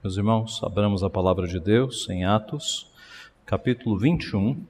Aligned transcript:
Meus 0.00 0.16
irmãos, 0.16 0.60
abramos 0.62 1.02
a 1.02 1.10
palavra 1.10 1.48
de 1.48 1.58
Deus 1.58 2.08
em 2.08 2.24
Atos, 2.24 2.86
capítulo 3.44 3.98
21. 3.98 4.64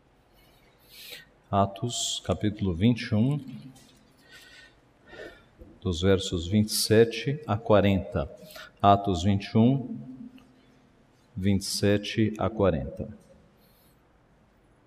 Atos, 1.50 2.22
capítulo 2.24 2.72
21, 2.72 3.38
dos 5.82 6.00
versos 6.00 6.48
27 6.48 7.42
a 7.46 7.58
40. 7.58 8.26
Atos 8.80 9.22
21, 9.22 9.98
27 11.36 12.32
a 12.38 12.48
40. 12.48 13.08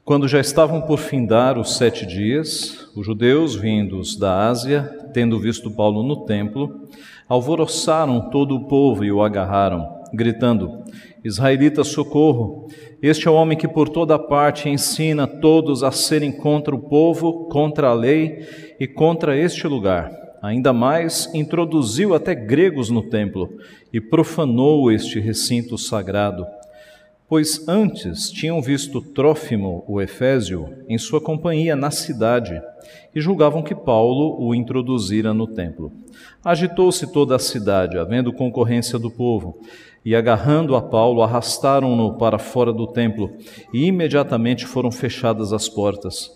Quando 0.04 0.28
já 0.28 0.40
estavam 0.40 0.82
por 0.82 0.98
findar 0.98 1.60
os 1.60 1.78
sete 1.78 2.04
dias, 2.04 2.90
os 2.96 3.06
judeus 3.06 3.54
vindos 3.54 4.16
da 4.16 4.48
Ásia, 4.48 5.12
tendo 5.14 5.40
visto 5.40 5.70
Paulo 5.70 6.02
no 6.02 6.26
templo, 6.26 6.90
alvoroçaram 7.30 8.32
todo 8.32 8.56
o 8.56 8.66
povo 8.66 9.06
e 9.06 9.12
o 9.12 9.22
agarraram 9.22 10.01
gritando: 10.14 10.84
Israelita, 11.24 11.84
socorro! 11.84 12.68
Este 13.02 13.28
é 13.28 13.32
o 13.32 13.34
homem 13.34 13.58
que 13.58 13.68
por 13.68 13.90
toda 13.90 14.20
parte 14.20 14.70
ensina 14.70 15.26
todos 15.26 15.84
a 15.84 15.92
serem 15.92 16.32
contra 16.32 16.76
o 16.76 16.80
povo, 16.80 17.46
contra 17.46 17.88
a 17.88 17.94
lei 17.94 18.46
e 18.80 18.88
contra 18.88 19.38
este 19.38 19.68
lugar. 19.68 20.12
Ainda 20.42 20.74
mais, 20.74 21.30
introduziu 21.34 22.16
até 22.16 22.34
gregos 22.34 22.90
no 22.90 23.04
templo 23.04 23.50
e 23.94 24.02
profanou 24.02 24.92
este 24.92 25.20
recinto 25.20 25.78
sagrado. 25.78 26.46
Pois 27.28 27.68
antes 27.68 28.30
tinham 28.30 28.62
visto 28.62 29.02
Trófimo, 29.02 29.86
o 29.88 30.02
Efésio, 30.02 30.68
em 30.90 30.98
sua 30.98 31.22
companhia 31.22 31.76
na 31.76 31.90
cidade 31.90 32.62
e 33.16 33.22
julgavam 33.22 33.64
que 33.64 33.74
Paulo 33.74 34.36
o 34.40 34.54
introduzira 34.54 35.34
no 35.34 35.48
templo. 35.48 35.92
Agitou-se 36.44 37.12
toda 37.12 37.36
a 37.36 37.40
cidade, 37.40 37.98
havendo 37.98 38.34
concorrência 38.34 39.00
do 39.00 39.10
povo 39.10 39.62
e 40.04 40.16
agarrando 40.16 40.76
a 40.76 40.82
Paulo, 40.82 41.22
arrastaram-no 41.22 42.14
para 42.16 42.40
fora 42.40 42.74
do 42.74 42.88
templo, 42.88 43.32
e 43.74 43.86
imediatamente 43.86 44.66
foram 44.66 44.92
fechadas 44.92 45.54
as 45.54 45.70
portas. 45.70 46.32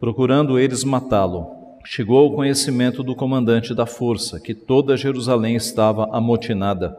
Procurando 0.00 0.58
eles 0.58 0.84
matá-lo, 0.84 1.46
chegou 1.84 2.18
ao 2.18 2.34
conhecimento 2.34 3.02
do 3.02 3.14
comandante 3.14 3.74
da 3.74 3.86
força, 3.86 4.40
que 4.40 4.54
toda 4.54 4.96
Jerusalém 4.96 5.54
estava 5.54 6.08
amotinada. 6.10 6.98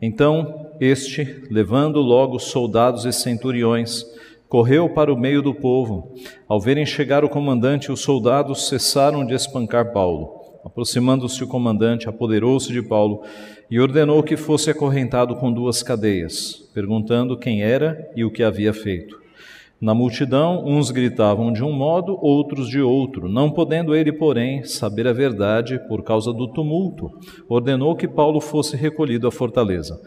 Então, 0.00 0.70
este, 0.80 1.44
levando 1.50 2.00
logo 2.00 2.38
soldados 2.38 3.04
e 3.04 3.12
centuriões, 3.12 4.04
correu 4.48 4.88
para 4.88 5.12
o 5.12 5.16
meio 5.16 5.42
do 5.42 5.54
povo. 5.54 6.14
Ao 6.48 6.58
verem 6.58 6.86
chegar 6.86 7.24
o 7.24 7.28
comandante, 7.28 7.92
os 7.92 8.00
soldados 8.00 8.66
cessaram 8.66 9.26
de 9.26 9.34
espancar 9.34 9.92
Paulo. 9.92 10.39
Aproximando-se 10.64 11.42
o 11.42 11.46
comandante, 11.46 12.08
apoderou-se 12.08 12.72
de 12.72 12.82
Paulo 12.82 13.22
e 13.70 13.80
ordenou 13.80 14.22
que 14.22 14.36
fosse 14.36 14.70
acorrentado 14.70 15.36
com 15.36 15.52
duas 15.52 15.82
cadeias, 15.82 16.68
perguntando 16.74 17.38
quem 17.38 17.62
era 17.62 18.10
e 18.14 18.24
o 18.24 18.30
que 18.30 18.42
havia 18.42 18.72
feito. 18.72 19.20
Na 19.80 19.94
multidão, 19.94 20.62
uns 20.66 20.90
gritavam 20.90 21.50
de 21.50 21.64
um 21.64 21.72
modo, 21.72 22.18
outros 22.20 22.68
de 22.68 22.82
outro. 22.82 23.30
Não 23.30 23.50
podendo 23.50 23.94
ele, 23.94 24.12
porém, 24.12 24.62
saber 24.62 25.08
a 25.08 25.12
verdade 25.12 25.78
por 25.88 26.02
causa 26.02 26.34
do 26.34 26.46
tumulto, 26.48 27.10
ordenou 27.48 27.96
que 27.96 28.06
Paulo 28.06 28.42
fosse 28.42 28.76
recolhido 28.76 29.26
à 29.26 29.32
fortaleza. 29.32 29.98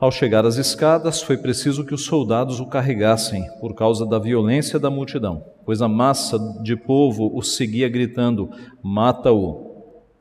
Ao 0.00 0.10
chegar 0.10 0.44
às 0.44 0.56
escadas, 0.56 1.22
foi 1.22 1.36
preciso 1.36 1.86
que 1.86 1.94
os 1.94 2.04
soldados 2.04 2.58
o 2.58 2.66
carregassem, 2.66 3.44
por 3.60 3.74
causa 3.76 4.04
da 4.04 4.18
violência 4.18 4.80
da 4.80 4.90
multidão, 4.90 5.44
pois 5.64 5.80
a 5.80 5.86
massa 5.86 6.36
de 6.60 6.74
povo 6.74 7.30
o 7.32 7.40
seguia 7.40 7.88
gritando: 7.88 8.50
Mata-o! 8.82 9.73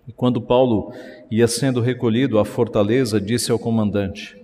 E 0.07 0.11
quando 0.11 0.41
Paulo 0.41 0.91
ia 1.31 1.47
sendo 1.47 1.79
recolhido 1.79 2.37
à 2.37 2.43
fortaleza, 2.43 3.21
disse 3.21 3.51
ao 3.51 3.59
comandante: 3.59 4.37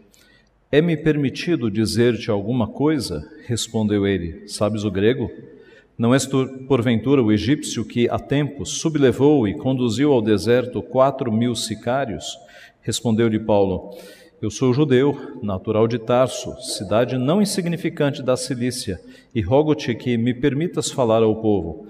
É-me 0.71 0.95
permitido 0.95 1.69
dizer-te 1.69 2.31
alguma 2.31 2.67
coisa? 2.67 3.29
Respondeu 3.45 4.07
ele: 4.07 4.47
Sabes 4.47 4.83
o 4.85 4.91
grego? 4.91 5.29
Não 5.97 6.13
és 6.13 6.25
tu, 6.25 6.47
porventura, 6.65 7.21
o 7.21 7.29
egípcio 7.29 7.83
que 7.83 8.09
há 8.09 8.17
tempo 8.17 8.65
sublevou 8.65 9.45
e 9.45 9.53
conduziu 9.53 10.13
ao 10.13 10.21
deserto 10.21 10.81
quatro 10.81 11.29
mil 11.29 11.53
sicários? 11.53 12.37
Respondeu-lhe 12.81 13.37
Paulo: 13.37 13.97
Eu 14.41 14.49
sou 14.49 14.73
judeu, 14.73 15.37
natural 15.43 15.89
de 15.89 15.99
Tarso, 15.99 16.55
cidade 16.61 17.17
não 17.17 17.41
insignificante 17.41 18.23
da 18.23 18.37
Cilícia, 18.37 19.01
e 19.35 19.41
rogo-te 19.41 19.93
que 19.93 20.17
me 20.17 20.33
permitas 20.33 20.89
falar 20.89 21.21
ao 21.21 21.35
povo. 21.35 21.85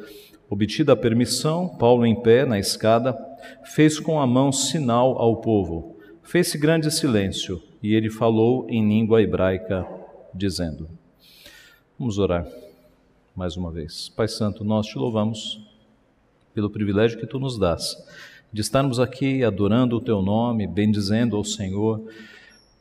Obtida 0.50 0.94
a 0.94 0.96
permissão, 0.96 1.70
Paulo, 1.70 2.04
em 2.04 2.20
pé 2.20 2.44
na 2.44 2.58
escada, 2.58 3.16
fez 3.64 4.00
com 4.00 4.20
a 4.20 4.28
mão 4.28 4.52
sinal 4.52 5.18
ao 5.20 5.38
povo. 5.38 5.98
Fez-se 6.24 6.58
grande 6.58 6.92
silêncio 6.92 7.62
e 7.82 7.94
ele 7.94 8.10
falou 8.10 8.66
em 8.70 8.88
língua 8.88 9.22
hebraica, 9.22 9.88
dizendo: 10.34 10.90
Vamos 11.98 12.18
orar 12.18 12.48
mais 13.36 13.56
uma 13.56 13.72
vez. 13.72 14.10
Pai 14.10 14.28
Santo, 14.28 14.64
nós 14.64 14.86
te 14.86 14.98
louvamos 14.98 15.66
pelo 16.54 16.70
privilégio 16.70 17.20
que 17.20 17.28
tu 17.28 17.40
nos 17.40 17.58
dás 17.58 17.96
de 18.52 18.62
estarmos 18.62 19.00
aqui 19.00 19.44
adorando 19.44 19.96
o 19.96 20.02
teu 20.02 20.22
nome, 20.22 20.66
bendizendo 20.66 21.36
ao 21.36 21.44
Senhor 21.44 22.04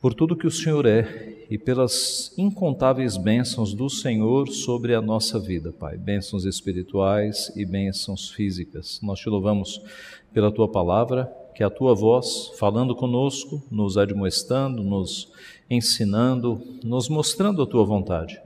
por 0.01 0.13
tudo 0.13 0.35
que 0.35 0.47
o 0.47 0.51
Senhor 0.51 0.85
é 0.85 1.45
e 1.49 1.57
pelas 1.57 2.33
incontáveis 2.37 3.17
bênçãos 3.17 3.73
do 3.73 3.89
Senhor 3.89 4.47
sobre 4.47 4.95
a 4.95 5.01
nossa 5.01 5.39
vida, 5.39 5.71
Pai. 5.71 5.97
Bênçãos 5.97 6.45
espirituais 6.45 7.51
e 7.55 7.65
bênçãos 7.65 8.29
físicas. 8.29 8.99
Nós 9.03 9.19
te 9.19 9.29
louvamos 9.29 9.81
pela 10.33 10.51
tua 10.51 10.67
palavra, 10.67 11.31
que 11.53 11.63
a 11.63 11.69
tua 11.69 11.93
voz 11.93 12.51
falando 12.57 12.95
conosco, 12.95 13.61
nos 13.69 13.97
admoestando, 13.97 14.83
nos 14.83 15.31
ensinando, 15.69 16.61
nos 16.83 17.09
mostrando 17.09 17.61
a 17.61 17.67
tua 17.67 17.85
vontade. 17.85 18.39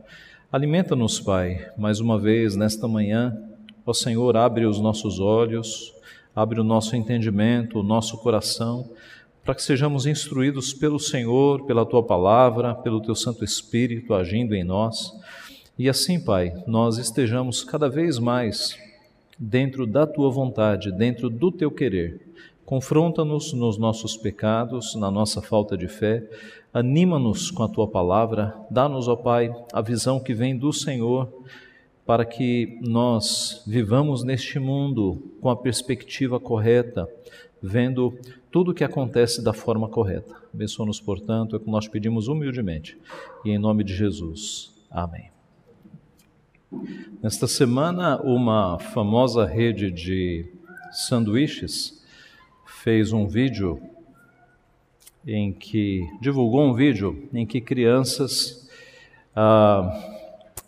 Alimenta-nos, 0.52 1.20
Pai, 1.20 1.68
mais 1.78 2.00
uma 2.00 2.20
vez 2.20 2.56
nesta 2.56 2.88
manhã. 2.88 3.38
Ó 3.86 3.94
Senhor, 3.94 4.36
abre 4.38 4.66
os 4.66 4.80
nossos 4.80 5.20
olhos, 5.20 5.94
abre 6.36 6.60
o 6.60 6.64
nosso 6.64 6.96
entendimento, 6.96 7.80
o 7.80 7.84
nosso 7.84 8.18
coração 8.18 8.90
para 9.44 9.54
que 9.54 9.62
sejamos 9.62 10.06
instruídos 10.06 10.74
pelo 10.74 10.98
Senhor, 10.98 11.66
pela 11.66 11.86
tua 11.86 12.02
palavra, 12.02 12.74
pelo 12.74 13.02
teu 13.02 13.14
Santo 13.14 13.44
Espírito 13.44 14.14
agindo 14.14 14.56
em 14.56 14.64
nós. 14.64 15.14
E 15.78 15.90
assim, 15.90 16.20
Pai, 16.20 16.54
nós 16.66 16.98
estejamos 16.98 17.64
cada 17.64 17.90
vez 17.90 18.20
mais 18.20 18.78
dentro 19.44 19.86
da 19.86 20.08
tua 20.08 20.30
vontade, 20.30 20.92
dentro 20.92 21.30
do 21.30 21.52
teu 21.52 21.70
querer. 21.70 22.22
Confronta-nos 22.66 23.52
nos 23.52 23.78
nossos 23.78 24.16
pecados, 24.16 24.96
na 24.96 25.12
nossa 25.12 25.42
falta 25.42 25.78
de 25.78 25.88
fé, 25.88 26.24
anima-nos 26.74 27.52
com 27.52 27.62
a 27.62 27.68
tua 27.68 27.88
palavra, 27.88 28.56
dá-nos, 28.72 29.10
ó 29.10 29.18
Pai, 29.18 29.54
a 29.74 29.82
visão 29.82 30.18
que 30.18 30.34
vem 30.34 30.58
do 30.58 30.72
Senhor, 30.72 31.28
para 32.06 32.24
que 32.24 32.80
nós 32.82 33.64
vivamos 33.68 34.24
neste 34.24 34.60
mundo 34.60 35.22
com 35.42 35.50
a 35.50 35.56
perspectiva 35.56 36.40
correta, 36.40 37.08
vendo 37.62 38.14
tudo 38.50 38.72
o 38.72 38.74
que 38.74 38.84
acontece 38.84 39.44
da 39.44 39.54
forma 39.54 39.90
correta. 39.90 40.34
Abençoa-nos, 40.54 41.02
portanto, 41.02 41.56
é 41.56 41.58
o 41.58 41.62
que 41.62 41.70
nós 41.70 41.88
pedimos 41.88 42.28
humildemente. 42.28 42.98
E 43.44 43.52
em 43.52 43.58
nome 43.58 43.84
de 43.84 43.94
Jesus. 43.94 44.74
Amém. 44.90 45.33
Nesta 47.22 47.48
semana, 47.48 48.22
uma 48.22 48.80
famosa 48.80 49.46
rede 49.46 49.90
de 49.90 50.46
sanduíches 50.92 52.04
fez 52.66 53.14
um 53.14 53.28
vídeo 53.28 53.82
em 55.26 55.52
que 55.52 56.08
divulgou 56.22 56.66
um 56.66 56.74
vídeo 56.74 57.30
em 57.34 57.46
que 57.46 57.62
crianças, 57.62 58.70
ah, 59.36 59.90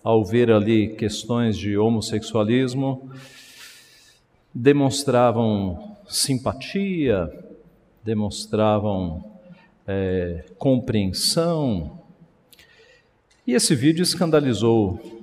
ao 0.04 0.24
ver 0.24 0.52
ali 0.52 0.96
questões 0.96 1.58
de 1.58 1.78
homossexualismo, 1.78 3.10
demonstravam 4.54 5.98
simpatia, 6.08 7.30
demonstravam 8.04 9.26
é, 9.88 10.46
compreensão. 10.58 12.00
E 13.46 13.54
esse 13.54 13.76
vídeo 13.76 14.04
escandalizou 14.04 15.15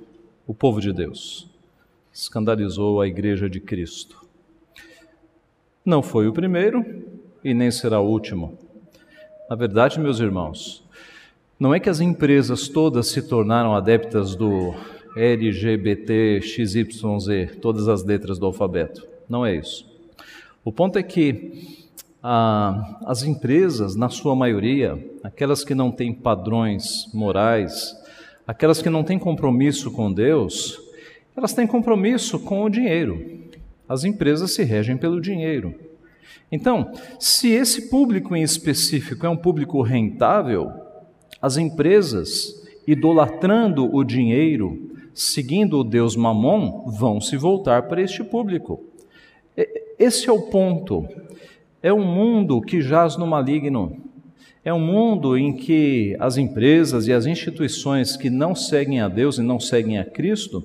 o 0.45 0.53
povo 0.53 0.81
de 0.81 0.91
Deus, 0.91 1.49
escandalizou 2.11 2.99
a 3.01 3.07
Igreja 3.07 3.49
de 3.49 3.59
Cristo. 3.59 4.25
Não 5.85 6.01
foi 6.01 6.27
o 6.27 6.33
primeiro 6.33 7.03
e 7.43 7.53
nem 7.53 7.71
será 7.71 7.99
o 7.99 8.07
último. 8.07 8.57
Na 9.49 9.55
verdade, 9.55 9.99
meus 9.99 10.19
irmãos, 10.19 10.83
não 11.59 11.73
é 11.73 11.79
que 11.79 11.89
as 11.89 11.99
empresas 11.99 12.67
todas 12.67 13.07
se 13.07 13.21
tornaram 13.21 13.75
adeptas 13.75 14.35
do 14.35 14.73
LGBT, 15.15 16.41
XYZ, 16.41 17.57
todas 17.61 17.87
as 17.87 18.03
letras 18.03 18.37
do 18.39 18.45
alfabeto. 18.45 19.07
Não 19.29 19.45
é 19.45 19.55
isso. 19.55 19.87
O 20.65 20.71
ponto 20.71 20.97
é 20.97 21.03
que 21.03 21.81
ah, 22.21 22.99
as 23.05 23.23
empresas, 23.23 23.95
na 23.95 24.09
sua 24.09 24.35
maioria, 24.35 24.97
aquelas 25.21 25.63
que 25.63 25.75
não 25.75 25.91
têm 25.91 26.13
padrões 26.13 27.09
morais, 27.13 27.93
aquelas 28.47 28.81
que 28.81 28.89
não 28.89 29.03
têm 29.03 29.17
compromisso 29.17 29.91
com 29.91 30.11
Deus, 30.11 30.79
elas 31.35 31.53
têm 31.53 31.65
compromisso 31.65 32.39
com 32.39 32.63
o 32.63 32.69
dinheiro. 32.69 33.41
As 33.87 34.03
empresas 34.03 34.51
se 34.51 34.63
regem 34.63 34.97
pelo 34.97 35.21
dinheiro. 35.21 35.73
Então, 36.51 36.91
se 37.19 37.49
esse 37.49 37.89
público 37.89 38.35
em 38.35 38.43
específico 38.43 39.25
é 39.25 39.29
um 39.29 39.37
público 39.37 39.81
rentável, 39.81 40.71
As 41.43 41.57
empresas, 41.57 42.65
idolatrando 42.87 43.93
o 43.93 44.01
dinheiro, 44.01 44.91
seguindo 45.13 45.77
o 45.77 45.83
Deus 45.83 46.15
Mamon, 46.15 46.89
vão 46.89 47.19
se 47.19 47.35
voltar 47.35 47.83
para 47.89 48.01
este 48.01 48.23
público. 48.23 48.81
Esse 49.99 50.29
é 50.29 50.31
o 50.31 50.43
ponto. 50.43 51.05
É 51.81 51.91
um 51.91 52.05
mundo 52.05 52.61
que 52.61 52.79
jaz 52.79 53.17
no 53.17 53.27
maligno. 53.27 53.97
É 54.65 54.73
um 54.73 54.79
mundo 54.79 55.37
em 55.37 55.51
que 55.53 56.15
as 56.19 56.37
empresas 56.37 57.07
e 57.07 57.13
as 57.13 57.25
instituições 57.25 58.15
que 58.15 58.29
não 58.29 58.55
seguem 58.55 59.01
a 59.01 59.09
Deus 59.09 59.37
e 59.37 59.41
não 59.41 59.59
seguem 59.59 59.97
a 59.97 60.05
Cristo 60.05 60.63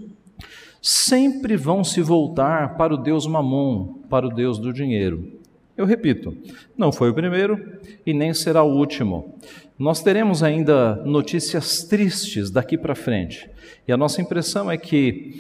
sempre 0.81 1.57
vão 1.57 1.83
se 1.83 2.01
voltar 2.01 2.77
para 2.77 2.95
o 2.95 2.97
Deus 2.97 3.27
Mamon, 3.27 3.95
para 4.09 4.27
o 4.27 4.31
Deus 4.31 4.59
do 4.59 4.73
dinheiro. 4.73 5.33
Eu 5.77 5.85
repito, 5.85 6.37
não 6.77 6.93
foi 6.93 7.11
o 7.11 7.15
primeiro 7.15 7.61
e 8.07 8.15
nem 8.15 8.33
será 8.33 8.63
o 8.63 8.77
último. 8.77 9.35
Nós 9.79 10.03
teremos 10.03 10.43
ainda 10.43 10.97
notícias 11.05 11.85
tristes 11.85 12.51
daqui 12.51 12.79
para 12.79 12.95
frente. 12.95 13.51
E 13.87 13.93
a 13.93 13.97
nossa 13.97 14.21
impressão 14.21 14.71
é 14.71 14.77
que, 14.77 15.37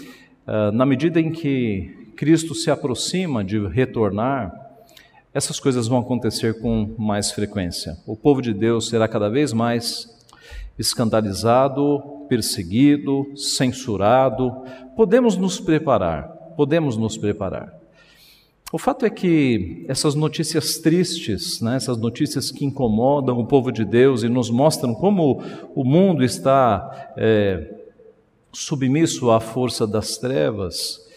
ah, 0.46 0.70
na 0.72 0.84
medida 0.84 1.20
em 1.20 1.30
que 1.30 2.10
Cristo 2.16 2.54
se 2.54 2.70
aproxima 2.70 3.44
de 3.44 3.64
retornar, 3.68 4.67
essas 5.32 5.60
coisas 5.60 5.86
vão 5.86 5.98
acontecer 5.98 6.60
com 6.60 6.94
mais 6.98 7.30
frequência. 7.30 7.96
O 8.06 8.16
povo 8.16 8.40
de 8.40 8.52
Deus 8.52 8.88
será 8.88 9.06
cada 9.06 9.28
vez 9.28 9.52
mais 9.52 10.08
escandalizado, 10.78 12.00
perseguido, 12.28 13.26
censurado. 13.36 14.52
Podemos 14.96 15.36
nos 15.36 15.60
preparar, 15.60 16.28
podemos 16.56 16.96
nos 16.96 17.16
preparar. 17.16 17.78
O 18.70 18.76
fato 18.76 19.06
é 19.06 19.10
que 19.10 19.84
essas 19.88 20.14
notícias 20.14 20.76
tristes, 20.76 21.60
né, 21.62 21.76
essas 21.76 21.96
notícias 21.96 22.50
que 22.50 22.66
incomodam 22.66 23.38
o 23.38 23.46
povo 23.46 23.72
de 23.72 23.82
Deus 23.82 24.22
e 24.22 24.28
nos 24.28 24.50
mostram 24.50 24.94
como 24.94 25.42
o 25.74 25.82
mundo 25.82 26.22
está 26.22 27.12
é, 27.16 27.74
submisso 28.52 29.30
à 29.30 29.40
força 29.40 29.86
das 29.86 30.18
trevas, 30.18 31.07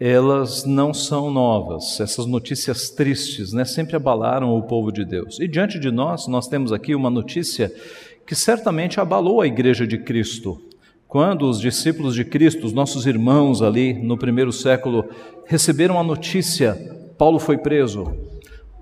elas 0.00 0.64
não 0.64 0.94
são 0.94 1.30
novas. 1.30 2.00
Essas 2.00 2.24
notícias 2.24 2.88
tristes 2.88 3.52
né, 3.52 3.66
sempre 3.66 3.96
abalaram 3.96 4.56
o 4.56 4.62
povo 4.62 4.90
de 4.90 5.04
Deus. 5.04 5.38
E 5.38 5.46
diante 5.46 5.78
de 5.78 5.90
nós, 5.90 6.26
nós 6.26 6.48
temos 6.48 6.72
aqui 6.72 6.94
uma 6.94 7.10
notícia 7.10 7.70
que 8.26 8.34
certamente 8.34 8.98
abalou 8.98 9.42
a 9.42 9.46
igreja 9.46 9.86
de 9.86 9.98
Cristo. 9.98 10.58
Quando 11.06 11.42
os 11.42 11.60
discípulos 11.60 12.14
de 12.14 12.24
Cristo, 12.24 12.66
os 12.66 12.72
nossos 12.72 13.04
irmãos 13.04 13.60
ali 13.60 13.92
no 13.92 14.16
primeiro 14.16 14.52
século, 14.52 15.04
receberam 15.44 15.98
a 15.98 16.04
notícia: 16.04 16.74
Paulo 17.18 17.38
foi 17.38 17.58
preso, 17.58 18.06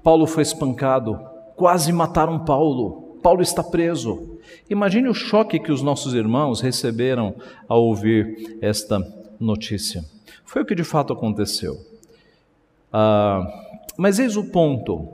Paulo 0.05 0.27
foi 0.27 0.43
espancado, 0.43 1.19
quase 1.57 1.91
mataram 1.93 2.45
Paulo, 2.45 3.19
Paulo 3.23 3.43
está 3.43 3.65
preso. 3.65 4.39
Imagine 4.71 5.09
o 5.09 5.15
choque 5.15 5.59
que 5.59 5.73
os 5.73 5.83
nossos 5.83 6.15
irmãos 6.15 6.61
receberam 6.61 7.35
ao 7.67 7.83
ouvir 7.83 8.59
esta 8.61 9.01
notícia. 9.41 10.05
Foi 10.49 10.63
o 10.63 10.65
que 10.65 10.75
de 10.75 10.83
fato 10.83 11.13
aconteceu. 11.13 11.79
Ah, 12.91 13.47
mas 13.99 14.19
eis 14.19 14.35
o 14.35 14.45
ponto. 14.45 15.07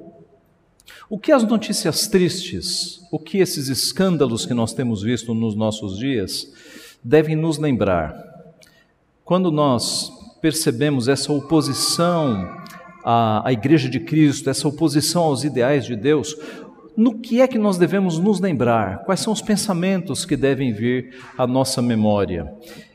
O 1.10 1.18
que 1.18 1.32
as 1.32 1.42
notícias 1.42 2.06
tristes, 2.06 3.00
o 3.10 3.18
que 3.18 3.38
esses 3.38 3.68
escândalos 3.68 4.46
que 4.46 4.54
nós 4.54 4.72
temos 4.72 5.02
visto 5.02 5.34
nos 5.34 5.56
nossos 5.56 5.98
dias 5.98 6.52
devem 7.02 7.34
nos 7.34 7.58
lembrar? 7.58 8.14
Quando 9.24 9.50
nós 9.50 10.08
percebemos 10.40 11.08
essa 11.08 11.32
oposição 11.32 12.56
à, 13.04 13.48
à 13.48 13.52
Igreja 13.52 13.88
de 13.88 13.98
Cristo, 13.98 14.48
essa 14.48 14.68
oposição 14.68 15.24
aos 15.24 15.42
ideais 15.42 15.84
de 15.84 15.96
Deus, 15.96 16.36
no 16.96 17.18
que 17.18 17.40
é 17.40 17.48
que 17.48 17.58
nós 17.58 17.76
devemos 17.76 18.20
nos 18.20 18.38
lembrar? 18.38 18.98
Quais 19.04 19.18
são 19.18 19.32
os 19.32 19.42
pensamentos 19.42 20.24
que 20.24 20.36
devem 20.36 20.72
vir 20.72 21.16
à 21.36 21.44
nossa 21.44 21.82
memória? 21.82 22.54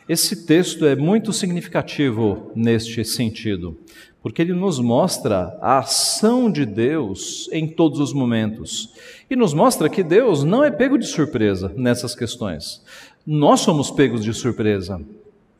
Esse 0.09 0.47
texto 0.47 0.87
é 0.87 0.95
muito 0.95 1.31
significativo 1.31 2.51
neste 2.55 3.05
sentido, 3.05 3.77
porque 4.23 4.41
ele 4.41 4.53
nos 4.53 4.79
mostra 4.79 5.55
a 5.61 5.77
ação 5.77 6.51
de 6.51 6.65
Deus 6.65 7.47
em 7.51 7.67
todos 7.67 7.99
os 7.99 8.11
momentos 8.11 8.91
e 9.29 9.35
nos 9.35 9.53
mostra 9.53 9.87
que 9.87 10.01
Deus 10.01 10.43
não 10.43 10.63
é 10.63 10.71
pego 10.71 10.97
de 10.97 11.05
surpresa 11.05 11.71
nessas 11.77 12.15
questões. 12.15 12.83
Nós 13.23 13.59
somos 13.59 13.91
pegos 13.91 14.23
de 14.23 14.33
surpresa. 14.33 14.99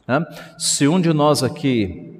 Né? 0.08 0.26
Se 0.58 0.88
um 0.88 1.00
de 1.00 1.14
nós 1.14 1.44
aqui, 1.44 2.16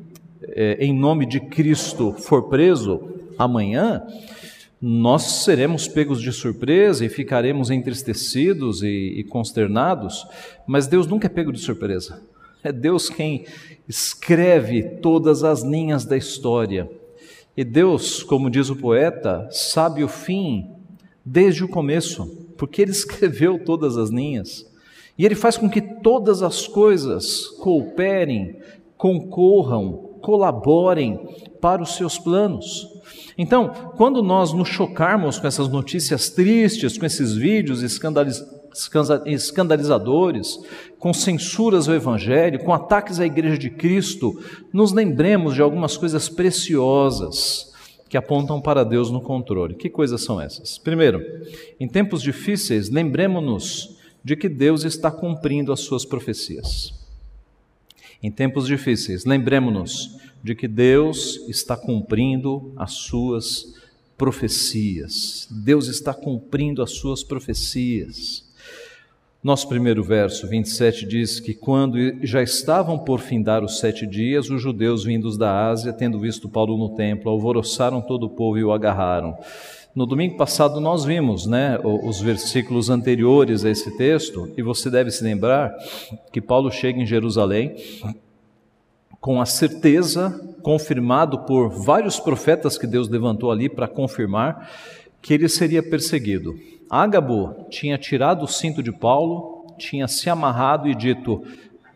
é, 0.50 0.78
em 0.86 0.94
nome 0.94 1.26
de 1.26 1.40
Cristo, 1.40 2.14
for 2.14 2.44
preso 2.44 3.10
amanhã, 3.40 4.04
nós 4.82 5.44
seremos 5.44 5.88
pegos 5.88 6.22
de 6.22 6.32
surpresa 6.32 7.04
e 7.04 7.10
ficaremos 7.10 7.70
entristecidos 7.70 8.82
e, 8.82 8.88
e, 9.18 9.24
consternados, 9.26 10.26
mas 10.66 10.88
Deus 10.88 11.06
nunca 11.06 11.28
é 11.28 11.30
pego 11.30 11.52
de 11.52 11.60
surpresa. 11.60 12.22
É 12.64 12.72
Deus 12.72 13.10
quem 13.10 13.46
escreve 13.88 14.84
todas 15.02 15.44
as 15.44 15.64
linhas 15.64 16.06
da 16.06 16.16
história. 16.16 16.90
E 17.58 17.64
Deus, 17.64 18.24
como 18.24 18.50
diz 18.50 18.70
o 18.70 18.76
poeta, 18.76 19.50
sabe 19.52 20.04
o 20.04 20.08
fim 20.08 20.70
desde 21.26 21.64
o 21.64 21.70
começo, 21.70 22.26
porque 22.58 22.82
Ele 22.82 22.92
escreveu 22.92 23.60
todas 23.60 23.98
as 23.98 24.10
linhas. 24.10 24.66
E 25.18 25.26
Ele 25.26 25.36
faz 25.36 25.58
com 25.58 25.70
que 25.70 25.82
todas 25.82 26.42
as 26.42 26.68
coisas 26.68 27.48
cooperem, 27.60 28.56
concorram, 28.96 30.09
colaborem 30.22 31.20
para 31.60 31.82
os 31.82 31.96
seus 31.96 32.18
planos. 32.18 32.88
Então, 33.38 33.70
quando 33.96 34.22
nós 34.22 34.54
nos 34.54 34.68
chocarmos 34.68 35.40
com 35.40 35.48
essas 35.48 35.70
notícias 35.70 36.30
tristes, 36.30 36.98
com 36.98 37.06
esses 37.06 37.34
vídeos 37.34 37.82
escandalizadores, 37.84 40.60
com 40.98 41.14
censuras 41.14 41.88
ao 41.88 41.96
Evangelho, 41.96 42.60
com 42.60 42.74
ataques 42.74 43.20
à 43.20 43.26
Igreja 43.26 43.58
de 43.58 43.70
Cristo, 43.70 44.38
nos 44.74 44.92
lembremos 44.92 45.56
de 45.56 45.62
algumas 45.62 45.96
coisas 45.96 46.28
preciosas 46.28 47.72
que 48.10 48.18
apontam 48.18 48.60
para 48.60 48.84
Deus 48.84 49.12
no 49.12 49.22
controle. 49.22 49.76
Que 49.76 49.90
coisas 49.90 50.22
são 50.22 50.42
essas? 50.42 50.78
Primeiro, 50.78 51.22
em 51.80 51.88
tempos 51.88 52.22
difíceis, 52.22 52.90
lembremos-nos 52.90 53.98
de 54.24 54.36
que 54.36 54.50
Deus 54.50 54.84
está 54.84 55.10
cumprindo 55.10 55.72
as 55.72 55.80
suas 55.80 56.04
profecias. 56.04 56.99
Em 58.22 58.30
tempos 58.30 58.68
difíceis, 58.68 59.24
lembremos-nos 59.24 60.18
de 60.44 60.54
que 60.54 60.68
Deus 60.68 61.46
está 61.48 61.78
cumprindo 61.78 62.74
as 62.76 62.94
suas 62.94 63.74
profecias. 64.18 65.48
Deus 65.50 65.88
está 65.88 66.14
cumprindo 66.14 66.82
as 66.82 66.92
suas 66.92 67.24
profecias. 67.24 68.44
Nosso 69.42 69.70
primeiro 69.70 70.04
verso, 70.04 70.50
27, 70.50 71.06
diz 71.06 71.40
que 71.40 71.54
quando 71.54 71.98
já 72.22 72.44
estavam 72.44 73.00
por 73.00 73.22
findar 73.22 73.64
os 73.64 73.80
sete 73.80 74.06
dias, 74.06 74.50
os 74.50 74.62
judeus 74.62 75.06
vindos 75.06 75.38
da 75.38 75.70
Ásia, 75.70 75.94
tendo 75.94 76.20
visto 76.20 76.50
Paulo 76.50 76.78
no 76.78 76.90
templo, 76.98 77.32
alvoroçaram 77.32 78.02
todo 78.02 78.26
o 78.26 78.30
povo 78.30 78.58
e 78.58 78.66
o 78.66 78.74
agarraram. 78.74 79.38
No 79.96 80.06
domingo 80.06 80.38
passado 80.38 80.80
nós 80.80 81.04
vimos 81.04 81.48
né, 81.48 81.80
os 81.84 82.22
versículos 82.22 82.90
anteriores 82.90 83.66
a 83.66 83.70
esse 83.70 83.98
texto, 83.98 84.52
e 84.56 84.62
você 84.62 84.90
deve 84.90 85.10
se 85.10 85.24
lembrar 85.24 85.76
que 86.32 86.40
Paulo 86.40 86.72
chega 86.72 87.00
em 87.00 87.06
Jerusalém 87.06 87.76
com 89.20 89.42
a 89.42 89.46
certeza, 89.46 90.40
confirmado 90.62 91.40
por 91.40 91.70
vários 91.70 92.20
profetas 92.20 92.78
que 92.78 92.88
Deus 92.88 93.10
levantou 93.10 93.52
ali 93.52 93.68
para 93.68 93.88
confirmar, 93.88 94.72
que 95.22 95.34
ele 95.34 95.50
seria 95.50 95.84
perseguido. 95.84 96.58
Ágabo 96.90 97.66
tinha 97.70 97.98
tirado 97.98 98.44
o 98.44 98.48
cinto 98.48 98.82
de 98.82 98.92
Paulo, 98.92 99.66
tinha 99.78 100.08
se 100.08 100.30
amarrado 100.30 100.88
e 100.88 100.96
dito, 100.96 101.44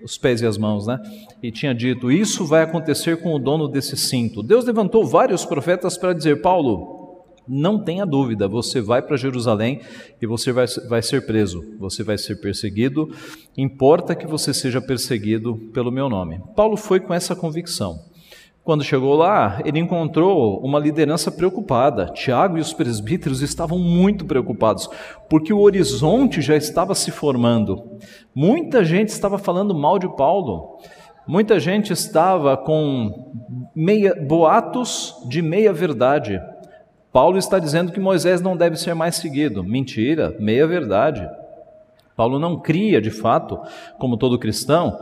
os 0.04 0.18
pés 0.18 0.42
e 0.42 0.46
as 0.46 0.58
mãos, 0.58 0.86
né? 0.86 1.00
E 1.42 1.50
tinha 1.50 1.74
dito: 1.74 2.12
Isso 2.12 2.46
vai 2.46 2.62
acontecer 2.62 3.22
com 3.22 3.34
o 3.34 3.40
dono 3.40 3.70
desse 3.70 3.96
cinto. 3.96 4.44
Deus 4.44 4.66
levantou 4.66 5.06
vários 5.06 5.46
profetas 5.46 5.98
para 5.98 6.14
dizer: 6.14 6.42
Paulo, 6.42 6.93
não 7.48 7.84
tenha 7.84 8.06
dúvida, 8.06 8.48
você 8.48 8.82
vai 8.82 9.02
para 9.02 9.18
Jerusalém 9.18 9.82
e 10.22 10.26
você 10.26 10.52
vai, 10.52 10.66
vai 10.88 11.02
ser 11.02 11.26
preso, 11.26 11.64
você 11.80 12.04
vai 12.04 12.18
ser 12.18 12.40
perseguido, 12.40 13.10
importa 13.58 14.16
que 14.16 14.28
você 14.28 14.54
seja 14.54 14.82
perseguido 14.82 15.56
pelo 15.74 15.92
meu 15.92 16.10
nome. 16.10 16.42
Paulo 16.56 16.78
foi 16.78 17.00
com 17.00 17.14
essa 17.14 17.36
convicção. 17.36 18.00
Quando 18.64 18.82
chegou 18.82 19.14
lá, 19.16 19.62
ele 19.66 19.78
encontrou 19.78 20.58
uma 20.62 20.80
liderança 20.80 21.30
preocupada. 21.30 22.06
Tiago 22.06 22.58
e 22.58 22.62
os 22.62 22.72
presbíteros 22.72 23.42
estavam 23.42 23.78
muito 23.78 24.24
preocupados, 24.24 24.90
porque 25.30 25.52
o 25.52 25.60
horizonte 25.60 26.42
já 26.42 26.56
estava 26.56 26.96
se 26.96 27.12
formando. 27.12 27.84
Muita 28.34 28.86
gente 28.86 29.10
estava 29.10 29.38
falando 29.38 29.76
mal 29.76 30.00
de 30.00 30.08
Paulo. 30.16 30.78
Muita 31.28 31.60
gente 31.60 31.92
estava 31.92 32.56
com 32.56 33.70
meia, 33.76 34.16
boatos 34.16 35.14
de 35.28 35.42
meia 35.42 35.74
verdade. 35.74 36.40
Paulo 37.14 37.38
está 37.38 37.60
dizendo 37.60 37.92
que 37.92 38.00
Moisés 38.00 38.42
não 38.42 38.58
deve 38.58 38.76
ser 38.76 38.96
mais 38.96 39.18
seguido. 39.18 39.64
Mentira, 39.64 40.36
meia 40.40 40.66
verdade. 40.66 41.30
Paulo 42.16 42.40
não 42.40 42.60
cria, 42.60 43.00
de 43.00 43.12
fato, 43.12 43.60
como 44.00 44.18
todo 44.18 44.40
cristão, 44.40 45.00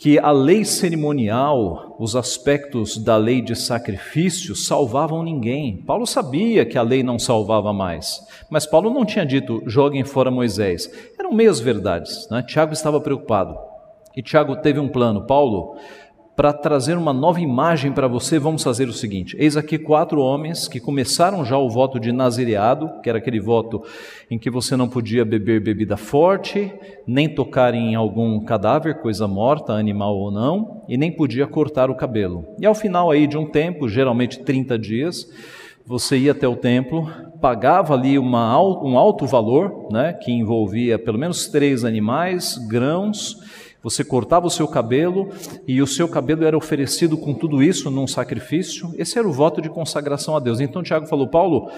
que 0.00 0.18
a 0.18 0.32
lei 0.32 0.64
cerimonial, 0.64 1.96
os 1.98 2.16
aspectos 2.16 2.98
da 2.98 3.16
lei 3.16 3.40
de 3.40 3.54
sacrifício 3.54 4.56
salvavam 4.56 5.22
ninguém. 5.22 5.76
Paulo 5.76 6.06
sabia 6.06 6.66
que 6.66 6.76
a 6.76 6.82
lei 6.82 7.04
não 7.04 7.20
salvava 7.20 7.72
mais, 7.72 8.20
mas 8.50 8.66
Paulo 8.66 8.90
não 8.90 9.04
tinha 9.04 9.24
dito 9.24 9.62
joguem 9.64 10.02
fora 10.02 10.32
Moisés. 10.32 10.90
Eram 11.16 11.32
meias 11.32 11.60
verdades. 11.60 12.28
Né? 12.30 12.42
Tiago 12.42 12.72
estava 12.72 13.00
preocupado 13.00 13.56
e 14.16 14.22
Tiago 14.22 14.56
teve 14.56 14.80
um 14.80 14.88
plano. 14.88 15.24
Paulo, 15.24 15.76
para 16.38 16.52
trazer 16.52 16.96
uma 16.96 17.12
nova 17.12 17.40
imagem 17.40 17.90
para 17.90 18.06
você, 18.06 18.38
vamos 18.38 18.62
fazer 18.62 18.88
o 18.88 18.92
seguinte: 18.92 19.34
eis 19.40 19.56
aqui 19.56 19.76
quatro 19.76 20.20
homens 20.20 20.68
que 20.68 20.78
começaram 20.78 21.44
já 21.44 21.58
o 21.58 21.68
voto 21.68 21.98
de 21.98 22.12
nazireado, 22.12 22.92
que 23.02 23.08
era 23.08 23.18
aquele 23.18 23.40
voto 23.40 23.82
em 24.30 24.38
que 24.38 24.48
você 24.48 24.76
não 24.76 24.88
podia 24.88 25.24
beber 25.24 25.60
bebida 25.60 25.96
forte, 25.96 26.72
nem 27.04 27.28
tocar 27.28 27.74
em 27.74 27.96
algum 27.96 28.38
cadáver, 28.44 29.00
coisa 29.00 29.26
morta, 29.26 29.72
animal 29.72 30.16
ou 30.16 30.30
não, 30.30 30.84
e 30.88 30.96
nem 30.96 31.10
podia 31.10 31.44
cortar 31.44 31.90
o 31.90 31.96
cabelo. 31.96 32.44
E 32.60 32.64
ao 32.64 32.74
final 32.74 33.10
aí 33.10 33.26
de 33.26 33.36
um 33.36 33.44
tempo, 33.44 33.88
geralmente 33.88 34.38
30 34.38 34.78
dias, 34.78 35.28
você 35.84 36.16
ia 36.18 36.30
até 36.30 36.46
o 36.46 36.54
templo, 36.54 37.10
pagava 37.40 37.94
ali 37.94 38.16
uma, 38.16 38.56
um 38.62 38.96
alto 38.96 39.26
valor, 39.26 39.88
né, 39.90 40.12
que 40.12 40.30
envolvia 40.30 41.00
pelo 41.00 41.18
menos 41.18 41.48
três 41.48 41.84
animais, 41.84 42.56
grãos 42.68 43.36
você 43.82 44.02
cortava 44.04 44.46
o 44.46 44.50
seu 44.50 44.66
cabelo 44.66 45.30
e 45.66 45.80
o 45.80 45.86
seu 45.86 46.08
cabelo 46.08 46.44
era 46.44 46.56
oferecido 46.56 47.16
com 47.16 47.32
tudo 47.32 47.62
isso 47.62 47.90
num 47.90 48.06
sacrifício. 48.06 48.92
Esse 48.98 49.18
era 49.18 49.28
o 49.28 49.32
voto 49.32 49.62
de 49.62 49.68
consagração 49.68 50.36
a 50.36 50.40
Deus. 50.40 50.60
Então 50.60 50.82
Tiago 50.82 51.06
falou: 51.06 51.28
Paulo, 51.28 51.70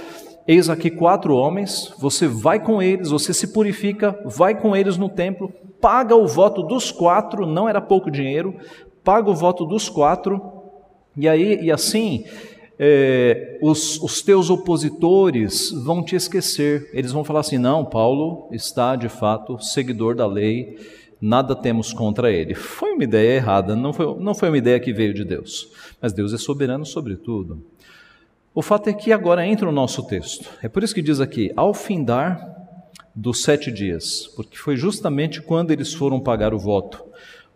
eis 0.47 0.71
aqui 0.71 0.91
quatro 0.91 1.35
homens, 1.35 1.93
você 1.99 2.27
vai 2.27 2.59
com 2.59 2.81
eles, 2.83 3.11
você 3.11 3.35
se 3.35 3.49
purifica, 3.53 4.19
vai 4.25 4.59
com 4.59 4.75
eles 4.75 4.97
no 4.97 5.09
templo, 5.09 5.53
paga 5.81 6.17
o 6.17 6.27
voto 6.27 6.63
dos 6.63 6.91
quatro, 6.91 7.47
não 7.47 7.69
era 7.69 7.81
pouco 7.81 8.11
dinheiro, 8.11 8.57
paga 9.05 9.31
o 9.31 9.35
voto 9.35 9.65
dos 9.65 9.89
quatro, 9.89 10.41
e 11.17 11.29
aí 11.29 11.61
e 11.63 11.71
assim 11.71 12.25
é, 12.83 13.59
os, 13.61 14.01
os, 14.01 14.23
teus 14.23 14.49
opositores 14.49 15.71
vão 15.71 16.03
te 16.03 16.17
esquecer. 16.17 16.89
Eles 16.95 17.13
vão 17.13 17.23
falar 17.23 17.41
assim: 17.41 17.59
não, 17.59 17.85
Paulo 17.85 18.49
está 18.53 18.97
de 18.97 19.11
fato 19.11 19.63
seguidor 19.63 20.15
da 20.15 20.27
lei, 20.27 20.79
nada 21.21 21.55
temos 21.55 21.93
contra 21.93 22.33
ele. 22.33 22.55
Foi 22.55 22.93
uma 22.93 23.05
ideia 23.05 23.37
errada, 23.37 23.77
não 23.77 23.93
foi, 23.93 24.19
não 24.19 24.35
foi 24.35 24.49
uma 24.49 24.59
ideia 24.59 24.81
que 24.81 24.93
veio 24.93 25.13
de 25.13 25.25
Deus. 25.25 25.69
Mas 26.01 26.13
Deus 26.13 26.33
é 26.33 26.39
soberano 26.39 26.87
sobre 26.87 27.17
tudo. 27.17 27.63
O 28.55 28.63
fato 28.63 28.89
é 28.89 28.93
que 28.93 29.13
agora 29.13 29.47
entra 29.47 29.69
o 29.69 29.73
nosso 29.73 30.03
texto. 30.07 30.51
É 30.63 30.69
por 30.69 30.83
isso 30.83 30.95
que 30.95 31.03
diz 31.03 31.21
aqui: 31.21 31.53
ao 31.57 31.73
findar 31.73 32.57
dos 33.15 33.43
sete 33.43 33.71
dias, 33.71 34.29
porque 34.35 34.57
foi 34.57 34.77
justamente 34.77 35.43
quando 35.43 35.71
eles 35.71 35.93
foram 35.93 36.19
pagar 36.21 36.55
o 36.55 36.59
voto. 36.59 37.05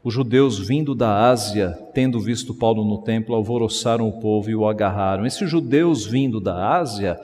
Os 0.02 0.12
judeus 0.12 0.58
vindo 0.58 0.94
da 0.94 1.30
Ásia, 1.30 1.70
tendo 1.94 2.20
visto 2.20 2.52
Paulo 2.52 2.84
no 2.84 2.98
templo, 2.98 3.34
alvoroçaram 3.34 4.06
o 4.06 4.20
povo 4.20 4.50
e 4.50 4.54
o 4.54 4.68
agarraram. 4.68 5.24
Esses 5.24 5.48
judeus 5.48 6.04
vindo 6.04 6.38
da 6.38 6.76
Ásia 6.76 7.18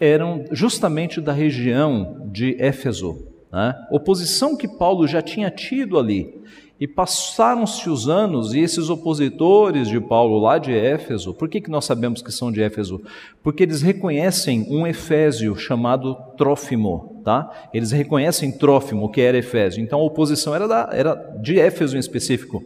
eram 0.00 0.46
justamente 0.50 1.20
da 1.20 1.32
região 1.32 2.26
de 2.32 2.56
Éfeso, 2.58 3.31
né? 3.52 3.74
Oposição 3.90 4.56
que 4.56 4.66
Paulo 4.66 5.06
já 5.06 5.20
tinha 5.20 5.50
tido 5.50 5.98
ali. 5.98 6.42
E 6.80 6.88
passaram-se 6.88 7.88
os 7.88 8.08
anos, 8.08 8.54
e 8.54 8.58
esses 8.58 8.90
opositores 8.90 9.86
de 9.86 10.00
Paulo 10.00 10.40
lá 10.40 10.58
de 10.58 10.72
Éfeso, 10.72 11.32
por 11.32 11.48
que, 11.48 11.60
que 11.60 11.70
nós 11.70 11.84
sabemos 11.84 12.20
que 12.22 12.32
são 12.32 12.50
de 12.50 12.60
Éfeso? 12.60 13.00
Porque 13.40 13.62
eles 13.62 13.82
reconhecem 13.82 14.66
um 14.68 14.84
Efésio 14.84 15.54
chamado 15.54 16.16
Trófimo, 16.36 17.20
tá? 17.24 17.68
Eles 17.72 17.92
reconhecem 17.92 18.50
Trófimo, 18.50 19.12
que 19.12 19.20
era 19.20 19.38
Efésio. 19.38 19.80
Então 19.80 20.00
a 20.00 20.04
oposição 20.04 20.56
era, 20.56 20.66
da, 20.66 20.88
era 20.92 21.14
de 21.40 21.60
Éfeso 21.60 21.96
em 21.96 22.00
específico. 22.00 22.64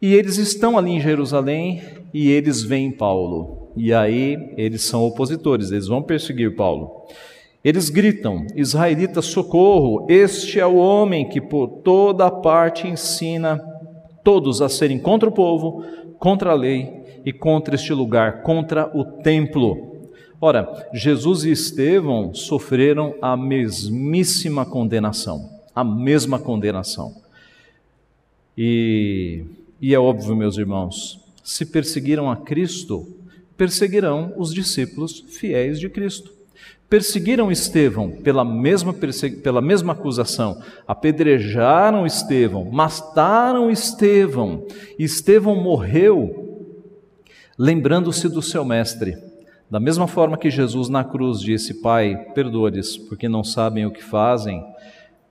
E 0.00 0.14
eles 0.14 0.38
estão 0.38 0.78
ali 0.78 0.92
em 0.92 1.00
Jerusalém 1.00 1.82
e 2.14 2.30
eles 2.30 2.62
veem 2.62 2.90
Paulo. 2.90 3.72
E 3.76 3.92
aí 3.92 4.54
eles 4.56 4.84
são 4.84 5.02
opositores, 5.02 5.70
eles 5.70 5.88
vão 5.88 6.02
perseguir 6.02 6.56
Paulo. 6.56 7.06
Eles 7.64 7.88
gritam: 7.88 8.46
Israelita, 8.54 9.22
socorro! 9.22 10.06
Este 10.08 10.60
é 10.60 10.66
o 10.66 10.76
homem 10.76 11.26
que 11.26 11.40
por 11.40 11.66
toda 11.82 12.30
parte 12.30 12.86
ensina 12.86 13.58
todos 14.22 14.60
a 14.60 14.68
serem 14.68 14.98
contra 14.98 15.28
o 15.28 15.32
povo, 15.32 15.82
contra 16.18 16.50
a 16.50 16.54
lei 16.54 17.22
e 17.24 17.32
contra 17.32 17.74
este 17.74 17.94
lugar, 17.94 18.42
contra 18.42 18.90
o 18.94 19.04
templo. 19.22 19.94
Ora, 20.38 20.88
Jesus 20.92 21.44
e 21.44 21.52
Estevão 21.52 22.34
sofreram 22.34 23.14
a 23.22 23.34
mesmíssima 23.34 24.66
condenação, 24.66 25.48
a 25.74 25.82
mesma 25.82 26.38
condenação. 26.38 27.14
E, 28.56 29.42
e 29.80 29.94
é 29.94 29.98
óbvio, 29.98 30.36
meus 30.36 30.58
irmãos, 30.58 31.18
se 31.42 31.64
perseguiram 31.64 32.30
a 32.30 32.36
Cristo, 32.36 33.06
perseguirão 33.56 34.34
os 34.36 34.52
discípulos 34.52 35.24
fiéis 35.28 35.80
de 35.80 35.88
Cristo. 35.88 36.34
Perseguiram 36.88 37.50
Estevão 37.50 38.10
pela 38.10 38.44
mesma, 38.44 38.94
pela 39.42 39.60
mesma 39.60 39.94
acusação, 39.94 40.60
apedrejaram 40.86 42.06
Estevão, 42.06 42.64
mataram 42.64 43.70
Estevão. 43.70 44.66
Estevão 44.98 45.56
morreu 45.56 46.44
lembrando-se 47.58 48.28
do 48.28 48.42
seu 48.42 48.64
mestre. 48.64 49.16
Da 49.70 49.80
mesma 49.80 50.06
forma 50.06 50.36
que 50.36 50.50
Jesus 50.50 50.88
na 50.88 51.02
cruz 51.02 51.40
disse: 51.40 51.80
Pai, 51.80 52.16
perdoa-lhes, 52.34 52.96
porque 52.96 53.28
não 53.28 53.42
sabem 53.42 53.86
o 53.86 53.90
que 53.90 54.02
fazem. 54.02 54.62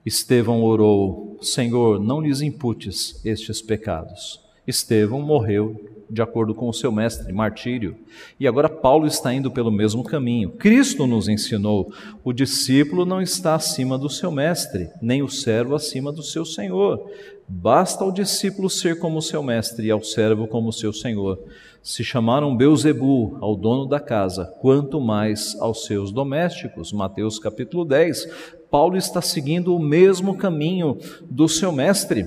Estevão 0.06 0.64
orou: 0.64 1.38
Senhor, 1.42 2.00
não 2.00 2.22
lhes 2.22 2.42
imputes 2.42 3.24
estes 3.24 3.62
pecados. 3.62 4.42
Estevão 4.66 5.22
morreu 5.22 5.80
de 6.14 6.22
acordo 6.22 6.54
com 6.54 6.70
o 6.70 6.74
seu 6.74 6.92
mestre, 6.92 7.34
martírio. 7.34 7.96
E 8.40 8.48
agora 8.48 8.70
Paulo 8.70 9.08
está 9.08 9.34
indo 9.34 9.50
pelo 9.50 9.72
mesmo 9.72 10.04
caminho. 10.04 10.52
Cristo 10.52 11.08
nos 11.08 11.28
ensinou: 11.28 11.92
o 12.24 12.32
discípulo 12.32 13.06
não 13.06 13.22
está 13.22 13.56
acima 13.56 13.98
do 13.98 14.10
seu 14.10 14.32
mestre, 14.32 14.90
nem 15.02 15.24
o 15.24 15.30
servo 15.30 15.74
acima 15.74 16.12
do 16.12 16.22
seu 16.22 16.46
senhor. 16.46 17.10
Basta 17.48 18.04
ao 18.04 18.12
discípulo 18.12 18.70
ser 18.70 19.00
como 19.00 19.22
seu 19.22 19.42
mestre 19.42 19.88
e 19.88 19.92
ao 19.92 20.04
servo 20.04 20.48
como 20.48 20.72
seu 20.72 20.94
senhor. 20.94 21.40
Se 21.82 22.04
chamaram 22.04 22.56
Beuzebu 22.56 23.38
ao 23.42 23.56
dono 23.56 23.86
da 23.86 24.00
casa, 24.00 24.46
quanto 24.62 25.02
mais 25.02 25.60
aos 25.60 25.86
seus 25.86 26.12
domésticos. 26.12 26.94
Mateus 26.94 27.40
capítulo 27.40 27.84
10. 27.84 28.54
Paulo 28.72 28.96
está 28.96 29.22
seguindo 29.22 29.76
o 29.76 29.80
mesmo 29.80 30.38
caminho 30.38 30.98
do 31.30 31.50
seu 31.50 31.72
mestre. 31.72 32.26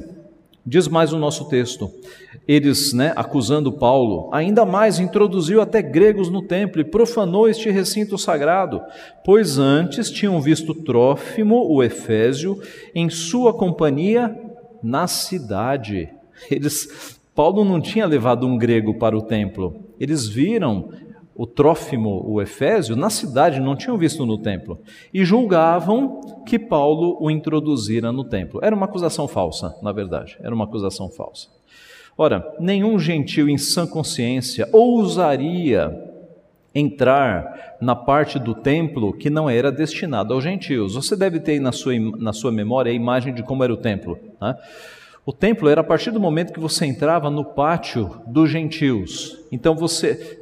Diz 0.65 0.89
mais 0.89 1.13
o 1.13 1.19
nosso 1.19 1.49
texto. 1.49 1.91
Eles, 2.47 2.93
né, 2.93 3.13
acusando 3.17 3.73
Paulo, 3.73 4.29
ainda 4.33 4.65
mais 4.65 5.01
introduziu 5.01 5.61
até 5.61 5.83
gregos 5.83 6.31
no 6.31 6.43
templo 6.43 6.81
e 6.81 6.85
profanou 6.85 7.49
este 7.49 7.71
recinto 7.71 8.17
sagrado, 8.17 8.81
pois 9.25 9.59
antes 9.59 10.11
tinham 10.11 10.41
visto 10.41 10.75
Trófimo, 10.75 11.67
o 11.69 11.83
Efésio, 11.83 12.61
em 12.95 13.11
sua 13.11 13.53
companhia 13.53 14.37
na 14.83 15.09
cidade. 15.09 16.09
Eles, 16.49 17.19
Paulo 17.35 17.65
não 17.65 17.81
tinha 17.81 18.07
levado 18.07 18.47
um 18.47 18.57
grego 18.57 18.95
para 18.95 19.17
o 19.17 19.23
templo. 19.23 19.75
Eles 19.99 20.29
viram 20.29 20.91
o 21.35 21.47
Trófimo, 21.47 22.23
o 22.27 22.41
Efésio, 22.41 22.97
na 22.97 23.11
cidade, 23.11 23.61
não 23.61 23.77
tinham 23.77 23.99
visto 23.99 24.25
no 24.25 24.39
templo, 24.39 24.79
e 25.13 25.23
julgavam 25.25 26.21
que 26.47 26.59
Paulo 26.59 27.19
o 27.21 27.31
introduzira 27.31 28.11
no 28.11 28.25
templo. 28.25 28.61
Era 28.63 28.75
uma 28.75 28.87
acusação 28.87 29.29
falsa, 29.29 29.77
na 29.83 29.93
verdade, 29.93 30.39
era 30.41 30.55
uma 30.55 30.65
acusação 30.65 31.11
falsa. 31.11 31.56
Ora, 32.19 32.55
nenhum 32.59 32.99
gentil 32.99 33.49
em 33.49 33.59
sã 33.59 33.87
consciência 33.87 34.69
ousaria 34.73 36.03
entrar 36.75 37.77
na 37.81 37.95
parte 37.95 38.39
do 38.39 38.55
templo 38.55 39.13
que 39.13 39.31
não 39.31 39.49
era 39.49 39.73
destinada 39.73 40.33
aos 40.35 40.45
gentios. 40.45 40.95
Você 40.95 41.17
deve 41.17 41.41
ter 41.41 41.61
na 41.61 41.73
sua, 41.73 41.93
na 42.19 42.33
sua 42.33 42.53
memória 42.53 42.91
a 42.91 42.95
imagem 42.95 43.35
de 43.35 43.43
como 43.43 43.65
era 43.65 43.73
o 43.73 43.77
templo. 43.77 44.19
Né? 44.41 44.55
O 45.25 45.33
templo 45.33 45.69
era 45.69 45.81
a 45.81 45.85
partir 45.85 46.11
do 46.11 46.21
momento 46.21 46.53
que 46.53 46.61
você 46.61 46.87
entrava 46.87 47.29
no 47.29 47.45
pátio 47.45 48.21
dos 48.27 48.49
gentios. 48.49 49.37
Então 49.51 49.75
você, 49.75 50.41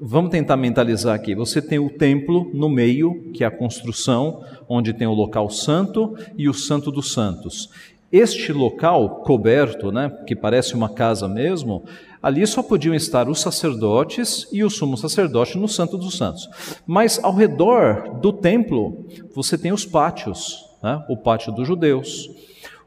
vamos 0.00 0.30
tentar 0.30 0.56
mentalizar 0.56 1.14
aqui. 1.14 1.34
Você 1.34 1.62
tem 1.62 1.78
o 1.78 1.88
templo 1.88 2.50
no 2.52 2.68
meio, 2.68 3.30
que 3.32 3.42
é 3.42 3.46
a 3.46 3.50
construção, 3.50 4.44
onde 4.68 4.92
tem 4.92 5.06
o 5.06 5.14
local 5.14 5.48
santo 5.48 6.14
e 6.36 6.48
o 6.48 6.54
santo 6.54 6.90
dos 6.90 7.12
santos. 7.12 7.70
Este 8.10 8.52
local 8.52 9.22
coberto, 9.24 9.90
né, 9.90 10.10
que 10.26 10.36
parece 10.36 10.74
uma 10.74 10.88
casa 10.88 11.26
mesmo, 11.26 11.84
ali 12.22 12.46
só 12.46 12.62
podiam 12.62 12.94
estar 12.94 13.28
os 13.28 13.40
sacerdotes 13.40 14.48
e 14.52 14.62
o 14.62 14.70
sumo 14.70 14.96
sacerdote 14.96 15.58
no 15.58 15.66
Santo 15.66 15.98
dos 15.98 16.16
Santos. 16.16 16.48
Mas 16.86 17.22
ao 17.22 17.34
redor 17.34 18.20
do 18.20 18.32
templo, 18.32 19.06
você 19.34 19.58
tem 19.58 19.72
os 19.72 19.84
pátios, 19.84 20.64
né, 20.82 21.04
o 21.08 21.16
pátio 21.16 21.52
dos 21.52 21.66
judeus, 21.66 22.30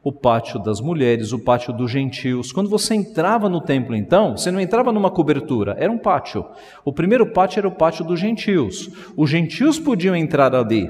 o 0.01 0.11
pátio 0.11 0.57
das 0.59 0.79
mulheres, 0.79 1.33
o 1.33 1.39
pátio 1.39 1.73
dos 1.73 1.91
gentios. 1.91 2.53
Quando 2.53 2.69
você 2.69 2.95
entrava 2.95 3.49
no 3.49 3.59
templo, 3.59 3.95
então, 3.95 4.37
você 4.37 4.49
não 4.49 4.59
entrava 4.59 4.91
numa 4.93 5.11
cobertura, 5.11 5.75
era 5.77 5.91
um 5.91 5.97
pátio. 5.97 6.45
O 6.85 6.93
primeiro 6.93 7.27
pátio 7.33 7.59
era 7.59 7.67
o 7.67 7.75
pátio 7.75 8.05
dos 8.05 8.19
gentios. 8.19 8.89
Os 9.17 9.29
gentios 9.29 9.77
podiam 9.77 10.15
entrar 10.15 10.55
ali, 10.55 10.89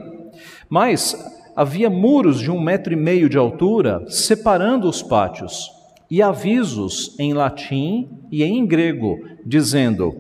mas 0.69 1.17
havia 1.59 1.89
muros 1.89 2.39
de 2.39 2.49
um 2.49 2.57
metro 2.57 2.93
e 2.93 2.95
meio 2.95 3.27
de 3.27 3.37
altura 3.37 4.05
separando 4.07 4.87
os 4.87 5.03
pátios. 5.03 5.69
e 6.09 6.21
avisos 6.23 7.15
em 7.19 7.33
latim 7.33 8.09
e 8.31 8.43
em 8.43 8.65
grego, 8.65 9.19
dizendo: 9.45 10.15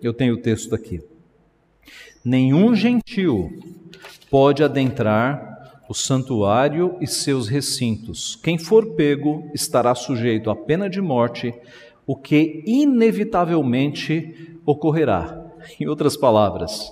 eu 0.00 0.14
tenho 0.14 0.34
o 0.34 0.40
texto 0.40 0.74
aqui. 0.74 1.02
Nenhum 2.24 2.74
gentil 2.74 3.50
pode 4.30 4.62
adentrar 4.62 5.82
o 5.88 5.92
santuário 5.92 6.96
e 7.00 7.06
seus 7.06 7.48
recintos. 7.48 8.36
Quem 8.36 8.56
for 8.56 8.94
pego 8.94 9.50
estará 9.52 9.94
sujeito 9.94 10.48
à 10.48 10.56
pena 10.56 10.88
de 10.88 11.00
morte, 11.00 11.52
o 12.06 12.16
que 12.16 12.62
inevitavelmente 12.64 14.56
ocorrerá. 14.64 15.44
Em 15.78 15.86
outras 15.86 16.16
palavras, 16.16 16.90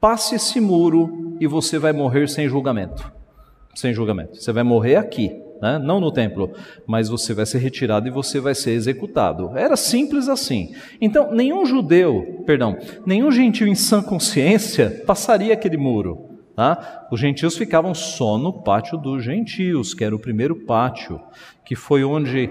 passe 0.00 0.34
esse 0.34 0.60
muro 0.60 1.36
e 1.40 1.46
você 1.46 1.78
vai 1.78 1.92
morrer 1.92 2.28
sem 2.28 2.48
julgamento. 2.48 3.12
Sem 3.74 3.92
julgamento. 3.92 4.36
Você 4.36 4.52
vai 4.52 4.62
morrer 4.62 4.96
aqui, 4.96 5.30
né? 5.60 5.78
não 5.78 6.00
no 6.00 6.10
templo, 6.10 6.52
mas 6.86 7.08
você 7.08 7.34
vai 7.34 7.46
ser 7.46 7.58
retirado 7.58 8.08
e 8.08 8.10
você 8.10 8.40
vai 8.40 8.54
ser 8.54 8.72
executado. 8.72 9.56
Era 9.56 9.76
simples 9.76 10.28
assim. 10.28 10.74
Então, 11.00 11.32
nenhum 11.32 11.64
judeu, 11.66 12.42
perdão, 12.46 12.76
nenhum 13.06 13.30
gentil 13.30 13.66
em 13.66 13.74
sã 13.74 14.02
consciência 14.02 15.02
passaria 15.06 15.52
aquele 15.52 15.76
muro. 15.76 16.30
Tá? 16.56 17.06
Os 17.10 17.20
gentios 17.20 17.56
ficavam 17.56 17.94
só 17.94 18.36
no 18.36 18.52
pátio 18.52 18.98
dos 18.98 19.22
gentios, 19.24 19.94
que 19.94 20.04
era 20.04 20.14
o 20.14 20.18
primeiro 20.18 20.56
pátio, 20.66 21.20
que 21.64 21.76
foi 21.76 22.04
onde 22.04 22.50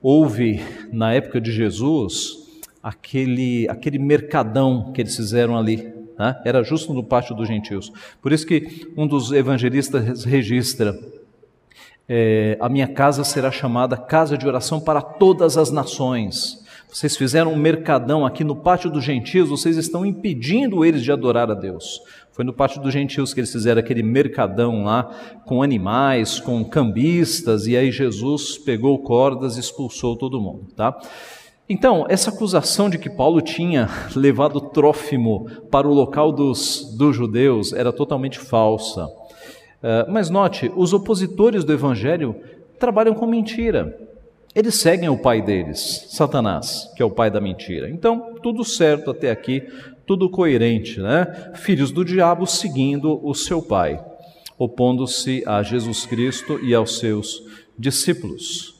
houve, 0.00 0.60
na 0.92 1.12
época 1.12 1.40
de 1.40 1.52
Jesus, 1.52 2.46
aquele, 2.82 3.68
aquele 3.68 3.98
mercadão 3.98 4.92
que 4.92 5.00
eles 5.00 5.14
fizeram 5.14 5.56
ali. 5.56 5.95
Né? 6.18 6.40
Era 6.44 6.62
justo 6.62 6.92
no 6.92 7.04
pátio 7.04 7.34
dos 7.34 7.48
gentios. 7.48 7.92
Por 8.22 8.32
isso 8.32 8.46
que 8.46 8.90
um 8.96 9.06
dos 9.06 9.32
evangelistas 9.32 10.24
registra: 10.24 10.98
é, 12.08 12.56
A 12.60 12.68
minha 12.68 12.88
casa 12.88 13.24
será 13.24 13.50
chamada 13.50 13.96
casa 13.96 14.36
de 14.36 14.46
oração 14.46 14.80
para 14.80 15.02
todas 15.02 15.56
as 15.56 15.70
nações. 15.70 16.64
Vocês 16.88 17.16
fizeram 17.16 17.52
um 17.52 17.56
mercadão 17.56 18.24
aqui 18.24 18.42
no 18.42 18.56
pátio 18.56 18.88
dos 18.88 19.04
gentios, 19.04 19.50
vocês 19.50 19.76
estão 19.76 20.06
impedindo 20.06 20.84
eles 20.84 21.02
de 21.02 21.12
adorar 21.12 21.50
a 21.50 21.54
Deus. 21.54 22.00
Foi 22.32 22.44
no 22.44 22.52
pátio 22.52 22.80
dos 22.80 22.92
gentios 22.92 23.34
que 23.34 23.40
eles 23.40 23.52
fizeram 23.52 23.80
aquele 23.80 24.02
mercadão 24.02 24.84
lá, 24.84 25.10
com 25.44 25.62
animais, 25.62 26.38
com 26.38 26.64
cambistas, 26.64 27.66
e 27.66 27.76
aí 27.76 27.90
Jesus 27.90 28.56
pegou 28.58 28.98
cordas 28.98 29.56
e 29.56 29.60
expulsou 29.60 30.16
todo 30.16 30.40
mundo, 30.40 30.68
tá? 30.76 30.98
Então, 31.68 32.06
essa 32.08 32.30
acusação 32.30 32.88
de 32.88 32.96
que 32.96 33.10
Paulo 33.10 33.40
tinha 33.40 33.88
levado 34.14 34.60
Trófimo 34.60 35.46
para 35.70 35.88
o 35.88 35.92
local 35.92 36.30
dos, 36.30 36.94
dos 36.96 37.16
judeus 37.16 37.72
era 37.72 37.92
totalmente 37.92 38.38
falsa. 38.38 39.06
Uh, 39.06 40.10
mas 40.10 40.30
note, 40.30 40.70
os 40.76 40.92
opositores 40.92 41.64
do 41.64 41.72
evangelho 41.72 42.36
trabalham 42.78 43.14
com 43.14 43.26
mentira. 43.26 43.98
Eles 44.54 44.76
seguem 44.76 45.08
o 45.08 45.18
pai 45.18 45.42
deles, 45.42 46.06
Satanás, 46.08 46.90
que 46.96 47.02
é 47.02 47.04
o 47.04 47.10
pai 47.10 47.30
da 47.30 47.40
mentira. 47.40 47.90
Então, 47.90 48.36
tudo 48.42 48.64
certo 48.64 49.10
até 49.10 49.30
aqui, 49.30 49.62
tudo 50.06 50.30
coerente, 50.30 51.00
né? 51.00 51.52
Filhos 51.56 51.90
do 51.90 52.04
diabo 52.04 52.46
seguindo 52.46 53.20
o 53.22 53.34
seu 53.34 53.60
pai, 53.60 54.02
opondo-se 54.56 55.42
a 55.46 55.62
Jesus 55.62 56.06
Cristo 56.06 56.58
e 56.62 56.74
aos 56.74 56.98
seus 56.98 57.42
discípulos. 57.78 58.75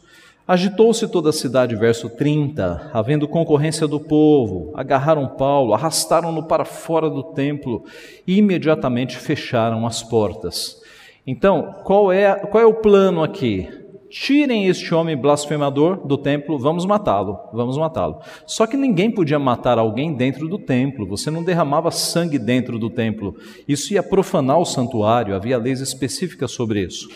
Agitou-se 0.48 1.08
toda 1.08 1.30
a 1.30 1.32
cidade, 1.32 1.74
verso 1.74 2.08
30, 2.08 2.92
havendo 2.94 3.26
concorrência 3.26 3.88
do 3.88 3.98
povo, 3.98 4.70
agarraram 4.76 5.26
Paulo, 5.26 5.74
arrastaram-no 5.74 6.44
para 6.44 6.64
fora 6.64 7.10
do 7.10 7.24
templo 7.24 7.82
e 8.24 8.38
imediatamente 8.38 9.16
fecharam 9.16 9.84
as 9.84 10.04
portas. 10.04 10.80
Então, 11.26 11.74
qual 11.82 12.12
é, 12.12 12.32
qual 12.32 12.62
é 12.62 12.66
o 12.66 12.74
plano 12.74 13.24
aqui? 13.24 13.68
Tirem 14.08 14.68
este 14.68 14.94
homem 14.94 15.16
blasfemador 15.16 16.06
do 16.06 16.16
templo, 16.16 16.56
vamos 16.60 16.86
matá-lo, 16.86 17.40
vamos 17.52 17.76
matá-lo. 17.76 18.20
Só 18.46 18.68
que 18.68 18.76
ninguém 18.76 19.10
podia 19.10 19.40
matar 19.40 19.80
alguém 19.80 20.14
dentro 20.14 20.46
do 20.46 20.60
templo, 20.60 21.08
você 21.08 21.28
não 21.28 21.42
derramava 21.42 21.90
sangue 21.90 22.38
dentro 22.38 22.78
do 22.78 22.88
templo. 22.88 23.34
Isso 23.66 23.92
ia 23.92 24.02
profanar 24.02 24.60
o 24.60 24.64
santuário, 24.64 25.34
havia 25.34 25.58
leis 25.58 25.80
específicas 25.80 26.52
sobre 26.52 26.84
isso 26.84 27.08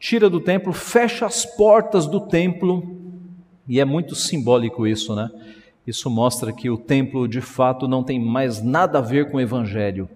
tira 0.00 0.30
do 0.30 0.40
templo, 0.40 0.72
fecha 0.72 1.26
as 1.26 1.44
portas 1.44 2.06
do 2.06 2.20
templo, 2.20 2.96
e 3.68 3.78
é 3.78 3.84
muito 3.84 4.14
simbólico 4.14 4.86
isso, 4.86 5.14
né? 5.14 5.30
Isso 5.86 6.08
mostra 6.08 6.52
que 6.52 6.70
o 6.70 6.78
templo 6.78 7.28
de 7.28 7.40
fato 7.40 7.86
não 7.86 8.02
tem 8.02 8.18
mais 8.18 8.62
nada 8.62 8.98
a 8.98 9.02
ver 9.02 9.30
com 9.30 9.36
o 9.36 9.40
evangelho. 9.40 10.08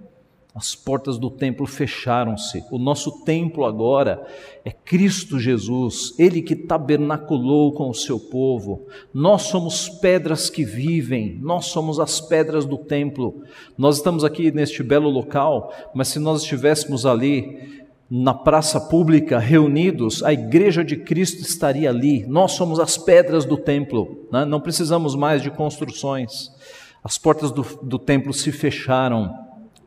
As 0.54 0.72
portas 0.74 1.18
do 1.18 1.28
templo 1.28 1.66
fecharam-se. 1.66 2.64
O 2.70 2.78
nosso 2.78 3.24
templo 3.24 3.64
agora 3.64 4.24
é 4.64 4.70
Cristo 4.70 5.38
Jesus, 5.38 6.14
Ele 6.16 6.40
que 6.40 6.54
tabernaculou 6.54 7.72
com 7.72 7.90
o 7.90 7.94
seu 7.94 8.20
povo. 8.20 8.86
Nós 9.12 9.42
somos 9.42 9.88
pedras 9.88 10.48
que 10.48 10.64
vivem, 10.64 11.38
nós 11.42 11.66
somos 11.66 11.98
as 11.98 12.20
pedras 12.20 12.64
do 12.64 12.78
templo. 12.78 13.42
Nós 13.76 13.96
estamos 13.96 14.22
aqui 14.22 14.52
neste 14.52 14.82
belo 14.82 15.10
local, 15.10 15.72
mas 15.92 16.08
se 16.08 16.20
nós 16.20 16.42
estivéssemos 16.42 17.04
ali 17.04 17.83
na 18.16 18.32
praça 18.32 18.80
pública, 18.80 19.40
reunidos, 19.40 20.22
a 20.22 20.32
igreja 20.32 20.84
de 20.84 20.96
Cristo 20.96 21.42
estaria 21.42 21.90
ali. 21.90 22.24
Nós 22.28 22.52
somos 22.52 22.78
as 22.78 22.96
pedras 22.96 23.44
do 23.44 23.56
templo, 23.56 24.28
né? 24.30 24.44
não 24.44 24.60
precisamos 24.60 25.16
mais 25.16 25.42
de 25.42 25.50
construções. 25.50 26.52
As 27.02 27.18
portas 27.18 27.50
do, 27.50 27.66
do 27.82 27.98
templo 27.98 28.32
se 28.32 28.52
fecharam 28.52 29.34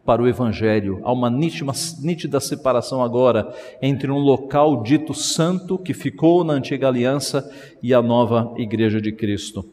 para 0.05 0.21
o 0.21 0.27
Evangelho. 0.27 0.99
Há 1.03 1.13
uma 1.13 1.29
nítida, 1.29 1.71
nítida 2.01 2.41
separação 2.41 3.01
agora 3.01 3.49
entre 3.81 4.11
um 4.11 4.17
local 4.17 4.83
dito 4.83 5.13
santo, 5.13 5.77
que 5.77 5.93
ficou 5.93 6.43
na 6.43 6.51
antiga 6.51 6.89
aliança, 6.89 7.49
e 7.81 7.93
a 7.93 8.01
nova 8.01 8.53
igreja 8.57 8.99
de 8.99 9.13
Cristo. 9.13 9.65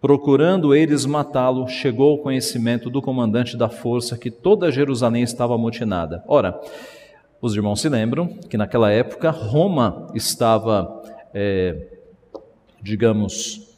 Procurando 0.00 0.74
eles 0.74 1.06
matá-lo, 1.06 1.68
chegou 1.68 2.10
ao 2.10 2.18
conhecimento 2.18 2.90
do 2.90 3.00
comandante 3.00 3.56
da 3.56 3.68
força 3.68 4.18
que 4.18 4.28
toda 4.28 4.72
Jerusalém 4.72 5.22
estava 5.22 5.54
amotinada. 5.54 6.24
Ora, 6.26 6.60
os 7.42 7.56
irmãos 7.56 7.80
se 7.80 7.88
lembram 7.88 8.28
que 8.28 8.56
naquela 8.56 8.92
época 8.92 9.28
Roma 9.30 10.06
estava, 10.14 11.02
é, 11.34 11.88
digamos, 12.80 13.68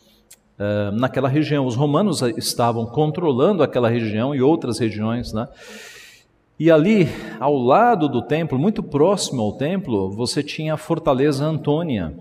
é, 0.58 0.90
naquela 0.90 1.30
região. 1.30 1.64
Os 1.64 1.74
romanos 1.74 2.20
estavam 2.36 2.84
controlando 2.84 3.62
aquela 3.62 3.88
região 3.88 4.34
e 4.34 4.42
outras 4.42 4.78
regiões, 4.78 5.32
né? 5.32 5.48
E 6.60 6.70
ali, 6.70 7.08
ao 7.40 7.56
lado 7.56 8.06
do 8.06 8.20
templo, 8.20 8.58
muito 8.58 8.82
próximo 8.82 9.40
ao 9.40 9.52
templo, 9.52 10.10
você 10.10 10.42
tinha 10.42 10.74
a 10.74 10.76
fortaleza 10.76 11.42
Antônia. 11.42 12.14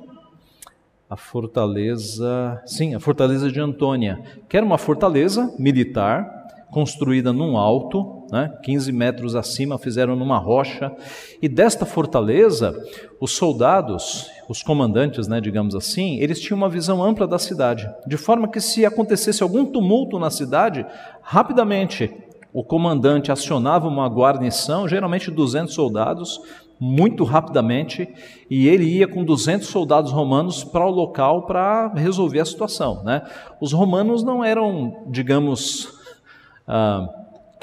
A 1.10 1.18
fortaleza, 1.18 2.64
sim, 2.66 2.96
a 2.96 3.02
fortaleza 3.02 3.52
de 3.52 3.60
Antônia, 3.60 4.24
que 4.48 4.56
era 4.56 4.66
uma 4.66 4.78
fortaleza 4.78 5.54
militar 5.60 6.43
construída 6.74 7.32
num 7.32 7.56
alto, 7.56 8.26
né, 8.32 8.52
15 8.64 8.92
metros 8.92 9.36
acima, 9.36 9.78
fizeram 9.78 10.16
numa 10.16 10.40
rocha, 10.40 10.92
e 11.40 11.48
desta 11.48 11.86
fortaleza, 11.86 12.76
os 13.22 13.34
soldados, 13.34 14.28
os 14.50 14.64
comandantes, 14.64 15.28
né, 15.28 15.40
digamos 15.40 15.76
assim, 15.76 16.18
eles 16.20 16.42
tinham 16.42 16.58
uma 16.58 16.68
visão 16.68 17.04
ampla 17.04 17.28
da 17.28 17.38
cidade, 17.38 17.88
de 18.08 18.18
forma 18.18 18.48
que 18.48 18.60
se 18.60 18.86
acontecesse 18.86 19.44
algum 19.44 19.66
tumulto 19.66 20.18
na 20.18 20.32
cidade, 20.32 20.84
rapidamente 21.22 22.12
o 22.52 22.64
comandante 22.64 23.32
acionava 23.32 23.88
uma 23.88 24.08
guarnição, 24.08 24.88
geralmente 24.88 25.32
200 25.32 25.74
soldados, 25.74 26.40
muito 26.80 27.24
rapidamente, 27.24 28.08
e 28.50 28.68
ele 28.68 28.84
ia 28.84 29.08
com 29.08 29.24
200 29.24 29.68
soldados 29.68 30.12
romanos 30.12 30.64
para 30.64 30.86
o 30.86 30.92
local 30.92 31.48
para 31.48 31.92
resolver 31.96 32.40
a 32.40 32.46
situação. 32.46 33.04
Né? 33.04 33.24
Os 33.60 33.74
romanos 33.74 34.24
não 34.24 34.44
eram, 34.44 35.04
digamos, 35.10 36.03
ah, 36.68 37.08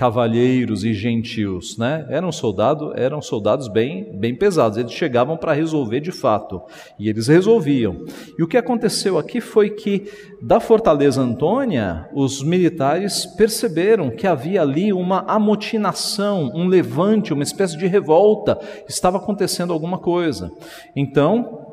cavalheiros 0.01 0.83
e 0.83 0.95
gentios, 0.95 1.77
né? 1.77 2.07
Eram 2.09 2.33
soldados, 2.33 2.91
eram 2.97 3.21
soldados 3.21 3.69
bem, 3.69 4.11
bem 4.15 4.35
pesados. 4.35 4.79
Eles 4.79 4.93
chegavam 4.93 5.37
para 5.37 5.53
resolver 5.53 6.01
de 6.01 6.11
fato 6.11 6.63
e 6.99 7.07
eles 7.07 7.27
resolviam. 7.27 8.07
E 8.39 8.43
o 8.43 8.49
que 8.49 8.57
aconteceu 8.57 9.19
aqui 9.19 9.43
foi 9.43 9.69
que 9.69 10.11
da 10.41 10.59
fortaleza 10.59 11.21
Antônia, 11.21 12.09
os 12.15 12.43
militares 12.43 13.27
perceberam 13.27 14.09
que 14.09 14.27
havia 14.27 14.63
ali 14.63 14.91
uma 14.91 15.19
amotinação, 15.29 16.51
um 16.55 16.67
levante, 16.67 17.35
uma 17.35 17.43
espécie 17.43 17.77
de 17.77 17.87
revolta. 17.87 18.59
Estava 18.89 19.19
acontecendo 19.19 19.71
alguma 19.71 19.99
coisa. 19.99 20.51
Então 20.97 21.70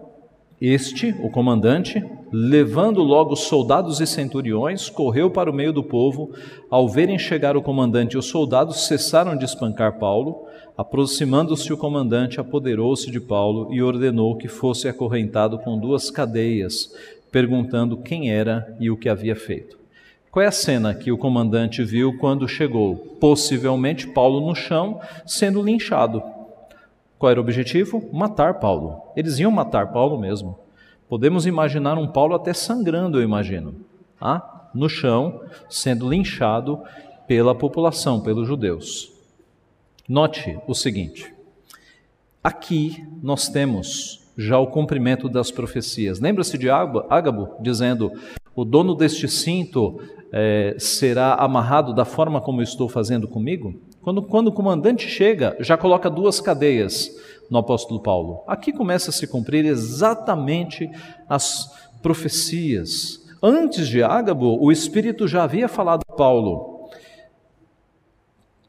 este, 0.60 1.14
o 1.22 1.30
comandante, 1.30 2.04
levando 2.32 3.04
logo 3.04 3.36
soldados 3.36 4.02
e 4.02 4.08
centuriões, 4.08 4.90
correu 4.90 5.30
para 5.30 5.52
o 5.52 5.54
meio 5.54 5.72
do 5.72 5.84
povo. 5.84 6.32
Ao 6.70 6.90
verem 6.90 7.20
chegar 7.20 7.56
o 7.56 7.62
comandante, 7.62 8.18
os 8.18 8.26
soldados 8.26 8.88
cessaram 8.88 9.38
de 9.38 9.46
espancar 9.46 10.00
Paulo. 10.00 10.48
Aproximando-se 10.76 11.72
o 11.72 11.78
comandante, 11.78 12.40
apoderou-se 12.40 13.12
de 13.12 13.20
Paulo 13.20 13.72
e 13.72 13.84
ordenou 13.84 14.36
que 14.36 14.48
fosse 14.48 14.88
acorrentado 14.88 15.60
com 15.60 15.78
duas 15.78 16.10
cadeias, 16.10 16.92
perguntando 17.32 17.98
quem 17.98 18.32
era 18.32 18.76
e 18.80 18.90
o 18.90 18.98
que 18.98 19.10
havia 19.10 19.36
feito. 19.36 19.78
Qual 20.32 20.44
é 20.44 20.48
a 20.48 20.52
cena 20.52 20.94
que 20.94 21.12
o 21.12 21.18
comandante 21.18 21.84
viu 21.84 22.18
quando 22.18 22.48
chegou? 22.48 22.96
Possivelmente 23.20 24.08
Paulo 24.08 24.46
no 24.46 24.56
chão, 24.56 25.00
sendo 25.26 25.62
linchado. 25.62 26.22
Qual 27.18 27.32
era 27.32 27.40
o 27.40 27.44
objetivo? 27.44 28.10
Matar 28.14 28.60
Paulo. 28.60 29.02
Eles 29.16 29.40
iam 29.40 29.52
matar 29.52 29.92
Paulo 29.92 30.20
mesmo. 30.20 30.58
Podemos 31.10 31.46
imaginar 31.46 31.98
um 31.98 32.08
Paulo 32.08 32.36
até 32.36 32.54
sangrando, 32.54 33.18
eu 33.18 33.24
imagino, 33.24 33.76
tá? 34.20 34.70
no 34.74 34.90
chão, 34.90 35.42
sendo 35.70 36.10
linchado 36.10 36.82
pela 37.26 37.56
população, 37.56 38.20
pelos 38.20 38.48
judeus. 38.48 39.12
Note 40.08 40.60
o 40.68 40.74
seguinte: 40.74 41.34
aqui 42.44 43.06
nós 43.22 43.50
temos 43.50 44.26
já 44.38 44.60
o 44.60 44.68
cumprimento 44.68 45.28
das 45.28 45.50
profecias. 45.50 46.20
Lembra-se 46.20 46.58
de 46.58 46.70
Ágabo 46.70 47.56
dizendo: 47.60 48.12
O 48.56 48.64
dono 48.64 48.94
deste 48.94 49.28
cinto 49.28 50.00
é, 50.32 50.76
será 50.78 51.34
amarrado 51.34 51.94
da 51.94 52.06
forma 52.06 52.40
como 52.40 52.62
estou 52.62 52.88
fazendo 52.88 53.28
comigo? 53.28 53.74
Quando, 54.08 54.22
quando 54.22 54.48
o 54.48 54.54
comandante 54.54 55.06
chega, 55.06 55.58
já 55.60 55.76
coloca 55.76 56.10
duas 56.10 56.40
cadeias 56.40 57.14
no 57.52 57.58
apóstolo 57.58 58.00
Paulo. 58.00 58.42
Aqui 58.48 58.72
começa 58.72 59.10
a 59.10 59.14
se 59.14 59.28
cumprir 59.28 59.66
exatamente 59.66 60.90
as 61.28 61.78
profecias. 62.02 63.22
Antes 63.44 63.86
de 63.86 64.02
Ágabo, 64.02 64.64
o 64.64 64.72
Espírito 64.72 65.28
já 65.28 65.44
havia 65.44 65.68
falado 65.68 66.04
a 66.08 66.14
Paulo 66.14 66.88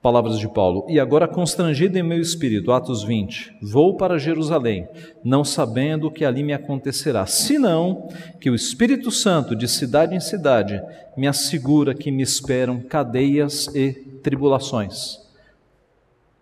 Palavras 0.02 0.40
de 0.40 0.48
Paulo. 0.48 0.84
E 0.88 0.98
agora, 0.98 1.28
constrangido 1.28 1.96
em 1.96 2.02
meu 2.02 2.20
espírito, 2.20 2.72
Atos 2.72 3.04
20, 3.04 3.58
vou 3.62 3.96
para 3.96 4.18
Jerusalém, 4.18 4.88
não 5.22 5.44
sabendo 5.44 6.08
o 6.08 6.10
que 6.10 6.24
ali 6.24 6.42
me 6.42 6.52
acontecerá, 6.52 7.26
senão 7.26 8.08
que 8.40 8.50
o 8.50 8.56
Espírito 8.56 9.12
Santo, 9.12 9.54
de 9.54 9.68
cidade 9.68 10.16
em 10.16 10.20
cidade, 10.20 10.82
me 11.16 11.28
assegura 11.28 11.94
que 11.94 12.10
me 12.10 12.24
esperam 12.24 12.80
cadeias 12.80 13.68
e 13.72 13.92
tribulações. 14.20 15.27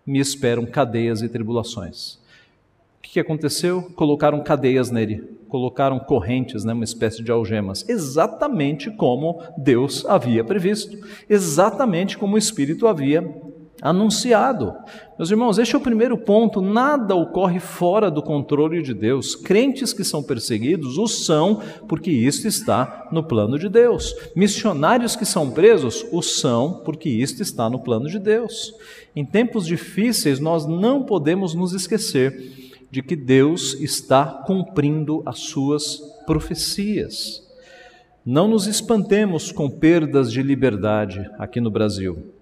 Me 0.07 0.19
esperam 0.19 0.65
cadeias 0.65 1.21
e 1.21 1.27
tribulações. 1.27 2.13
O 2.13 3.01
que 3.01 3.19
aconteceu? 3.19 3.91
Colocaram 3.95 4.41
cadeias 4.41 4.89
nele, 4.89 5.23
colocaram 5.49 5.99
correntes, 5.99 6.63
né, 6.63 6.73
uma 6.73 6.83
espécie 6.83 7.21
de 7.21 7.31
algemas, 7.31 7.87
exatamente 7.89 8.89
como 8.89 9.41
Deus 9.57 10.05
havia 10.05 10.43
previsto, 10.43 10.97
exatamente 11.29 12.17
como 12.17 12.35
o 12.35 12.37
Espírito 12.37 12.87
havia 12.87 13.21
anunciado. 13.81 14.73
Meus 15.17 15.31
irmãos, 15.31 15.57
este 15.57 15.75
é 15.75 15.77
o 15.77 15.81
primeiro 15.81 16.17
ponto: 16.17 16.61
nada 16.61 17.15
ocorre 17.15 17.59
fora 17.59 18.09
do 18.09 18.21
controle 18.21 18.81
de 18.81 18.93
Deus. 18.93 19.35
Crentes 19.35 19.93
que 19.93 20.03
são 20.03 20.21
perseguidos 20.21 20.97
o 20.97 21.07
são 21.07 21.61
porque 21.87 22.11
isto 22.11 22.47
está 22.47 23.07
no 23.11 23.23
plano 23.23 23.57
de 23.57 23.69
Deus. 23.69 24.13
Missionários 24.35 25.15
que 25.15 25.25
são 25.25 25.51
presos 25.51 26.05
o 26.11 26.21
são 26.21 26.81
porque 26.85 27.09
isto 27.09 27.41
está 27.41 27.69
no 27.69 27.79
plano 27.79 28.09
de 28.09 28.19
Deus. 28.19 28.73
Em 29.15 29.25
tempos 29.25 29.65
difíceis, 29.65 30.39
nós 30.39 30.65
não 30.65 31.03
podemos 31.03 31.53
nos 31.53 31.73
esquecer 31.73 32.67
de 32.89 33.01
que 33.01 33.15
Deus 33.15 33.73
está 33.79 34.25
cumprindo 34.45 35.21
as 35.25 35.39
suas 35.39 35.99
profecias. 36.25 37.45
Não 38.25 38.47
nos 38.47 38.67
espantemos 38.67 39.51
com 39.51 39.69
perdas 39.69 40.31
de 40.31 40.41
liberdade 40.41 41.29
aqui 41.37 41.61
no 41.61 41.71
Brasil. 41.71 42.36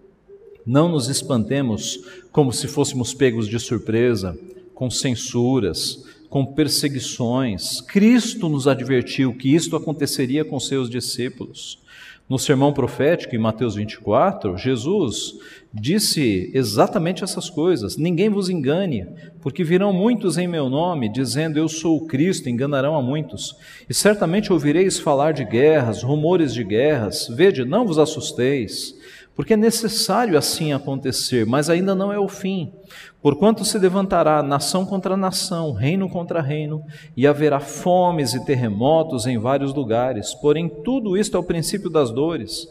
Não 0.66 0.90
nos 0.90 1.10
espantemos 1.10 2.00
como 2.32 2.52
se 2.52 2.68
fôssemos 2.68 3.14
pegos 3.14 3.48
de 3.48 3.60
surpresa, 3.60 4.38
com 4.74 4.90
censuras, 4.90 6.04
com 6.28 6.46
perseguições. 6.46 7.82
Cristo 7.82 8.50
nos 8.50 8.68
advertiu 8.68 9.34
que 9.34 9.54
isto 9.54 9.76
aconteceria 9.76 10.44
com 10.44 10.60
seus 10.60 10.90
discípulos. 10.90 11.80
No 12.28 12.40
sermão 12.40 12.74
profético, 12.74 13.36
em 13.36 13.40
Mateus 13.40 13.76
24, 13.76 14.58
Jesus 14.58 15.36
disse 15.72 16.50
exatamente 16.56 17.24
essas 17.24 17.52
coisas: 17.52 17.98
Ninguém 17.98 18.30
vos 18.30 18.50
engane, 18.50 19.06
porque 19.42 19.64
virão 19.64 19.94
muitos 19.94 20.36
em 20.36 20.48
meu 20.48 20.68
nome, 20.68 21.08
dizendo 21.08 21.60
eu 21.60 21.70
sou 21.70 21.98
o 21.98 22.08
Cristo, 22.08 22.50
enganarão 22.50 22.96
a 22.96 23.02
muitos. 23.02 23.56
E 23.88 23.94
certamente 23.94 24.52
ouvireis 24.52 24.98
falar 24.98 25.34
de 25.34 25.46
guerras, 25.46 26.02
rumores 26.02 26.52
de 26.52 26.64
guerras. 26.64 27.28
Vede, 27.28 27.64
não 27.64 27.86
vos 27.86 28.00
assusteis 28.00 28.96
porque 29.36 29.54
é 29.54 29.58
necessário 29.58 30.38
assim 30.38 30.72
acontecer, 30.72 31.46
mas 31.46 31.70
ainda 31.70 31.94
não 31.94 32.12
é 32.12 32.18
o 32.18 32.28
fim. 32.28 32.72
Porquanto 33.22 33.66
se 33.66 33.78
levantará 33.78 34.42
nação 34.42 34.86
contra 34.86 35.18
nação, 35.18 35.74
reino 35.74 36.08
contra 36.08 36.42
reino, 36.42 36.82
e 37.18 37.28
haverá 37.28 37.60
fomes 37.60 38.34
e 38.34 38.46
terremotos 38.46 39.26
em 39.28 39.38
vários 39.38 39.74
lugares. 39.74 40.34
Porém, 40.36 40.70
tudo 40.70 41.18
isto 41.18 41.36
é 41.36 41.40
o 41.40 41.44
princípio 41.44 41.90
das 41.90 42.12
dores. 42.12 42.68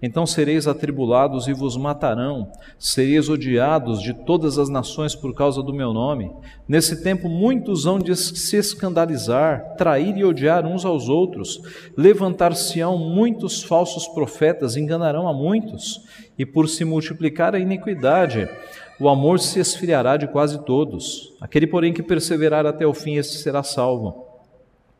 Então 0.00 0.24
sereis 0.24 0.68
atribulados 0.68 1.48
e 1.48 1.52
vos 1.52 1.76
matarão, 1.76 2.52
sereis 2.78 3.28
odiados 3.28 4.00
de 4.00 4.14
todas 4.14 4.56
as 4.56 4.68
nações 4.68 5.14
por 5.14 5.34
causa 5.34 5.60
do 5.60 5.74
meu 5.74 5.92
nome. 5.92 6.30
Nesse 6.68 7.02
tempo 7.02 7.28
muitos 7.28 7.84
hão 7.84 7.98
de 7.98 8.14
se 8.14 8.56
escandalizar, 8.56 9.74
trair 9.76 10.16
e 10.16 10.24
odiar 10.24 10.64
uns 10.64 10.84
aos 10.84 11.08
outros. 11.08 11.60
Levantar-se-ão 11.96 12.96
muitos 12.96 13.62
falsos 13.62 14.06
profetas, 14.06 14.76
enganarão 14.76 15.26
a 15.26 15.32
muitos. 15.32 16.00
E 16.38 16.46
por 16.46 16.68
se 16.68 16.84
multiplicar 16.84 17.56
a 17.56 17.58
iniquidade, 17.58 18.48
o 19.00 19.08
amor 19.08 19.40
se 19.40 19.58
esfriará 19.58 20.16
de 20.16 20.28
quase 20.28 20.64
todos. 20.64 21.34
Aquele, 21.40 21.66
porém, 21.66 21.92
que 21.92 22.04
perseverar 22.04 22.66
até 22.66 22.86
o 22.86 22.94
fim, 22.94 23.16
este 23.16 23.36
será 23.36 23.64
salvo. 23.64 24.26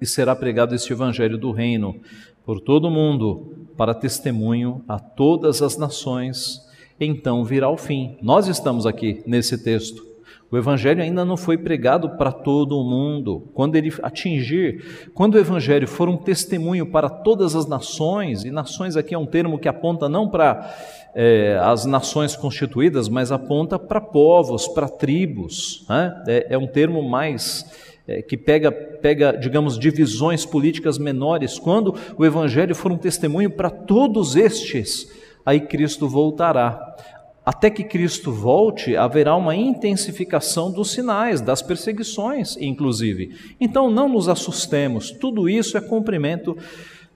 E 0.00 0.06
será 0.06 0.34
pregado 0.34 0.74
este 0.74 0.92
evangelho 0.92 1.38
do 1.38 1.52
reino 1.52 2.00
por 2.48 2.60
todo 2.60 2.86
o 2.86 2.90
mundo 2.90 3.57
para 3.78 3.94
testemunho 3.94 4.84
a 4.88 4.98
todas 4.98 5.62
as 5.62 5.78
nações, 5.78 6.60
então 6.98 7.44
virá 7.44 7.70
o 7.70 7.76
fim. 7.76 8.18
Nós 8.20 8.48
estamos 8.48 8.84
aqui 8.84 9.22
nesse 9.24 9.56
texto. 9.56 10.04
O 10.50 10.56
evangelho 10.56 11.02
ainda 11.02 11.24
não 11.24 11.36
foi 11.36 11.56
pregado 11.56 12.10
para 12.16 12.32
todo 12.32 12.76
o 12.76 12.82
mundo. 12.82 13.50
Quando 13.54 13.76
ele 13.76 13.92
atingir, 14.02 15.10
quando 15.14 15.34
o 15.34 15.38
evangelho 15.38 15.86
for 15.86 16.08
um 16.08 16.16
testemunho 16.16 16.86
para 16.86 17.08
todas 17.08 17.54
as 17.54 17.66
nações, 17.66 18.44
e 18.44 18.50
nações 18.50 18.96
aqui 18.96 19.14
é 19.14 19.18
um 19.18 19.26
termo 19.26 19.58
que 19.58 19.68
aponta 19.68 20.08
não 20.08 20.28
para 20.28 20.74
é, 21.14 21.56
as 21.62 21.84
nações 21.84 22.34
constituídas, 22.34 23.08
mas 23.08 23.30
aponta 23.30 23.78
para 23.78 24.00
povos, 24.00 24.66
para 24.66 24.88
tribos. 24.88 25.84
Né? 25.88 26.24
É, 26.26 26.46
é 26.54 26.58
um 26.58 26.66
termo 26.66 27.02
mais 27.08 27.87
é, 28.08 28.22
que 28.22 28.38
pega, 28.38 28.72
pega, 28.72 29.32
digamos, 29.32 29.78
divisões 29.78 30.46
políticas 30.46 30.96
menores, 30.96 31.58
quando 31.58 31.94
o 32.16 32.24
Evangelho 32.24 32.74
for 32.74 32.90
um 32.90 32.96
testemunho 32.96 33.50
para 33.50 33.68
todos 33.68 34.34
estes, 34.34 35.12
aí 35.44 35.60
Cristo 35.60 36.08
voltará. 36.08 36.96
Até 37.44 37.68
que 37.68 37.84
Cristo 37.84 38.32
volte, 38.32 38.96
haverá 38.96 39.36
uma 39.36 39.54
intensificação 39.54 40.70
dos 40.70 40.90
sinais, 40.90 41.42
das 41.42 41.60
perseguições, 41.60 42.56
inclusive. 42.58 43.34
Então 43.60 43.90
não 43.90 44.08
nos 44.08 44.26
assustemos, 44.28 45.10
tudo 45.10 45.48
isso 45.48 45.76
é 45.76 45.80
cumprimento 45.80 46.56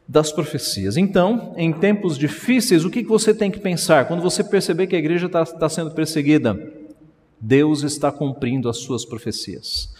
das 0.06 0.30
profecias. 0.30 0.98
Então, 0.98 1.54
em 1.56 1.72
tempos 1.72 2.18
difíceis, 2.18 2.84
o 2.84 2.90
que 2.90 3.02
você 3.02 3.32
tem 3.32 3.50
que 3.50 3.60
pensar? 3.60 4.06
Quando 4.06 4.22
você 4.22 4.44
perceber 4.44 4.86
que 4.86 4.96
a 4.96 4.98
igreja 4.98 5.26
está 5.26 5.44
tá 5.44 5.68
sendo 5.70 5.90
perseguida, 5.92 6.58
Deus 7.40 7.82
está 7.82 8.12
cumprindo 8.12 8.68
as 8.68 8.78
suas 8.78 9.04
profecias. 9.06 9.90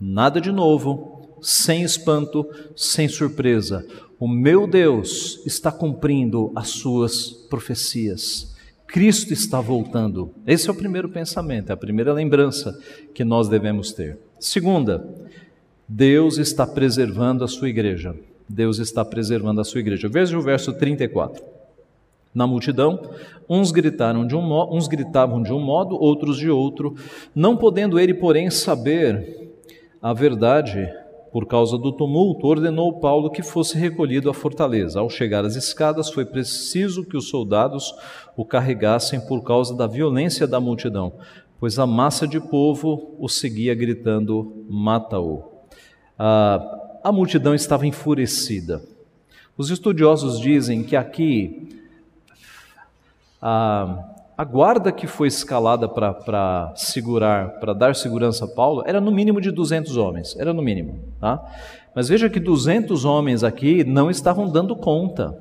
Nada 0.00 0.40
de 0.40 0.50
novo, 0.50 1.36
sem 1.42 1.82
espanto, 1.82 2.48
sem 2.74 3.06
surpresa. 3.06 3.86
O 4.18 4.26
meu 4.26 4.66
Deus 4.66 5.42
está 5.44 5.70
cumprindo 5.70 6.50
as 6.56 6.68
suas 6.68 7.30
profecias. 7.30 8.56
Cristo 8.86 9.32
está 9.32 9.60
voltando. 9.60 10.32
Esse 10.46 10.68
é 10.68 10.72
o 10.72 10.76
primeiro 10.76 11.08
pensamento, 11.08 11.70
é 11.70 11.72
a 11.72 11.76
primeira 11.76 12.12
lembrança 12.12 12.78
que 13.14 13.24
nós 13.24 13.48
devemos 13.48 13.92
ter. 13.92 14.18
Segunda, 14.38 15.06
Deus 15.86 16.38
está 16.38 16.66
preservando 16.66 17.44
a 17.44 17.48
sua 17.48 17.68
igreja. 17.68 18.16
Deus 18.48 18.78
está 18.78 19.04
preservando 19.04 19.60
a 19.60 19.64
sua 19.64 19.80
igreja. 19.80 20.08
Veja 20.08 20.36
o 20.36 20.42
verso 20.42 20.72
34. 20.72 21.44
Na 22.34 22.46
multidão, 22.46 23.00
uns 23.48 23.70
gritaram 23.70 24.26
de 24.26 24.34
um 24.34 24.74
uns 24.74 24.88
gritavam 24.88 25.42
de 25.42 25.52
um 25.52 25.60
modo, 25.60 25.96
outros 25.96 26.36
de 26.36 26.48
outro, 26.48 26.94
não 27.34 27.56
podendo 27.56 27.98
ele, 27.98 28.14
porém, 28.14 28.50
saber 28.50 29.39
a 30.02 30.12
verdade, 30.12 30.90
por 31.30 31.46
causa 31.46 31.76
do 31.76 31.92
tumulto, 31.92 32.46
ordenou 32.46 33.00
Paulo 33.00 33.30
que 33.30 33.42
fosse 33.42 33.76
recolhido 33.76 34.30
à 34.30 34.34
fortaleza. 34.34 35.00
Ao 35.00 35.10
chegar 35.10 35.44
às 35.44 35.56
escadas, 35.56 36.10
foi 36.10 36.24
preciso 36.24 37.04
que 37.04 37.16
os 37.16 37.28
soldados 37.28 37.94
o 38.36 38.44
carregassem 38.44 39.20
por 39.20 39.42
causa 39.42 39.74
da 39.74 39.86
violência 39.86 40.46
da 40.46 40.58
multidão, 40.58 41.12
pois 41.58 41.78
a 41.78 41.86
massa 41.86 42.26
de 42.26 42.40
povo 42.40 43.14
o 43.18 43.28
seguia 43.28 43.74
gritando: 43.74 44.64
Mata-o. 44.68 45.44
Ah, 46.18 46.98
a 47.04 47.12
multidão 47.12 47.54
estava 47.54 47.86
enfurecida. 47.86 48.82
Os 49.56 49.70
estudiosos 49.70 50.40
dizem 50.40 50.82
que 50.82 50.96
aqui 50.96 51.68
ah, 53.42 54.09
a 54.40 54.44
guarda 54.44 54.90
que 54.90 55.06
foi 55.06 55.28
escalada 55.28 55.86
para 55.86 56.72
segurar, 56.74 57.60
para 57.60 57.74
dar 57.74 57.94
segurança 57.94 58.46
a 58.46 58.48
Paulo, 58.48 58.82
era 58.86 58.98
no 58.98 59.12
mínimo 59.12 59.38
de 59.38 59.50
200 59.50 59.98
homens, 59.98 60.34
era 60.38 60.54
no 60.54 60.62
mínimo, 60.62 60.98
tá? 61.20 61.44
Mas 61.94 62.08
veja 62.08 62.30
que 62.30 62.40
200 62.40 63.04
homens 63.04 63.44
aqui 63.44 63.84
não 63.84 64.10
estavam 64.10 64.48
dando 64.48 64.74
conta. 64.74 65.36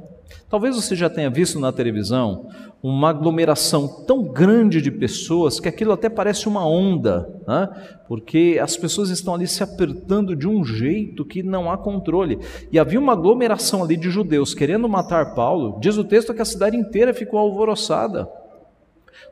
Talvez 0.49 0.75
você 0.75 0.97
já 0.97 1.09
tenha 1.09 1.29
visto 1.29 1.61
na 1.61 1.71
televisão 1.71 2.49
uma 2.83 3.11
aglomeração 3.11 4.03
tão 4.05 4.21
grande 4.21 4.81
de 4.81 4.91
pessoas 4.91 5.61
que 5.61 5.69
aquilo 5.69 5.93
até 5.93 6.09
parece 6.09 6.49
uma 6.49 6.67
onda, 6.67 7.41
né? 7.47 7.69
porque 8.05 8.59
as 8.61 8.75
pessoas 8.75 9.09
estão 9.09 9.33
ali 9.33 9.47
se 9.47 9.63
apertando 9.63 10.35
de 10.35 10.45
um 10.45 10.65
jeito 10.65 11.23
que 11.23 11.41
não 11.41 11.71
há 11.71 11.77
controle. 11.77 12.37
E 12.69 12.77
havia 12.77 12.99
uma 12.99 13.13
aglomeração 13.13 13.81
ali 13.81 13.95
de 13.95 14.09
judeus 14.09 14.53
querendo 14.53 14.89
matar 14.89 15.33
Paulo. 15.35 15.79
Diz 15.79 15.97
o 15.97 16.03
texto 16.03 16.33
que 16.33 16.41
a 16.41 16.45
cidade 16.45 16.75
inteira 16.75 17.13
ficou 17.13 17.39
alvoroçada. 17.39 18.27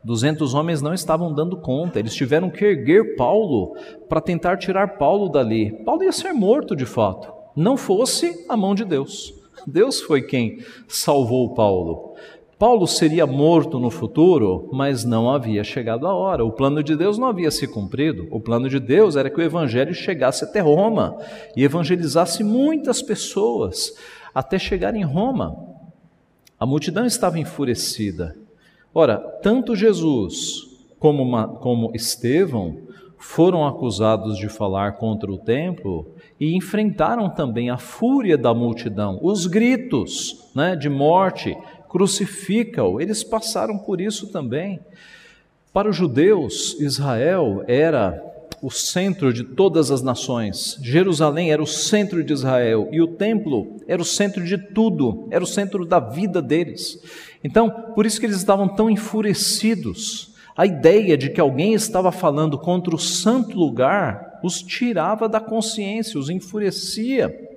Duzentos 0.03 0.53
homens 0.53 0.81
não 0.81 0.93
estavam 0.93 1.33
dando 1.33 1.57
conta, 1.57 1.99
eles 1.99 2.15
tiveram 2.15 2.49
que 2.49 2.65
erguer 2.65 3.15
Paulo 3.15 3.75
para 4.07 4.21
tentar 4.21 4.57
tirar 4.57 4.97
Paulo 4.97 5.29
dali. 5.29 5.71
Paulo 5.83 6.03
ia 6.03 6.11
ser 6.11 6.33
morto 6.33 6.75
de 6.75 6.85
fato, 6.85 7.31
não 7.55 7.75
fosse 7.75 8.45
a 8.47 8.55
mão 8.55 8.73
de 8.73 8.85
Deus. 8.85 9.33
Deus 9.65 9.99
foi 9.99 10.21
quem 10.21 10.59
salvou 10.87 11.53
Paulo. 11.53 12.15
Paulo 12.57 12.87
seria 12.87 13.27
morto 13.27 13.79
no 13.79 13.91
futuro, 13.91 14.67
mas 14.73 15.03
não 15.03 15.29
havia 15.29 15.63
chegado 15.63 16.07
a 16.07 16.15
hora. 16.15 16.43
O 16.43 16.51
plano 16.51 16.81
de 16.81 16.95
Deus 16.95 17.17
não 17.17 17.27
havia 17.27 17.51
se 17.51 17.67
cumprido. 17.67 18.27
O 18.31 18.39
plano 18.39 18.67
de 18.67 18.79
Deus 18.79 19.15
era 19.15 19.29
que 19.29 19.39
o 19.39 19.43
evangelho 19.43 19.93
chegasse 19.93 20.43
até 20.43 20.59
Roma 20.59 21.19
e 21.55 21.63
evangelizasse 21.63 22.43
muitas 22.43 23.01
pessoas 23.01 23.93
até 24.33 24.57
chegar 24.57 24.95
em 24.95 25.03
Roma. 25.03 25.55
A 26.59 26.65
multidão 26.65 27.05
estava 27.05 27.37
enfurecida. 27.37 28.35
Ora, 28.99 29.19
tanto 29.43 29.75
Jesus 29.75 30.75
como, 30.97 31.21
uma, 31.21 31.47
como 31.47 31.91
Estevão 31.93 32.79
foram 33.15 33.63
acusados 33.63 34.39
de 34.39 34.49
falar 34.49 34.93
contra 34.93 35.31
o 35.31 35.37
templo 35.37 36.15
e 36.39 36.55
enfrentaram 36.55 37.29
também 37.29 37.69
a 37.69 37.77
fúria 37.77 38.35
da 38.35 38.55
multidão, 38.55 39.19
os 39.21 39.45
gritos 39.45 40.49
né, 40.55 40.75
de 40.75 40.89
morte 40.89 41.55
crucifica-o. 41.87 42.99
Eles 42.99 43.23
passaram 43.23 43.77
por 43.77 44.01
isso 44.01 44.31
também. 44.31 44.79
Para 45.71 45.91
os 45.91 45.95
judeus, 45.95 46.75
Israel 46.79 47.63
era 47.67 48.19
o 48.61 48.71
centro 48.71 49.31
de 49.31 49.43
todas 49.43 49.91
as 49.91 50.01
nações. 50.01 50.77
Jerusalém 50.81 51.51
era 51.51 51.61
o 51.61 51.67
centro 51.67 52.23
de 52.23 52.33
Israel 52.33 52.89
e 52.91 53.01
o 53.01 53.07
templo 53.07 53.77
era 53.87 54.01
o 54.01 54.05
centro 54.05 54.43
de 54.43 54.57
tudo, 54.57 55.27
era 55.31 55.43
o 55.43 55.47
centro 55.47 55.85
da 55.85 55.99
vida 55.99 56.41
deles. 56.41 56.99
Então, 57.43 57.69
por 57.93 58.05
isso 58.05 58.19
que 58.19 58.25
eles 58.25 58.37
estavam 58.37 58.67
tão 58.67 58.89
enfurecidos. 58.89 60.35
A 60.55 60.65
ideia 60.65 61.15
de 61.15 61.29
que 61.29 61.39
alguém 61.39 61.73
estava 61.73 62.11
falando 62.11 62.57
contra 62.57 62.95
o 62.95 62.99
santo 62.99 63.57
lugar 63.57 64.39
os 64.43 64.61
tirava 64.61 65.29
da 65.29 65.39
consciência, 65.39 66.19
os 66.19 66.29
enfurecia. 66.29 67.47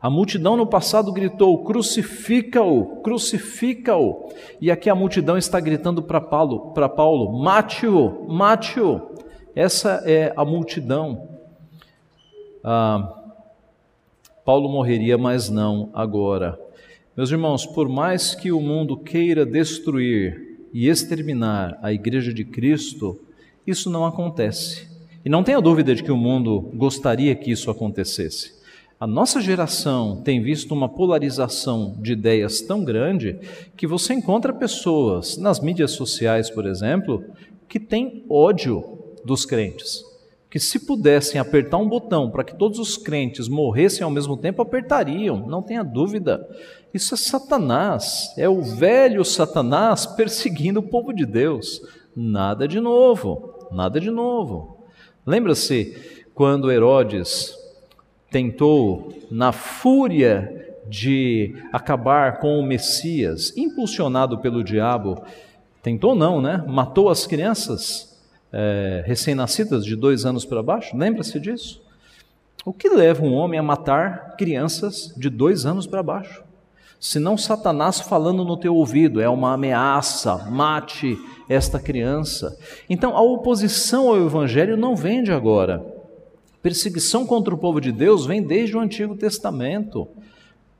A 0.00 0.10
multidão 0.10 0.56
no 0.56 0.66
passado 0.66 1.10
gritou: 1.10 1.64
crucifica-o, 1.64 3.00
crucifica-o. 3.02 4.28
E 4.60 4.70
aqui 4.70 4.90
a 4.90 4.94
multidão 4.94 5.38
está 5.38 5.58
gritando 5.58 6.02
para 6.02 6.20
Paulo, 6.20 6.72
para 6.72 6.88
Paulo: 6.88 7.42
mate-o, 7.42 8.26
mate-o. 8.28 9.14
Essa 9.54 10.02
é 10.04 10.32
a 10.36 10.44
multidão. 10.44 11.28
Ah, 12.62 13.20
Paulo 14.44 14.68
morreria, 14.68 15.16
mas 15.16 15.48
não 15.48 15.90
agora. 15.94 16.58
Meus 17.16 17.30
irmãos, 17.30 17.64
por 17.64 17.88
mais 17.88 18.34
que 18.34 18.50
o 18.50 18.60
mundo 18.60 18.96
queira 18.96 19.46
destruir 19.46 20.58
e 20.72 20.88
exterminar 20.88 21.78
a 21.80 21.92
igreja 21.92 22.34
de 22.34 22.44
Cristo, 22.44 23.20
isso 23.64 23.88
não 23.88 24.04
acontece. 24.04 24.88
E 25.24 25.28
não 25.28 25.44
tenha 25.44 25.60
dúvida 25.60 25.94
de 25.94 26.02
que 26.02 26.10
o 26.10 26.16
mundo 26.16 26.72
gostaria 26.74 27.34
que 27.36 27.52
isso 27.52 27.70
acontecesse. 27.70 28.52
A 28.98 29.06
nossa 29.06 29.40
geração 29.40 30.20
tem 30.22 30.42
visto 30.42 30.74
uma 30.74 30.88
polarização 30.88 31.94
de 32.00 32.12
ideias 32.12 32.60
tão 32.60 32.84
grande 32.84 33.38
que 33.76 33.86
você 33.86 34.14
encontra 34.14 34.52
pessoas 34.52 35.36
nas 35.36 35.60
mídias 35.60 35.92
sociais, 35.92 36.50
por 36.50 36.66
exemplo, 36.66 37.24
que 37.68 37.78
têm 37.78 38.24
ódio 38.28 39.03
dos 39.24 39.44
crentes. 39.44 40.04
Que 40.50 40.60
se 40.60 40.78
pudessem 40.78 41.40
apertar 41.40 41.78
um 41.78 41.88
botão 41.88 42.30
para 42.30 42.44
que 42.44 42.54
todos 42.54 42.78
os 42.78 42.96
crentes 42.96 43.48
morressem 43.48 44.04
ao 44.04 44.10
mesmo 44.10 44.36
tempo, 44.36 44.62
apertariam, 44.62 45.46
não 45.48 45.62
tenha 45.62 45.82
dúvida. 45.82 46.46
Isso 46.92 47.14
é 47.14 47.16
Satanás, 47.16 48.32
é 48.38 48.48
o 48.48 48.62
velho 48.62 49.24
Satanás 49.24 50.06
perseguindo 50.06 50.78
o 50.78 50.88
povo 50.88 51.12
de 51.12 51.26
Deus. 51.26 51.82
Nada 52.14 52.68
de 52.68 52.78
novo, 52.78 53.68
nada 53.72 53.98
de 53.98 54.10
novo. 54.10 54.86
Lembra-se 55.26 55.96
quando 56.32 56.70
Herodes 56.70 57.56
tentou, 58.30 59.12
na 59.30 59.50
fúria 59.52 60.76
de 60.88 61.56
acabar 61.72 62.38
com 62.38 62.58
o 62.58 62.62
Messias, 62.62 63.56
impulsionado 63.56 64.38
pelo 64.38 64.62
diabo, 64.62 65.22
tentou 65.82 66.14
não, 66.14 66.40
né? 66.40 66.64
Matou 66.68 67.08
as 67.08 67.26
crianças 67.26 68.13
é, 68.56 69.02
recém-nascidas 69.04 69.84
de 69.84 69.96
dois 69.96 70.24
anos 70.24 70.44
para 70.44 70.62
baixo. 70.62 70.96
Lembra-se 70.96 71.40
disso? 71.40 71.82
O 72.64 72.72
que 72.72 72.88
leva 72.88 73.24
um 73.24 73.34
homem 73.34 73.58
a 73.58 73.62
matar 73.62 74.36
crianças 74.38 75.12
de 75.16 75.28
dois 75.28 75.66
anos 75.66 75.86
para 75.88 76.02
baixo? 76.02 76.44
Se 77.00 77.18
não 77.18 77.36
Satanás 77.36 78.00
falando 78.00 78.44
no 78.44 78.56
teu 78.56 78.76
ouvido, 78.76 79.20
é 79.20 79.28
uma 79.28 79.54
ameaça, 79.54 80.48
mate 80.48 81.18
esta 81.48 81.80
criança. 81.80 82.56
Então 82.88 83.16
a 83.16 83.20
oposição 83.20 84.08
ao 84.08 84.16
Evangelho 84.16 84.76
não 84.76 84.94
vem 84.94 85.22
de 85.22 85.32
agora. 85.32 85.84
Perseguição 86.62 87.26
contra 87.26 87.52
o 87.52 87.58
povo 87.58 87.80
de 87.80 87.92
Deus 87.92 88.24
vem 88.24 88.40
desde 88.40 88.76
o 88.76 88.80
Antigo 88.80 89.16
Testamento. 89.16 90.08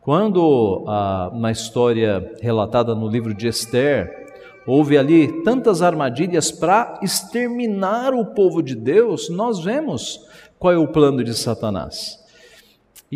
Quando, 0.00 0.84
ah, 0.86 1.30
na 1.34 1.50
história 1.50 2.32
relatada 2.40 2.94
no 2.94 3.08
livro 3.08 3.34
de 3.34 3.48
Esther, 3.48 4.23
houve 4.66 4.96
ali 4.96 5.42
tantas 5.42 5.82
armadilhas 5.82 6.50
para 6.50 6.98
exterminar 7.02 8.14
o 8.14 8.26
povo 8.26 8.62
de 8.62 8.74
Deus, 8.74 9.28
nós 9.28 9.62
vemos 9.62 10.20
qual 10.58 10.72
é 10.72 10.78
o 10.78 10.88
plano 10.88 11.22
de 11.22 11.34
Satanás. 11.34 12.22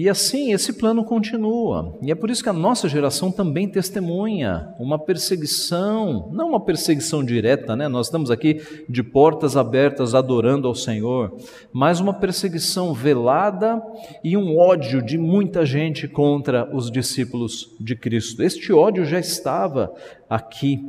E 0.01 0.09
assim 0.09 0.53
esse 0.53 0.75
plano 0.75 1.03
continua. 1.03 1.99
E 2.01 2.13
é 2.13 2.15
por 2.15 2.31
isso 2.31 2.41
que 2.41 2.49
a 2.49 2.53
nossa 2.53 2.89
geração 2.89 3.33
também 3.33 3.69
testemunha 3.69 4.73
uma 4.79 4.97
perseguição, 4.97 6.29
não 6.31 6.51
uma 6.51 6.61
perseguição 6.61 7.25
direta, 7.25 7.75
né? 7.75 7.89
Nós 7.89 8.07
estamos 8.07 8.31
aqui 8.31 8.61
de 8.89 9.03
portas 9.03 9.57
abertas 9.57 10.15
adorando 10.15 10.69
ao 10.69 10.75
Senhor, 10.75 11.37
mas 11.73 11.99
uma 11.99 12.15
perseguição 12.15 12.95
velada 12.95 13.83
e 14.23 14.37
um 14.37 14.57
ódio 14.57 15.03
de 15.03 15.19
muita 15.19 15.67
gente 15.67 16.07
contra 16.07 16.73
os 16.73 16.93
discípulos 16.93 17.75
de 17.81 17.97
Cristo. 17.97 18.41
Este 18.45 18.73
ódio 18.73 19.05
já 19.05 19.19
estava 19.19 19.93
aqui. 20.31 20.81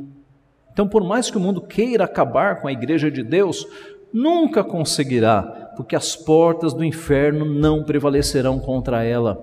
Então, 0.80 0.88
por 0.88 1.04
mais 1.04 1.30
que 1.30 1.36
o 1.36 1.40
mundo 1.40 1.60
queira 1.60 2.04
acabar 2.04 2.58
com 2.58 2.66
a 2.66 2.72
igreja 2.72 3.10
de 3.10 3.22
Deus, 3.22 3.68
nunca 4.10 4.64
conseguirá 4.64 5.42
porque 5.76 5.94
as 5.94 6.16
portas 6.16 6.72
do 6.72 6.82
inferno 6.82 7.44
não 7.44 7.84
prevalecerão 7.84 8.58
contra 8.58 9.04
ela. 9.04 9.38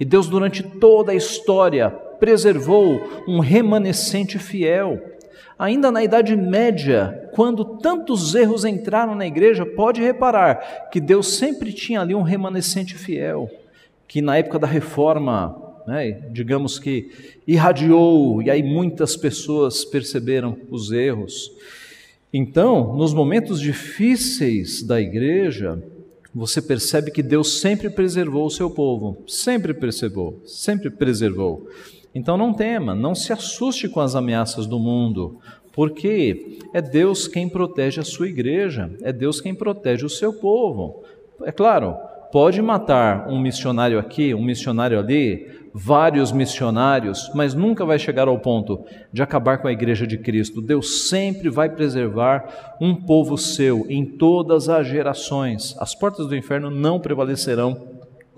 E 0.00 0.04
Deus, 0.04 0.28
durante 0.28 0.64
toda 0.64 1.12
a 1.12 1.14
história, 1.14 1.90
preservou 1.90 3.00
um 3.28 3.38
remanescente 3.38 4.36
fiel. 4.36 5.00
Ainda 5.56 5.92
na 5.92 6.02
Idade 6.02 6.34
Média, 6.34 7.30
quando 7.34 7.78
tantos 7.78 8.34
erros 8.34 8.64
entraram 8.64 9.14
na 9.14 9.28
igreja, 9.28 9.64
pode 9.64 10.02
reparar 10.02 10.88
que 10.90 11.00
Deus 11.00 11.36
sempre 11.36 11.72
tinha 11.72 12.00
ali 12.00 12.16
um 12.16 12.22
remanescente 12.22 12.96
fiel, 12.96 13.48
que 14.08 14.20
na 14.20 14.38
época 14.38 14.58
da 14.58 14.66
reforma, 14.66 15.69
né, 15.90 16.12
digamos 16.30 16.78
que 16.78 17.10
irradiou, 17.44 18.40
e 18.40 18.48
aí 18.48 18.62
muitas 18.62 19.16
pessoas 19.16 19.84
perceberam 19.84 20.56
os 20.70 20.92
erros. 20.92 21.50
Então, 22.32 22.96
nos 22.96 23.12
momentos 23.12 23.60
difíceis 23.60 24.84
da 24.84 25.00
igreja, 25.00 25.82
você 26.32 26.62
percebe 26.62 27.10
que 27.10 27.24
Deus 27.24 27.60
sempre 27.60 27.90
preservou 27.90 28.46
o 28.46 28.50
seu 28.50 28.70
povo, 28.70 29.16
sempre 29.26 29.74
preservou, 29.74 30.40
sempre 30.46 30.90
preservou. 30.90 31.68
Então 32.14 32.36
não 32.36 32.54
tema, 32.54 32.94
não 32.94 33.12
se 33.12 33.32
assuste 33.32 33.88
com 33.88 33.98
as 33.98 34.14
ameaças 34.14 34.68
do 34.68 34.78
mundo, 34.78 35.40
porque 35.72 36.58
é 36.72 36.80
Deus 36.80 37.26
quem 37.26 37.48
protege 37.48 38.00
a 38.00 38.04
sua 38.04 38.28
igreja, 38.28 38.92
é 39.02 39.12
Deus 39.12 39.40
quem 39.40 39.56
protege 39.56 40.06
o 40.06 40.10
seu 40.10 40.32
povo. 40.32 41.02
É 41.42 41.50
claro, 41.50 41.96
pode 42.32 42.60
matar 42.62 43.28
um 43.28 43.38
missionário 43.38 43.98
aqui, 43.98 44.34
um 44.34 44.42
missionário 44.42 44.98
ali, 44.98 45.48
vários 45.72 46.32
missionários, 46.32 47.30
mas 47.34 47.54
nunca 47.54 47.84
vai 47.84 47.98
chegar 47.98 48.28
ao 48.28 48.38
ponto 48.38 48.84
de 49.12 49.22
acabar 49.22 49.58
com 49.58 49.68
a 49.68 49.72
igreja 49.72 50.06
de 50.06 50.18
Cristo. 50.18 50.60
Deus 50.60 51.08
sempre 51.08 51.48
vai 51.48 51.68
preservar 51.68 52.76
um 52.80 52.94
povo 52.94 53.38
seu 53.38 53.86
em 53.88 54.04
todas 54.04 54.68
as 54.68 54.86
gerações. 54.86 55.76
As 55.78 55.94
portas 55.94 56.26
do 56.26 56.36
inferno 56.36 56.70
não 56.70 56.98
prevalecerão 56.98 57.89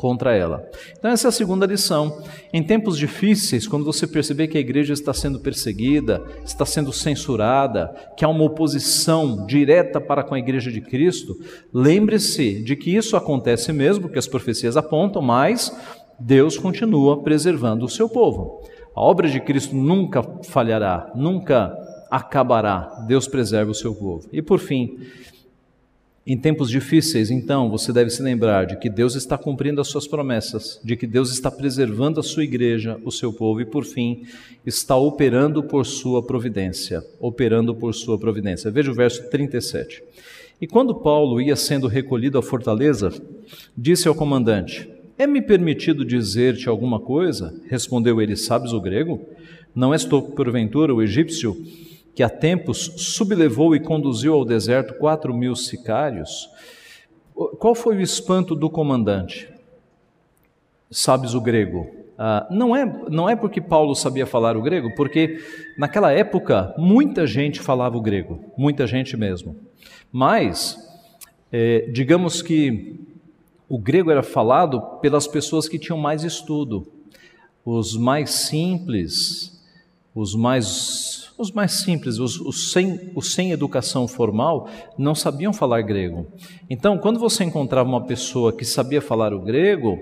contra 0.03 0.35
ela. 0.37 0.69
Então, 0.99 1.13
essa 1.13 1.29
é 1.29 1.31
a 1.31 1.33
segunda 1.33 1.65
lição. 1.65 2.21
Em 2.53 2.61
tempos 2.61 2.99
difíceis, 2.99 3.69
quando 3.69 3.85
você 3.85 4.05
perceber 4.05 4.49
que 4.49 4.59
a 4.59 4.61
igreja 4.61 4.93
está 4.93 5.15
sendo 5.15 5.39
perseguida, 5.39 6.21
está 6.45 6.67
sendo 6.67 6.93
censurada, 6.93 7.95
que 8.17 8.25
há 8.25 8.29
uma 8.29 8.43
oposição 8.43 9.47
direta 9.47 10.01
para 10.01 10.25
com 10.25 10.35
a 10.35 10.41
igreja 10.41 10.73
de 10.73 10.81
Cristo, 10.81 11.39
lembre-se 11.73 12.65
de 12.65 12.75
que 12.75 12.97
isso 12.97 13.17
acontece 13.17 13.73
mesmo, 13.73 14.09
que 14.09 14.19
as 14.19 14.27
profecias 14.27 14.77
apontam, 14.77 15.23
mas 15.23 15.73
Deus 16.19 16.59
continua 16.59 17.23
preservando 17.23 17.85
o 17.85 17.89
seu 17.89 18.09
povo. 18.09 18.61
A 18.97 19.01
obra 19.01 19.29
de 19.29 19.39
Cristo 19.39 19.77
nunca 19.77 20.21
falhará, 20.43 21.13
nunca 21.15 21.73
acabará. 22.11 23.05
Deus 23.07 23.29
preserva 23.29 23.71
o 23.71 23.75
seu 23.75 23.95
povo. 23.95 24.29
E 24.33 24.43
por 24.43 24.59
fim, 24.59 24.99
em 26.25 26.39
tempos 26.39 26.71
difíceis, 26.71 27.33
então, 27.33 27.69
você 27.69 27.93
deve 27.93 28.09
se 28.09 28.23
lembrar 28.23 28.65
de 28.65 28.77
que 28.77 28.89
Deus 28.89 29.17
está 29.17 29.37
cumprindo 29.37 29.81
as 29.81 29.89
suas 29.89 30.07
promessas, 30.07 30.81
de 30.85 30.97
que 30.97 31.05
Deus 31.05 31.33
está 31.33 31.51
preservando 31.51 32.21
a 32.21 32.23
sua 32.23 32.45
igreja, 32.45 32.97
o 33.05 33.11
seu 33.11 33.33
povo, 33.33 33.61
e 33.61 33.65
por 33.65 33.85
fim, 33.85 34.23
está 34.65 34.97
operando 34.97 35.65
por 35.65 35.85
sua 35.85 36.23
providência. 36.23 37.05
Operando 37.19 37.75
por 37.75 37.93
sua 37.93 38.17
providência. 38.17 38.71
Veja 38.71 38.93
o 38.93 38.95
verso 38.95 39.29
37. 39.31 40.01
E 40.61 40.67
quando 40.67 40.95
Paulo 40.95 41.41
ia 41.41 41.57
sendo 41.57 41.89
recolhido 41.89 42.39
à 42.39 42.43
fortaleza, 42.43 43.13
disse 43.77 44.07
ao 44.07 44.15
comandante: 44.15 44.89
É 45.19 45.27
me 45.27 45.43
permitido 45.43 46.05
dizer-te 46.05 46.69
alguma 46.69 47.01
coisa? 47.01 47.53
Respondeu 47.69 48.23
ele: 48.23 48.37
Sabes 48.37 48.73
o 48.73 48.81
grego? 48.81 49.21
Não 49.75 49.93
és 49.93 50.05
tu, 50.05 50.23
porventura, 50.23 50.95
o 50.95 51.03
egípcio? 51.03 51.57
Que 52.15 52.23
há 52.23 52.29
tempos 52.29 52.93
sublevou 52.97 53.75
e 53.75 53.81
conduziu 53.81 54.35
ao 54.35 54.45
deserto 54.45 54.95
quatro 54.95 55.35
mil 55.35 55.57
sicários. 55.57 56.49
Qual 57.59 57.75
foi 57.75 57.97
o 57.97 58.01
espanto 58.01 58.55
do 58.55 58.69
comandante? 58.69 59.49
Sabes 60.91 61.35
o 61.35 61.41
grego? 61.41 62.03
Ah, 62.19 62.47
não, 62.51 62.77
é, 62.77 62.85
não 63.09 63.29
é 63.29 63.35
porque 63.35 63.61
Paulo 63.61 63.95
sabia 63.95 64.27
falar 64.27 64.57
o 64.57 64.63
grego, 64.63 64.95
porque 64.95 65.41
naquela 65.79 66.13
época 66.13 66.75
muita 66.77 67.27
gente 67.27 67.61
falava 67.61 67.97
o 67.97 68.03
grego, 68.03 68.39
muita 68.57 68.87
gente 68.87 69.17
mesmo. 69.17 69.57
Mas, 70.13 70.77
é, 71.51 71.89
digamos 71.91 72.43
que 72.43 73.01
o 73.69 73.79
grego 73.79 74.11
era 74.11 74.23
falado 74.23 74.81
pelas 75.01 75.27
pessoas 75.27 75.67
que 75.67 75.79
tinham 75.79 75.99
mais 75.99 76.23
estudo, 76.23 76.87
os 77.65 77.97
mais 77.97 78.31
simples, 78.31 79.65
os 80.15 80.35
mais 80.35 81.12
os 81.43 81.53
mais 81.53 81.73
simples, 81.73 82.19
os, 82.19 82.41
os, 82.41 82.73
sem, 82.73 83.13
os 83.15 83.35
sem 83.35 83.51
educação 83.51 84.09
formal, 84.09 84.69
não 84.97 85.15
sabiam 85.15 85.53
falar 85.53 85.83
grego. 85.83 86.27
Então, 86.71 86.97
quando 86.97 87.19
você 87.19 87.45
encontrava 87.45 87.89
uma 87.89 88.07
pessoa 88.07 88.53
que 88.53 88.65
sabia 88.65 89.03
falar 89.03 89.35
o 89.35 89.41
grego, 89.41 89.99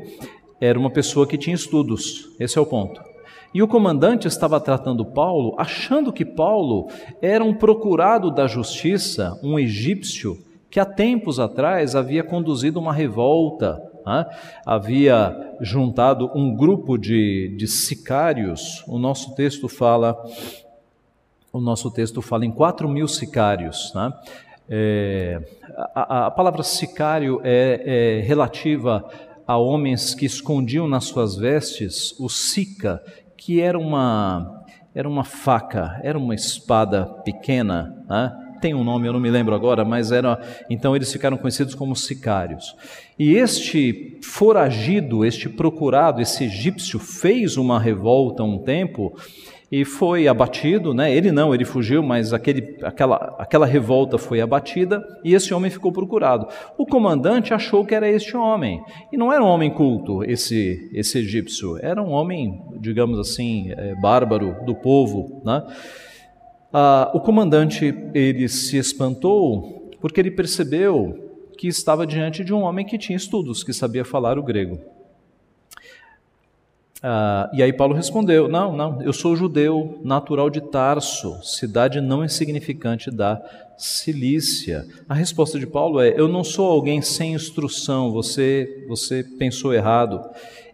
era 0.61 0.79
uma 0.79 0.90
pessoa 0.90 1.26
que 1.26 1.38
tinha 1.38 1.57
estudos. 1.57 2.29
Esse 2.38 2.59
é 2.59 2.61
o 2.61 2.66
ponto. 2.66 3.00
E 3.53 3.62
o 3.62 3.68
comandante 3.68 4.29
estava 4.29 4.61
tratando 4.61 5.05
Paulo, 5.05 5.57
achando 5.59 6.12
que 6.12 6.24
Paulo 6.24 6.88
era 7.20 7.42
um 7.42 7.55
procurado 7.55 8.31
da 8.31 8.46
justiça, 8.46 9.38
um 9.42 9.59
egípcio, 9.59 10.38
que 10.70 10.79
há 10.79 10.85
tempos 10.85 11.40
atrás 11.40 11.96
havia 11.96 12.22
conduzido 12.22 12.79
uma 12.79 12.92
revolta, 12.92 13.83
né? 14.07 14.24
havia 14.64 15.37
juntado 15.61 16.31
um 16.33 16.55
grupo 16.55 16.96
de, 16.96 17.55
de 17.57 17.66
sicários. 17.66 18.85
O 18.87 18.98
nosso 18.98 19.35
texto 19.35 19.68
fala 19.68 20.16
o 21.53 21.61
nosso 21.61 21.91
texto 21.91 22.23
fala 22.23 22.45
em 22.45 22.51
quatro 22.51 22.89
mil 22.89 23.09
sicários. 23.09 23.93
Né? 23.95 24.13
É, 24.69 25.43
a, 25.95 26.27
a, 26.27 26.31
palavra 26.31 26.63
sicário 26.63 27.41
é, 27.43 28.19
é, 28.21 28.21
relativa 28.21 29.05
a 29.47 29.57
homens 29.57 30.15
que 30.15 30.25
escondiam 30.25 30.87
nas 30.87 31.05
suas 31.05 31.37
vestes 31.37 32.15
o 32.21 32.29
sica, 32.29 33.03
que 33.37 33.61
era 33.61 33.79
uma, 33.79 34.65
era 34.95 35.09
uma 35.09 35.25
faca, 35.25 36.01
era 36.05 36.17
uma 36.17 36.35
espada 36.35 37.05
pequena. 37.25 38.05
Né? 38.09 38.57
Tem 38.61 38.75
um 38.75 38.85
nome, 38.85 39.09
eu 39.09 39.13
não 39.13 39.21
me 39.21 39.31
lembro 39.31 39.55
agora, 39.55 39.85
mas 39.85 40.13
era. 40.13 40.39
Então 40.69 40.95
eles 40.95 41.11
ficaram 41.11 41.37
conhecidos 41.37 41.75
como 41.75 41.97
sicários. 41.97 42.77
E 43.19 43.35
este 43.35 44.19
foragido, 44.23 45.25
este 45.25 45.49
procurado, 45.49 46.21
esse 46.21 46.45
egípcio, 46.45 46.99
fez 46.99 47.57
uma 47.57 47.81
revolta 47.81 48.45
um 48.45 48.59
tempo 48.59 49.17
e 49.70 49.85
foi 49.85 50.26
abatido, 50.26 50.92
né? 50.92 51.14
Ele 51.14 51.30
não, 51.30 51.54
ele 51.54 51.64
fugiu, 51.64 52.02
mas 52.02 52.33
aquele, 52.33 52.76
aquela, 52.83 53.37
aquela 53.38 53.64
revolta 53.64 54.18
foi 54.18 54.40
abatida 54.40 55.00
e 55.24 55.33
esse 55.33 55.54
homem 55.54 55.70
ficou 55.70 55.92
procurado. 55.92 56.48
O 56.76 56.85
comandante 56.85 57.54
achou 57.54 57.85
que 57.85 57.94
era 57.94 58.09
este 58.09 58.37
homem 58.37 58.83
e 59.12 59.16
não 59.16 59.33
era 59.33 59.44
um 59.44 59.46
homem 59.46 59.70
culto, 59.70 60.24
esse 60.24 60.90
esse 60.92 61.18
egípcio, 61.18 61.78
era 61.80 62.02
um 62.02 62.11
homem, 62.11 62.62
digamos 62.80 63.18
assim, 63.18 63.70
é, 63.70 63.94
bárbaro 63.94 64.56
do 64.66 64.74
povo, 64.74 65.40
né? 65.44 65.62
Ah, 66.72 67.11
o 67.14 67.20
comandante 67.20 67.94
ele 68.14 68.48
se 68.48 68.76
espantou 68.76 69.90
porque 70.00 70.20
ele 70.20 70.30
percebeu 70.30 71.30
que 71.56 71.68
estava 71.68 72.06
diante 72.06 72.42
de 72.42 72.54
um 72.54 72.62
homem 72.62 72.87
que 72.87 72.96
tinha 72.96 73.16
estudos, 73.16 73.62
que 73.62 73.72
sabia 73.72 74.04
falar 74.04 74.38
o 74.38 74.42
grego. 74.42 74.78
Ah, 77.03 77.51
e 77.53 77.63
aí 77.63 77.73
Paulo 77.73 77.95
respondeu: 77.95 78.49
Não, 78.49 78.77
não, 78.77 79.01
eu 79.03 79.13
sou 79.13 79.35
judeu, 79.35 79.99
natural 80.05 80.51
de 80.51 80.61
Tarso, 80.61 81.39
cidade 81.43 82.01
não 82.01 82.25
insignificante 82.25 83.11
da 83.11 83.41
Cilícia. 83.79 84.87
A 85.09 85.15
resposta 85.15 85.59
de 85.59 85.67
Paulo 85.67 86.01
é: 86.01 86.13
Eu 86.15 86.29
não 86.29 86.45
sou 86.45 86.71
alguém 86.71 87.01
sem 87.01 87.33
instrução, 87.33 88.13
você, 88.13 88.85
você 88.87 89.25
pensou 89.25 89.73
errado. 89.73 90.21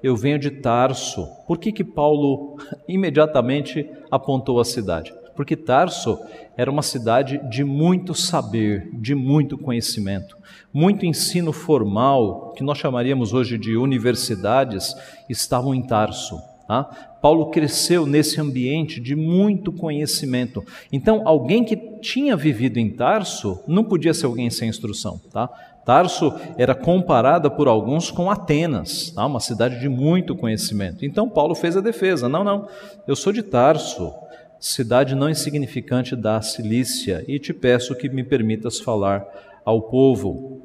Eu 0.02 0.16
venho 0.16 0.38
de 0.38 0.50
Tarso. 0.50 1.28
Por 1.46 1.58
que, 1.58 1.70
que 1.70 1.84
Paulo 1.84 2.56
imediatamente 2.88 3.88
apontou 4.10 4.58
a 4.58 4.64
cidade? 4.64 5.12
Porque 5.36 5.54
Tarso 5.54 6.18
era 6.56 6.70
uma 6.70 6.82
cidade 6.82 7.38
de 7.48 7.62
muito 7.62 8.14
saber, 8.14 8.90
de 8.94 9.14
muito 9.14 9.58
conhecimento, 9.58 10.36
muito 10.72 11.04
ensino 11.04 11.52
formal, 11.52 12.52
que 12.56 12.64
nós 12.64 12.78
chamaríamos 12.78 13.34
hoje 13.34 13.58
de 13.58 13.76
universidades, 13.76 14.94
estavam 15.28 15.74
em 15.74 15.82
Tarso. 15.82 16.40
Tá? 16.66 16.84
Paulo 17.22 17.50
cresceu 17.50 18.06
nesse 18.06 18.40
ambiente 18.40 19.00
de 19.00 19.14
muito 19.14 19.72
conhecimento. 19.72 20.64
Então, 20.90 21.22
alguém 21.24 21.64
que 21.64 21.76
tinha 22.00 22.36
vivido 22.36 22.78
em 22.78 22.90
Tarso 22.90 23.62
não 23.68 23.84
podia 23.84 24.12
ser 24.12 24.26
alguém 24.26 24.50
sem 24.50 24.68
instrução. 24.68 25.20
Tá? 25.32 25.48
Tarso 25.84 26.34
era 26.58 26.74
comparada 26.74 27.48
por 27.48 27.68
alguns 27.68 28.10
com 28.10 28.28
Atenas, 28.28 29.12
tá? 29.12 29.24
uma 29.24 29.38
cidade 29.38 29.78
de 29.78 29.88
muito 29.88 30.34
conhecimento. 30.34 31.04
Então, 31.04 31.28
Paulo 31.28 31.54
fez 31.54 31.76
a 31.76 31.80
defesa: 31.80 32.28
não, 32.28 32.42
não, 32.42 32.68
eu 33.06 33.14
sou 33.14 33.32
de 33.32 33.44
Tarso, 33.44 34.12
cidade 34.60 35.14
não 35.14 35.30
insignificante 35.30 36.16
da 36.16 36.40
Cilícia, 36.40 37.24
e 37.28 37.38
te 37.38 37.52
peço 37.52 37.94
que 37.94 38.08
me 38.08 38.24
permitas 38.24 38.78
falar 38.78 39.24
ao 39.64 39.82
povo. 39.82 40.60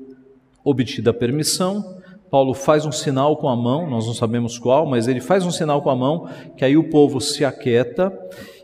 Obtida 0.63 1.11
a 1.11 1.13
permissão, 1.13 2.01
Paulo 2.29 2.53
faz 2.53 2.85
um 2.85 2.91
sinal 2.91 3.35
com 3.35 3.49
a 3.49 3.55
mão, 3.55 3.89
nós 3.89 4.07
não 4.07 4.13
sabemos 4.13 4.57
qual, 4.57 4.85
mas 4.85 5.07
ele 5.07 5.19
faz 5.19 5.45
um 5.45 5.51
sinal 5.51 5.81
com 5.81 5.89
a 5.89 5.95
mão, 5.95 6.29
que 6.55 6.63
aí 6.63 6.77
o 6.77 6.89
povo 6.89 7.19
se 7.19 7.43
aquieta 7.43 8.17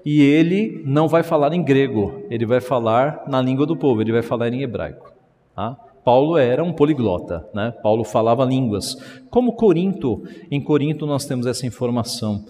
e 0.06 0.22
ele 0.22 0.82
não 0.86 1.08
vai 1.08 1.22
falar 1.22 1.54
em 1.54 1.62
grego, 1.62 2.24
ele 2.30 2.46
vai 2.46 2.62
falar 2.62 3.26
na 3.28 3.42
língua 3.42 3.66
do 3.66 3.76
povo, 3.76 4.02
ele 4.02 4.14
vai 4.14 4.22
falar 4.22 4.54
em 4.54 4.62
hebraico. 4.62 5.12
Tá? 5.54 5.76
Paulo 6.02 6.38
era 6.38 6.64
um 6.64 6.72
poliglota, 6.72 7.46
né? 7.54 7.74
Paulo 7.84 8.06
falava 8.06 8.46
línguas. 8.46 8.96
Como 9.30 9.52
Corinto, 9.52 10.24
em 10.50 10.62
Corinto 10.62 11.06
nós 11.06 11.26
temos 11.26 11.46
essa 11.46 11.68
informação 11.68 12.46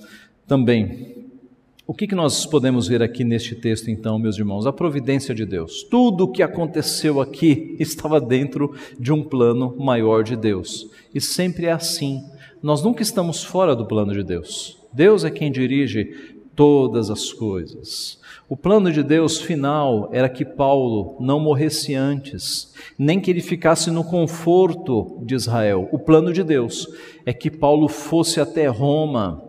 também. 0.45 1.26
O 1.89 1.93
que, 1.93 2.05
que 2.05 2.15
nós 2.15 2.45
podemos 2.45 2.85
ver 2.85 3.01
aqui 3.01 3.23
neste 3.23 3.55
texto, 3.55 3.89
então, 3.89 4.19
meus 4.19 4.37
irmãos? 4.37 4.67
A 4.67 4.73
providência 4.73 5.33
de 5.33 5.45
Deus. 5.45 5.83
Tudo 5.83 6.25
o 6.25 6.27
que 6.33 6.43
aconteceu 6.43 7.21
aqui 7.21 7.77
estava 7.79 8.19
dentro 8.19 8.75
de 8.99 9.13
um 9.13 9.23
plano 9.23 9.73
maior 9.79 10.21
de 10.21 10.35
Deus. 10.35 10.89
E 11.15 11.21
sempre 11.21 11.67
é 11.67 11.71
assim. 11.71 12.21
Nós 12.61 12.83
nunca 12.83 13.01
estamos 13.01 13.41
fora 13.41 13.73
do 13.73 13.85
plano 13.85 14.11
de 14.11 14.21
Deus. 14.21 14.77
Deus 14.91 15.23
é 15.23 15.31
quem 15.31 15.49
dirige 15.49 16.35
todas 16.57 17.09
as 17.09 17.31
coisas. 17.31 18.19
O 18.49 18.57
plano 18.57 18.91
de 18.91 19.01
Deus 19.01 19.39
final 19.39 20.09
era 20.11 20.27
que 20.27 20.43
Paulo 20.43 21.15
não 21.21 21.39
morresse 21.39 21.95
antes, 21.95 22.73
nem 22.99 23.21
que 23.21 23.31
ele 23.31 23.41
ficasse 23.41 23.89
no 23.91 24.03
conforto 24.03 25.21
de 25.23 25.35
Israel. 25.35 25.87
O 25.93 25.99
plano 25.99 26.33
de 26.33 26.43
Deus 26.43 26.85
é 27.25 27.31
que 27.31 27.49
Paulo 27.49 27.87
fosse 27.87 28.41
até 28.41 28.67
Roma 28.67 29.46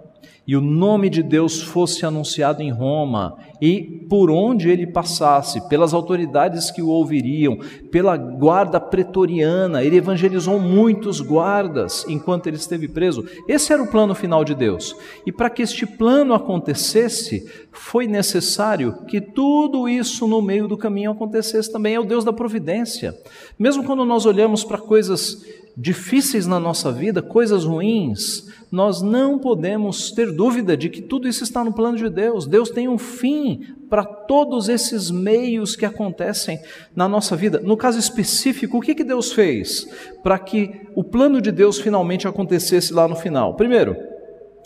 e 0.48 0.56
o 0.56 0.62
nome 0.62 1.10
de 1.10 1.22
Deus 1.22 1.60
fosse 1.60 2.06
anunciado 2.06 2.62
em 2.62 2.70
Roma, 2.70 3.36
e 3.60 4.04
por 4.08 4.30
onde 4.30 4.68
ele 4.68 4.86
passasse, 4.86 5.68
pelas 5.68 5.92
autoridades 5.92 6.70
que 6.70 6.80
o 6.80 6.88
ouviriam, 6.88 7.58
pela 7.90 8.16
guarda 8.16 8.80
pretoriana, 8.80 9.82
ele 9.82 9.96
evangelizou 9.96 10.58
muitos 10.58 11.20
guardas 11.20 12.04
enquanto 12.08 12.46
ele 12.46 12.56
esteve 12.56 12.88
preso. 12.88 13.24
Esse 13.48 13.72
era 13.72 13.82
o 13.82 13.90
plano 13.90 14.14
final 14.14 14.44
de 14.44 14.54
Deus. 14.54 14.96
E 15.26 15.32
para 15.32 15.50
que 15.50 15.62
este 15.62 15.86
plano 15.86 16.34
acontecesse, 16.34 17.48
foi 17.72 18.06
necessário 18.06 19.04
que 19.06 19.20
tudo 19.20 19.88
isso 19.88 20.26
no 20.26 20.40
meio 20.40 20.68
do 20.68 20.76
caminho 20.76 21.10
acontecesse 21.10 21.70
também. 21.70 21.94
É 21.94 22.00
o 22.00 22.04
Deus 22.04 22.24
da 22.24 22.32
providência. 22.32 23.16
Mesmo 23.58 23.84
quando 23.84 24.04
nós 24.04 24.26
olhamos 24.26 24.64
para 24.64 24.78
coisas 24.78 25.44
difíceis 25.76 26.44
na 26.44 26.58
nossa 26.58 26.90
vida, 26.90 27.22
coisas 27.22 27.64
ruins, 27.64 28.48
nós 28.70 29.00
não 29.00 29.38
podemos 29.38 30.10
ter 30.10 30.32
dúvida 30.32 30.76
de 30.76 30.88
que 30.88 31.00
tudo 31.00 31.28
isso 31.28 31.44
está 31.44 31.62
no 31.62 31.72
plano 31.72 31.96
de 31.96 32.08
Deus. 32.10 32.46
Deus 32.46 32.68
tem 32.68 32.88
um 32.88 32.98
fim 32.98 33.47
para 33.88 34.04
todos 34.04 34.68
esses 34.68 35.10
meios 35.10 35.74
que 35.74 35.86
acontecem 35.86 36.60
na 36.94 37.08
nossa 37.08 37.36
vida. 37.36 37.60
No 37.60 37.76
caso 37.76 37.98
específico, 37.98 38.78
o 38.78 38.80
que, 38.80 38.94
que 38.94 39.04
Deus 39.04 39.32
fez 39.32 39.88
para 40.22 40.38
que 40.38 40.82
o 40.94 41.02
plano 41.02 41.40
de 41.40 41.50
Deus 41.50 41.78
finalmente 41.78 42.28
acontecesse 42.28 42.92
lá 42.92 43.08
no 43.08 43.16
final? 43.16 43.54
Primeiro, 43.54 43.96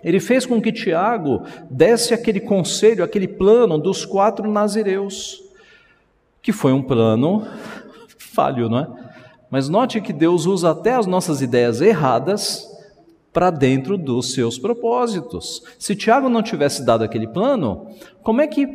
Ele 0.03 0.19
fez 0.19 0.45
com 0.47 0.61
que 0.61 0.73
Tiago 0.73 1.43
desse 1.71 2.13
aquele 2.15 2.41
conselho, 2.41 3.05
aquele 3.05 3.29
plano 3.29 3.79
dos 3.79 4.05
quatro 4.05 4.51
nazireus, 4.51 5.43
que 6.41 6.53
foi 6.53 6.73
um 6.73 6.83
plano 6.83 7.47
falho, 8.19 8.69
não 8.69 8.79
é? 8.79 8.89
Mas 9.51 9.69
note 9.69 10.01
que 10.01 10.15
Deus 10.15 10.47
usa 10.47 10.71
até 10.71 10.95
as 10.95 11.07
nossas 11.07 11.43
ideias 11.43 11.83
erradas 11.83 12.72
para 13.33 13.51
dentro 13.51 13.97
dos 13.97 14.33
seus 14.33 14.59
propósitos. 14.59 15.63
Se 15.79 15.97
Tiago 15.97 16.29
não 16.29 16.43
tivesse 16.43 16.85
dado 16.85 17.03
aquele 17.03 17.27
plano, 17.27 17.87
como 18.23 18.41
é 18.41 18.47
que 18.47 18.67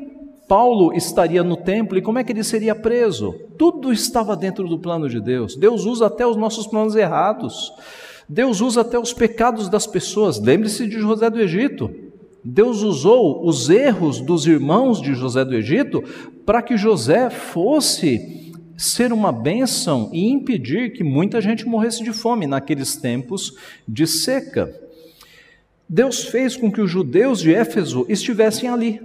Paulo 0.47 0.93
estaria 0.93 1.43
no 1.43 1.57
templo 1.57 1.97
e 1.97 2.01
como 2.01 2.19
é 2.19 2.23
que 2.23 2.31
ele 2.31 2.43
seria 2.43 2.73
preso? 2.73 3.35
Tudo 3.57 3.91
estava 3.91 4.35
dentro 4.35 4.67
do 4.67 4.79
plano 4.79 5.09
de 5.09 5.19
Deus. 5.19 5.55
Deus 5.55 5.85
usa 5.85 6.07
até 6.07 6.25
os 6.25 6.37
nossos 6.37 6.65
planos 6.65 6.95
errados. 6.95 7.73
Deus 8.27 8.61
usa 8.61 8.81
até 8.81 8.97
os 8.97 9.13
pecados 9.13 9.69
das 9.69 9.85
pessoas. 9.85 10.39
Lembre-se 10.39 10.87
de 10.87 10.99
José 10.99 11.29
do 11.29 11.39
Egito. 11.39 11.89
Deus 12.43 12.81
usou 12.81 13.45
os 13.45 13.69
erros 13.69 14.21
dos 14.21 14.47
irmãos 14.47 15.01
de 15.01 15.13
José 15.13 15.43
do 15.43 15.53
Egito 15.53 16.01
para 16.45 16.61
que 16.61 16.77
José 16.77 17.29
fosse 17.29 18.46
ser 18.77 19.11
uma 19.11 19.31
bênção 19.31 20.09
e 20.13 20.29
impedir 20.29 20.93
que 20.93 21.03
muita 21.03 21.41
gente 21.41 21.67
morresse 21.67 22.03
de 22.03 22.13
fome 22.13 22.45
naqueles 22.45 22.95
tempos 22.95 23.55
de 23.87 24.05
seca. 24.05 24.73
Deus 25.89 26.25
fez 26.25 26.55
com 26.55 26.71
que 26.71 26.79
os 26.79 26.91
judeus 26.91 27.39
de 27.39 27.53
Éfeso 27.53 28.05
estivessem 28.07 28.69
ali 28.69 29.01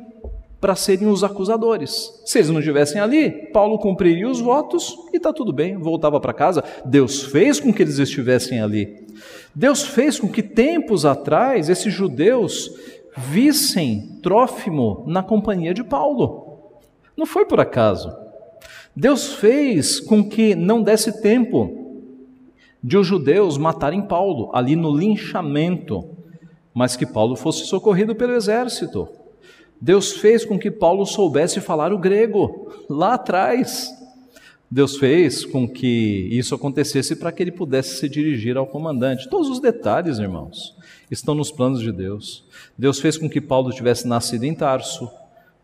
para 0.61 0.77
serem 0.77 1.09
os 1.09 1.25
acusadores. 1.25 2.23
Se 2.25 2.39
eles 2.39 2.51
não 2.51 2.61
estivessem 2.61 3.01
ali, 3.01 3.31
Paulo 3.53 3.79
cumpriria 3.79 4.29
os 4.29 4.41
votos 4.41 4.97
e 5.13 5.17
está 5.17 5.33
tudo 5.33 5.53
bem, 5.53 5.77
voltava 5.77 6.21
para 6.21 6.33
casa. 6.33 6.63
Deus 6.85 7.23
fez 7.23 7.59
com 7.59 7.73
que 7.73 7.83
eles 7.83 7.99
estivessem 7.99 8.61
ali. 8.61 9.09
Deus 9.55 9.83
fez 9.83 10.21
com 10.21 10.29
que 10.29 10.43
tempos 10.43 11.05
atrás 11.05 11.69
esses 11.69 11.93
judeus 11.93 12.71
vissem 13.17 14.19
Trófimo 14.23 15.05
na 15.07 15.23
companhia 15.23 15.75
de 15.75 15.83
Paulo. 15.83 16.59
Não 17.17 17.27
foi 17.27 17.45
por 17.45 17.59
acaso. 17.59 18.22
Deus 18.95 19.35
fez 19.35 20.01
com 20.01 20.29
que 20.29 20.55
não 20.55 20.83
desse 20.83 21.21
tempo 21.23 21.83
de 22.83 22.99
os 22.99 23.07
judeus 23.07 23.57
matarem 23.57 24.03
Paulo 24.03 24.51
ali 24.53 24.75
no 24.75 24.95
linchamento, 24.95 26.05
mas 26.75 26.97
que 26.97 27.07
Paulo 27.07 27.37
fosse 27.37 27.67
socorrido 27.67 28.15
pelo 28.15 28.35
exército. 28.35 29.09
Deus 29.81 30.13
fez 30.13 30.45
com 30.45 30.59
que 30.59 30.71
Paulo 30.71 31.05
soubesse 31.07 31.61
falar 31.61 31.93
o 31.93 31.99
grego 31.99 32.71
lá 32.89 33.15
atrás. 33.15 33.91
Deus 34.71 34.97
fez 34.97 35.45
com 35.45 35.69
que 35.69 36.29
isso 36.31 36.55
acontecesse 36.55 37.17
para 37.17 37.31
que 37.31 37.43
ele 37.43 37.53
pudesse 37.53 37.97
se 37.97 38.09
dirigir 38.09 38.57
ao 38.57 38.67
comandante. 38.67 39.29
Todos 39.29 39.49
os 39.49 39.61
detalhes, 39.61 40.19
irmãos, 40.19 40.75
estão 41.11 41.35
nos 41.35 41.51
planos 41.51 41.81
de 41.81 41.93
Deus. 41.93 42.45
Deus 42.77 43.01
fez 43.01 43.19
com 43.19 43.29
que 43.29 43.41
Paulo 43.41 43.71
tivesse 43.71 44.09
nascido 44.09 44.45
em 44.45 44.55
Tarso, 44.55 45.11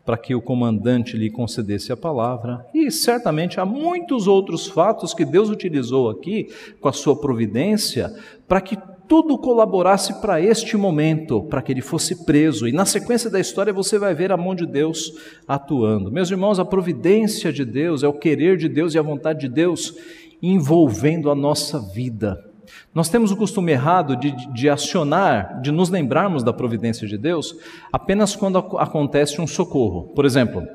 para 0.09 0.17
que 0.17 0.35
o 0.35 0.41
comandante 0.41 1.19
lhe 1.19 1.29
concedesse 1.29 1.93
a 1.93 1.97
palavra. 1.97 2.65
E 2.73 2.91
certamente 2.91 3.61
há 3.61 3.67
muitos 3.67 4.27
outros 4.27 4.67
fatos 4.67 5.13
que 5.13 5.23
Deus 5.23 5.51
utilizou 5.51 6.09
aqui 6.09 6.49
com 6.81 6.89
a 6.89 6.95
sua 6.95 7.15
providência 7.15 8.11
para 8.49 8.63
que 8.63 8.79
tudo 9.07 9.37
colaborasse 9.37 10.19
para 10.19 10.41
este 10.41 10.79
momento, 10.79 11.43
para 11.43 11.61
que 11.61 11.73
ele 11.73 11.83
fosse 11.83 12.25
preso. 12.25 12.67
E 12.67 12.73
na 12.73 12.87
sequência 12.87 13.29
da 13.29 13.39
história 13.39 13.71
você 13.71 13.99
vai 13.99 14.15
ver 14.15 14.33
a 14.33 14.37
mão 14.39 14.55
de 14.55 14.65
Deus 14.65 15.13
atuando. 15.47 16.11
Meus 16.11 16.31
irmãos, 16.31 16.59
a 16.59 16.65
providência 16.65 17.53
de 17.53 17.67
Deus 17.67 18.03
é 18.03 18.09
o 18.09 18.19
querer 18.19 18.57
de 18.57 18.67
Deus 18.67 18.95
e 18.95 18.99
a 18.99 19.03
vontade 19.03 19.41
de 19.41 19.49
Deus 19.51 19.95
envolvendo 20.41 21.31
a 21.31 21.35
nossa 21.35 21.79
vida. 21.79 22.48
Nós 22.95 23.09
temos 23.09 23.31
o 23.31 23.37
costume 23.37 23.73
errado 23.73 24.17
de, 24.17 24.31
de, 24.53 24.69
acionar, 24.69 25.61
de 25.61 25.71
nos 25.71 25.89
lembrarmos 25.89 26.43
da 26.43 26.53
providência 26.53 27.07
de 27.07 27.17
Deus 27.17 27.57
apenas 27.93 28.35
quando 28.35 28.59
acontece 28.59 29.41
um 29.41 29.47
socorro. 29.47 30.05
Por 30.15 30.25
exemplo, 30.25 30.67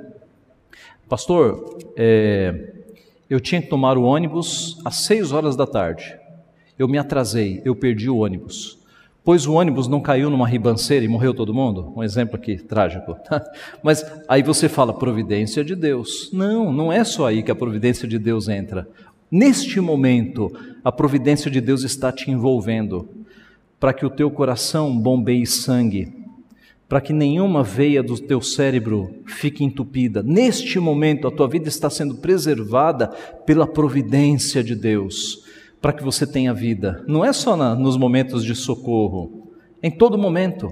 pastor, 1.09 1.77
é, 1.95 2.73
eu 3.29 3.39
tinha 3.39 3.61
que 3.61 3.67
tomar 3.67 3.97
o 3.97 4.03
ônibus 4.03 4.79
às 4.85 4.97
seis 4.97 5.31
horas 5.31 5.55
da 5.55 5.65
tarde. 5.65 6.17
Eu 6.77 6.87
me 6.87 6.97
atrasei, 6.97 7.61
eu 7.65 7.75
perdi 7.75 8.09
o 8.09 8.17
ônibus. 8.17 8.77
Pois 9.25 9.47
o 9.47 9.53
ônibus 9.53 9.87
não 9.87 10.01
caiu 10.01 10.29
numa 10.29 10.45
ribanceira 10.45 11.05
e 11.05 11.07
morreu 11.07 11.33
todo 11.33 11.53
mundo? 11.53 11.93
Um 11.95 12.03
exemplo 12.03 12.35
aqui 12.35 12.57
trágico. 12.57 13.15
Mas 13.81 14.05
aí 14.27 14.43
você 14.43 14.67
fala 14.67 14.93
providência 14.93 15.63
de 15.63 15.75
Deus. 15.75 16.29
Não, 16.33 16.73
não 16.73 16.91
é 16.91 17.05
só 17.05 17.27
aí 17.27 17.41
que 17.41 17.49
a 17.49 17.55
providência 17.55 18.05
de 18.05 18.19
Deus 18.19 18.49
entra. 18.49 18.85
Neste 19.35 19.81
momento, 19.81 20.53
a 20.83 20.91
providência 20.91 21.49
de 21.49 21.59
Deus 21.59 21.81
está 21.81 22.11
te 22.11 22.29
envolvendo 22.29 23.09
para 23.79 23.91
que 23.91 24.05
o 24.05 24.09
teu 24.11 24.29
coração 24.29 24.95
bombeie 24.95 25.47
sangue, 25.47 26.13
para 26.87 27.01
que 27.01 27.11
nenhuma 27.11 27.63
veia 27.63 28.03
do 28.03 28.15
teu 28.15 28.43
cérebro 28.43 29.09
fique 29.25 29.63
entupida. 29.63 30.21
Neste 30.21 30.79
momento, 30.79 31.27
a 31.27 31.31
tua 31.31 31.47
vida 31.47 31.67
está 31.67 31.89
sendo 31.89 32.17
preservada 32.17 33.07
pela 33.43 33.65
providência 33.65 34.63
de 34.63 34.75
Deus, 34.75 35.43
para 35.81 35.93
que 35.93 36.03
você 36.03 36.27
tenha 36.27 36.53
vida. 36.53 37.03
Não 37.07 37.25
é 37.25 37.33
só 37.33 37.57
na, 37.57 37.73
nos 37.73 37.97
momentos 37.97 38.45
de 38.45 38.53
socorro, 38.53 39.51
em 39.81 39.89
todo 39.89 40.15
momento. 40.15 40.71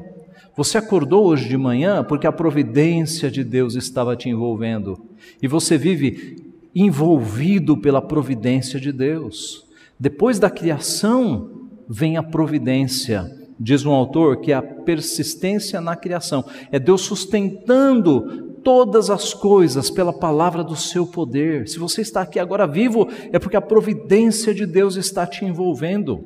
Você 0.55 0.77
acordou 0.77 1.25
hoje 1.25 1.49
de 1.49 1.57
manhã 1.57 2.03
porque 2.03 2.27
a 2.27 2.31
providência 2.31 3.31
de 3.31 3.43
Deus 3.43 3.73
estava 3.73 4.15
te 4.15 4.29
envolvendo. 4.29 5.03
E 5.41 5.47
você 5.47 5.79
vive 5.79 6.50
envolvido 6.73 7.77
pela 7.77 8.01
providência 8.01 8.79
de 8.79 8.91
Deus. 8.91 9.65
Depois 9.99 10.39
da 10.39 10.49
criação 10.49 11.49
vem 11.87 12.17
a 12.17 12.23
providência. 12.23 13.29
Diz 13.59 13.85
um 13.85 13.91
autor 13.91 14.37
que 14.37 14.51
é 14.51 14.55
a 14.55 14.61
persistência 14.61 15.79
na 15.79 15.95
criação. 15.95 16.43
É 16.71 16.79
Deus 16.79 17.01
sustentando 17.01 18.51
todas 18.63 19.09
as 19.09 19.33
coisas 19.33 19.89
pela 19.89 20.13
palavra 20.13 20.63
do 20.63 20.75
seu 20.75 21.05
poder. 21.05 21.67
Se 21.67 21.77
você 21.77 22.01
está 22.01 22.21
aqui 22.21 22.39
agora 22.39 22.65
vivo, 22.65 23.07
é 23.31 23.37
porque 23.37 23.57
a 23.57 23.61
providência 23.61 24.53
de 24.53 24.65
Deus 24.65 24.95
está 24.95 25.27
te 25.27 25.45
envolvendo. 25.45 26.23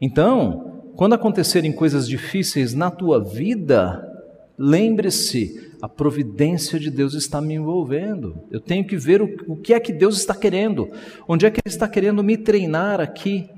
Então, 0.00 0.82
quando 0.96 1.14
acontecerem 1.14 1.72
coisas 1.72 2.08
difíceis 2.08 2.74
na 2.74 2.90
tua 2.90 3.22
vida, 3.22 4.15
lembre-se 4.58 5.70
a 5.80 5.88
providência 5.88 6.78
de 6.78 6.90
Deus 6.90 7.14
está 7.14 7.40
me 7.40 7.54
envolvendo. 7.54 8.36
Eu 8.50 8.60
tenho 8.60 8.86
que 8.86 8.96
ver 8.96 9.20
o, 9.20 9.28
o 9.46 9.56
que 9.56 9.74
é 9.74 9.80
que 9.80 9.92
Deus 9.92 10.18
está 10.18 10.34
querendo, 10.34 10.88
onde 11.28 11.46
é 11.46 11.50
que 11.50 11.60
Ele 11.64 11.72
está 11.72 11.86
querendo 11.88 12.22
me 12.24 12.36
treinar 12.36 13.00
aqui. 13.00 13.48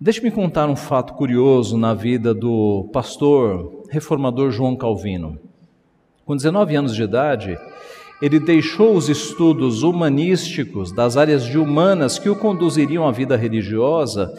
Deixe-me 0.00 0.30
contar 0.30 0.68
um 0.68 0.76
fato 0.76 1.14
curioso 1.14 1.78
na 1.78 1.94
vida 1.94 2.34
do 2.34 2.88
pastor 2.92 3.84
reformador 3.88 4.50
João 4.50 4.76
Calvino. 4.76 5.38
Com 6.24 6.36
19 6.36 6.76
anos 6.76 6.94
de 6.94 7.02
idade, 7.02 7.58
ele 8.20 8.40
deixou 8.40 8.96
os 8.96 9.08
estudos 9.08 9.82
humanísticos 9.82 10.90
das 10.90 11.16
áreas 11.16 11.44
de 11.44 11.58
humanas 11.58 12.18
que 12.18 12.28
o 12.28 12.36
conduziriam 12.36 13.06
à 13.06 13.12
vida 13.12 13.36
religiosa 13.36 14.32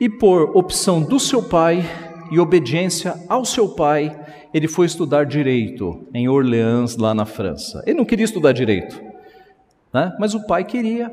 e, 0.00 0.08
por 0.08 0.56
opção 0.56 1.02
do 1.02 1.20
seu 1.20 1.42
pai 1.42 1.88
e 2.30 2.40
obediência 2.40 3.14
ao 3.28 3.44
seu 3.44 3.68
pai, 3.68 4.18
ele 4.52 4.68
foi 4.68 4.86
estudar 4.86 5.24
direito 5.24 6.06
em 6.12 6.28
Orleans, 6.28 6.96
lá 6.96 7.14
na 7.14 7.24
França. 7.24 7.82
Ele 7.86 7.98
não 7.98 8.04
queria 8.04 8.24
estudar 8.24 8.52
direito, 8.52 9.00
né? 9.92 10.14
mas 10.18 10.34
o 10.34 10.46
pai 10.46 10.64
queria. 10.64 11.12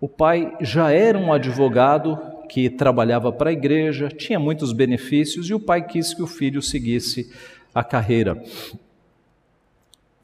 O 0.00 0.08
pai 0.08 0.56
já 0.60 0.90
era 0.90 1.18
um 1.18 1.32
advogado 1.32 2.18
que 2.48 2.70
trabalhava 2.70 3.30
para 3.30 3.50
a 3.50 3.52
igreja, 3.52 4.08
tinha 4.08 4.38
muitos 4.38 4.72
benefícios 4.72 5.48
e 5.48 5.54
o 5.54 5.60
pai 5.60 5.86
quis 5.86 6.14
que 6.14 6.22
o 6.22 6.26
filho 6.26 6.62
seguisse 6.62 7.30
a 7.74 7.84
carreira. 7.84 8.42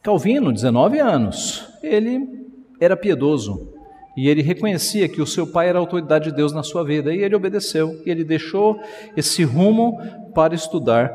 Calvino, 0.03 0.53
19 0.53 0.99
anos, 0.99 1.68
ele 1.82 2.47
era 2.80 2.97
piedoso 2.97 3.72
e 4.16 4.28
ele 4.28 4.40
reconhecia 4.40 5.09
que 5.09 5.20
o 5.20 5.26
seu 5.26 5.47
pai 5.47 5.68
era 5.68 5.78
a 5.78 5.80
autoridade 5.80 6.30
de 6.30 6.36
Deus 6.36 6.53
na 6.53 6.62
sua 6.62 6.82
vida 6.82 7.14
e 7.14 7.22
ele 7.22 7.34
obedeceu 7.34 8.01
e 8.07 8.11
ele 8.11 8.24
deixou 8.24 8.80
esse 9.16 9.44
rumo 9.44 10.01
para 10.34 10.55
estudar 10.55 11.12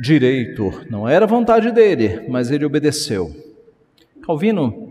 direito. 0.00 0.72
Não 0.88 1.08
era 1.08 1.26
vontade 1.26 1.70
dele, 1.70 2.26
mas 2.28 2.50
ele 2.50 2.64
obedeceu. 2.64 3.34
Calvino, 4.22 4.90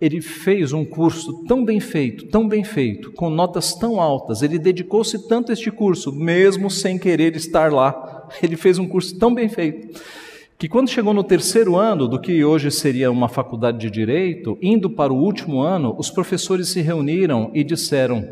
ele 0.00 0.20
fez 0.20 0.72
um 0.72 0.84
curso 0.84 1.44
tão 1.44 1.64
bem 1.64 1.80
feito, 1.80 2.26
tão 2.26 2.46
bem 2.46 2.62
feito, 2.62 3.12
com 3.12 3.30
notas 3.30 3.74
tão 3.74 4.00
altas, 4.00 4.42
ele 4.42 4.58
dedicou-se 4.58 5.26
tanto 5.26 5.50
a 5.50 5.52
este 5.54 5.70
curso, 5.70 6.12
mesmo 6.12 6.70
sem 6.70 6.98
querer 6.98 7.34
estar 7.34 7.72
lá. 7.72 8.28
Ele 8.42 8.56
fez 8.56 8.78
um 8.78 8.86
curso 8.86 9.18
tão 9.18 9.34
bem 9.34 9.48
feito, 9.48 10.00
que 10.58 10.68
quando 10.68 10.90
chegou 10.90 11.14
no 11.14 11.24
terceiro 11.24 11.76
ano 11.76 12.08
do 12.08 12.20
que 12.20 12.44
hoje 12.44 12.70
seria 12.70 13.10
uma 13.10 13.28
faculdade 13.28 13.78
de 13.78 13.90
direito, 13.90 14.58
indo 14.60 14.90
para 14.90 15.12
o 15.12 15.16
último 15.16 15.60
ano, 15.60 15.94
os 15.98 16.10
professores 16.10 16.68
se 16.68 16.80
reuniram 16.80 17.50
e 17.54 17.62
disseram: 17.62 18.26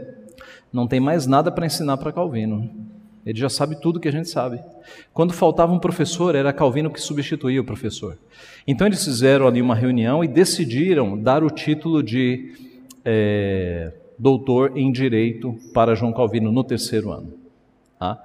não 0.72 0.86
tem 0.86 1.00
mais 1.00 1.26
nada 1.26 1.50
para 1.52 1.66
ensinar 1.66 1.96
para 1.96 2.12
Calvino. 2.12 2.93
Ele 3.24 3.38
já 3.38 3.48
sabe 3.48 3.80
tudo 3.80 3.98
que 3.98 4.08
a 4.08 4.12
gente 4.12 4.28
sabe. 4.28 4.60
Quando 5.12 5.32
faltava 5.32 5.72
um 5.72 5.78
professor, 5.78 6.34
era 6.34 6.52
Calvino 6.52 6.90
que 6.90 7.00
substituía 7.00 7.60
o 7.60 7.64
professor. 7.64 8.18
Então 8.66 8.86
eles 8.86 9.02
fizeram 9.02 9.46
ali 9.46 9.62
uma 9.62 9.74
reunião 9.74 10.22
e 10.22 10.28
decidiram 10.28 11.18
dar 11.18 11.42
o 11.42 11.50
título 11.50 12.02
de 12.02 12.52
é, 13.04 13.92
doutor 14.18 14.76
em 14.76 14.92
direito 14.92 15.58
para 15.72 15.94
João 15.94 16.12
Calvino 16.12 16.52
no 16.52 16.62
terceiro 16.62 17.10
ano. 17.10 17.32
Tá? 17.98 18.22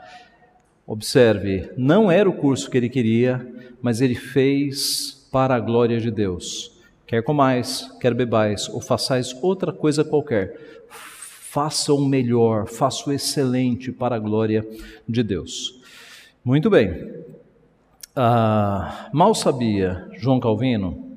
Observe, 0.86 1.70
não 1.78 2.12
era 2.12 2.28
o 2.28 2.34
curso 2.34 2.70
que 2.70 2.78
ele 2.78 2.90
queria, 2.90 3.48
mas 3.82 4.02
ele 4.02 4.16
fez 4.16 5.28
para 5.32 5.56
a 5.56 5.60
glória 5.60 6.00
de 6.00 6.12
Deus. 6.12 6.78
Quer 7.06 7.24
comais, 7.24 7.90
quer 8.00 8.14
bebais, 8.14 8.68
ou 8.70 8.82
façais 8.82 9.36
outra 9.42 9.72
coisa 9.72 10.04
qualquer, 10.04 10.79
faça 11.52 11.92
o 11.94 12.06
melhor, 12.06 12.68
faça 12.68 13.10
o 13.10 13.14
excelente 13.14 13.92
para 13.92 14.16
a 14.16 14.20
glória 14.20 14.68
de 15.08 15.24
Deus. 15.24 15.82
Muito 16.46 16.70
bem. 16.70 17.12
Ah, 18.16 19.10
mal 19.12 19.34
sabia 19.34 20.08
João 20.18 20.40
Calvino 20.40 21.10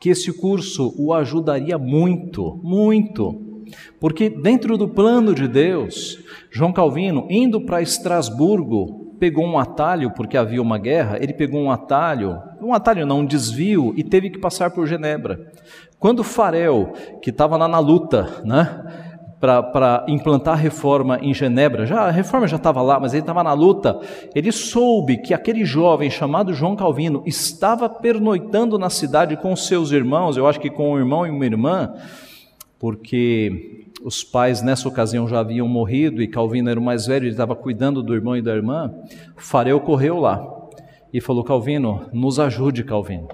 que 0.00 0.08
esse 0.08 0.32
curso 0.32 0.94
o 0.98 1.12
ajudaria 1.12 1.76
muito, 1.76 2.58
muito, 2.62 3.64
porque 3.98 4.30
dentro 4.30 4.78
do 4.78 4.88
plano 4.88 5.34
de 5.34 5.48
Deus, 5.48 6.18
João 6.50 6.72
Calvino, 6.72 7.26
indo 7.28 7.60
para 7.60 7.82
Estrasburgo, 7.82 9.14
pegou 9.18 9.44
um 9.44 9.58
atalho, 9.58 10.12
porque 10.12 10.36
havia 10.36 10.62
uma 10.62 10.78
guerra, 10.78 11.18
ele 11.20 11.32
pegou 11.32 11.60
um 11.60 11.70
atalho, 11.70 12.40
um 12.60 12.72
atalho 12.72 13.06
não, 13.06 13.20
um 13.20 13.26
desvio, 13.26 13.92
e 13.96 14.04
teve 14.04 14.30
que 14.30 14.38
passar 14.38 14.70
por 14.70 14.86
Genebra. 14.86 15.52
Quando 15.98 16.22
Farel, 16.22 16.92
que 17.22 17.30
estava 17.30 17.56
lá 17.56 17.66
na 17.66 17.78
luta, 17.78 18.42
né? 18.44 19.06
Para 19.40 20.04
implantar 20.08 20.56
reforma 20.56 21.18
em 21.20 21.34
Genebra. 21.34 21.84
Já, 21.84 22.02
a 22.02 22.10
reforma 22.10 22.48
já 22.48 22.56
estava 22.56 22.80
lá, 22.80 22.98
mas 22.98 23.12
ele 23.12 23.20
estava 23.20 23.44
na 23.44 23.52
luta. 23.52 24.00
Ele 24.34 24.50
soube 24.50 25.18
que 25.18 25.34
aquele 25.34 25.64
jovem 25.64 26.10
chamado 26.10 26.54
João 26.54 26.74
Calvino 26.74 27.22
estava 27.26 27.88
pernoitando 27.88 28.78
na 28.78 28.88
cidade 28.88 29.36
com 29.36 29.54
seus 29.54 29.92
irmãos, 29.92 30.36
eu 30.36 30.46
acho 30.46 30.60
que 30.60 30.70
com 30.70 30.92
um 30.92 30.98
irmão 30.98 31.26
e 31.26 31.30
uma 31.30 31.44
irmã, 31.44 31.94
porque 32.78 33.86
os 34.02 34.22
pais 34.22 34.62
nessa 34.62 34.88
ocasião 34.88 35.26
já 35.28 35.40
haviam 35.40 35.68
morrido 35.68 36.22
e 36.22 36.28
Calvino 36.28 36.70
era 36.70 36.78
o 36.78 36.82
mais 36.82 37.06
velho, 37.06 37.24
ele 37.24 37.32
estava 37.32 37.54
cuidando 37.54 38.02
do 38.02 38.14
irmão 38.14 38.36
e 38.36 38.42
da 38.42 38.54
irmã. 38.54 38.94
Farel 39.36 39.80
correu 39.80 40.18
lá 40.18 40.46
e 41.12 41.20
falou: 41.20 41.44
Calvino, 41.44 42.06
nos 42.12 42.38
ajude, 42.38 42.84
Calvino. 42.84 43.28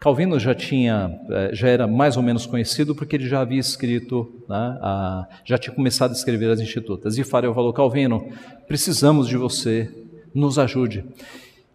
Calvino 0.00 0.38
já 0.38 0.54
tinha, 0.54 1.18
eh, 1.28 1.50
já 1.52 1.68
era 1.68 1.86
mais 1.86 2.16
ou 2.16 2.22
menos 2.22 2.46
conhecido 2.46 2.94
porque 2.94 3.16
ele 3.16 3.28
já 3.28 3.40
havia 3.40 3.58
escrito, 3.58 4.44
né, 4.48 4.78
a, 4.80 5.26
já 5.44 5.58
tinha 5.58 5.74
começado 5.74 6.10
a 6.10 6.14
escrever 6.14 6.50
as 6.50 6.60
institutas. 6.60 7.18
E 7.18 7.24
Farel 7.24 7.52
falou: 7.52 7.72
Calvino, 7.72 8.28
precisamos 8.68 9.26
de 9.26 9.36
você, 9.36 9.90
nos 10.32 10.58
ajude. 10.58 11.04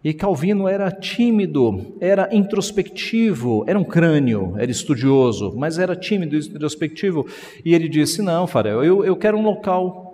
E 0.02 0.12
Calvino 0.12 0.66
era 0.68 0.90
tímido, 0.90 1.96
era 2.00 2.28
introspectivo, 2.30 3.64
era 3.66 3.78
um 3.78 3.84
crânio, 3.84 4.54
era 4.58 4.70
estudioso, 4.70 5.54
mas 5.56 5.78
era 5.78 5.94
tímido 5.94 6.34
e 6.34 6.38
introspectivo. 6.38 7.26
E 7.62 7.74
ele 7.74 7.88
disse: 7.88 8.22
Não, 8.22 8.46
Farel, 8.46 8.82
eu, 8.82 9.04
eu 9.04 9.16
quero 9.16 9.36
um 9.36 9.42
local 9.42 10.04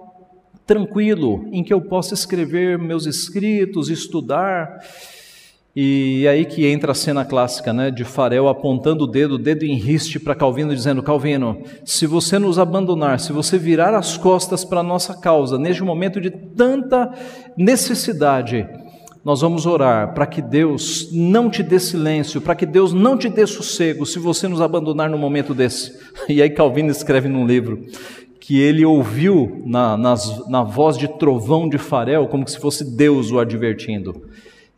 tranquilo 0.67 1.49
em 1.53 1.63
que 1.63 1.73
eu 1.73 1.81
possa 1.81 2.15
escrever 2.15 2.77
meus 2.77 3.07
escritos, 3.07 3.89
estudar. 3.89 4.79
E 5.75 6.27
aí 6.27 6.45
que 6.45 6.66
entra 6.66 6.91
a 6.91 6.95
cena 6.95 7.25
clássica, 7.25 7.73
né, 7.73 7.93
de 7.93 8.03
Farel 8.03 8.49
apontando 8.49 9.05
o 9.05 9.07
dedo, 9.07 9.39
dedo 9.39 9.64
em 9.64 9.75
riste 9.75 10.18
para 10.18 10.35
Calvino, 10.35 10.75
dizendo: 10.75 11.03
Calvino, 11.03 11.62
se 11.85 12.07
você 12.07 12.39
nos 12.41 12.59
abandonar, 12.59 13.21
se 13.21 13.33
você 13.33 13.57
virar 13.57 13.95
as 13.95 14.16
costas 14.16 14.64
para 14.64 14.81
a 14.81 14.85
nossa 14.85 15.14
causa, 15.14 15.59
neste 15.59 15.85
momento 15.85 16.21
de 16.21 16.31
tanta 16.31 17.12
necessidade, 17.57 18.68
nós 19.25 19.43
vamos 19.43 19.64
orar 19.64 20.12
para 20.12 20.27
que 20.27 20.43
Deus 20.43 21.09
não 21.12 21.49
te 21.49 21.62
dê 21.62 21.79
silêncio, 21.79 22.41
para 22.41 22.57
que 22.57 22.66
Deus 22.66 22.93
não 22.93 23.16
te 23.16 23.29
dê 23.29 23.47
sossego, 23.47 24.05
se 24.05 24.18
você 24.18 24.49
nos 24.49 24.61
abandonar 24.61 25.09
no 25.09 25.18
momento 25.18 25.55
desse. 25.55 25.99
E 26.29 26.43
aí 26.43 26.51
Calvino 26.51 26.91
escreve 26.91 27.29
num 27.29 27.47
livro 27.47 27.85
que 28.41 28.59
ele 28.61 28.85
ouviu 28.85 29.62
na, 29.64 29.97
nas, 29.97 30.49
na 30.49 30.64
voz 30.64 30.99
de 30.99 31.07
trovão 31.07 31.68
de 31.68 31.79
Farel, 31.79 32.27
como 32.27 32.49
se 32.49 32.59
fosse 32.59 32.97
Deus 32.97 33.31
o 33.31 33.39
advertindo. 33.39 34.23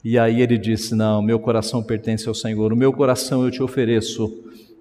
E 0.05 0.19
aí 0.19 0.41
ele 0.41 0.59
disse: 0.59 0.95
Não, 0.95 1.23
meu 1.23 1.39
coração 1.39 1.83
pertence 1.83 2.29
ao 2.29 2.35
Senhor, 2.35 2.73
o 2.73 2.77
meu 2.77 2.93
coração 2.93 3.45
eu 3.45 3.51
te 3.51 3.63
ofereço, 3.63 4.29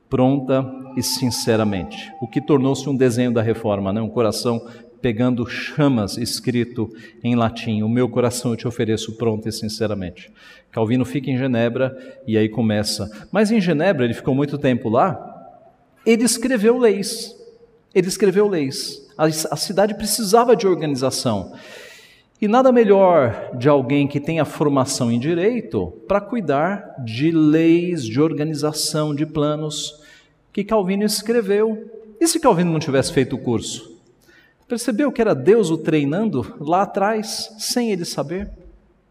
pronta 0.10 0.66
e 0.98 1.04
sinceramente. 1.04 2.12
O 2.22 2.28
que 2.28 2.42
tornou-se 2.42 2.88
um 2.90 2.96
desenho 2.96 3.34
da 3.34 3.42
reforma, 3.42 3.94
né? 3.94 4.02
um 4.02 4.10
coração 4.10 4.66
pegando 5.02 5.46
chamas, 5.46 6.18
escrito 6.18 6.90
em 7.24 7.36
latim: 7.36 7.82
O 7.82 7.90
meu 7.90 8.08
coração 8.10 8.52
eu 8.52 8.58
te 8.58 8.68
ofereço, 8.68 9.18
pronta 9.18 9.50
e 9.50 9.52
sinceramente. 9.52 10.32
Calvino 10.72 11.04
fica 11.04 11.30
em 11.30 11.38
Genebra 11.38 11.98
e 12.26 12.38
aí 12.38 12.48
começa. 12.48 13.10
Mas 13.32 13.52
em 13.52 13.60
Genebra, 13.60 14.06
ele 14.06 14.14
ficou 14.14 14.34
muito 14.34 14.58
tempo 14.58 14.90
lá, 14.90 15.20
ele 16.06 16.24
escreveu 16.24 16.78
leis. 16.78 17.36
Ele 17.94 18.08
escreveu 18.08 18.48
leis. 18.48 19.06
A, 19.18 19.26
a 19.26 19.56
cidade 19.58 19.96
precisava 19.96 20.56
de 20.56 20.66
organização. 20.66 21.54
E 22.42 22.48
nada 22.48 22.72
melhor 22.72 23.52
de 23.56 23.70
alguém 23.70 24.08
que 24.08 24.20
tenha 24.20 24.44
formação 24.44 25.12
em 25.12 25.20
direito 25.20 25.94
para 26.08 26.20
cuidar 26.20 26.96
de 27.06 27.30
leis, 27.30 28.04
de 28.04 28.20
organização, 28.20 29.14
de 29.14 29.28
planos 29.28 30.02
que 30.52 30.64
Calvino 30.64 31.04
escreveu. 31.04 31.88
E 32.20 32.26
se 32.26 32.40
Calvino 32.40 32.72
não 32.72 32.80
tivesse 32.80 33.14
feito 33.14 33.36
o 33.36 33.40
curso? 33.40 33.96
Percebeu 34.68 35.12
que 35.12 35.22
era 35.22 35.36
Deus 35.36 35.70
o 35.70 35.78
treinando 35.78 36.56
lá 36.60 36.82
atrás, 36.82 37.54
sem 37.60 37.92
ele 37.92 38.06
saber? 38.06 38.50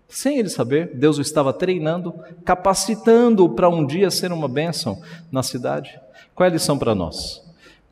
Sem 0.08 0.38
ele 0.38 0.48
saber, 0.48 0.90
Deus 0.92 1.16
o 1.16 1.20
estava 1.20 1.52
treinando, 1.52 2.12
capacitando 2.44 3.48
para 3.48 3.68
um 3.68 3.86
dia 3.86 4.10
ser 4.10 4.32
uma 4.32 4.48
bênção 4.48 5.00
na 5.30 5.44
cidade. 5.44 6.00
Qual 6.34 6.44
é 6.44 6.50
a 6.50 6.52
lição 6.52 6.76
para 6.76 6.96
nós? 6.96 7.40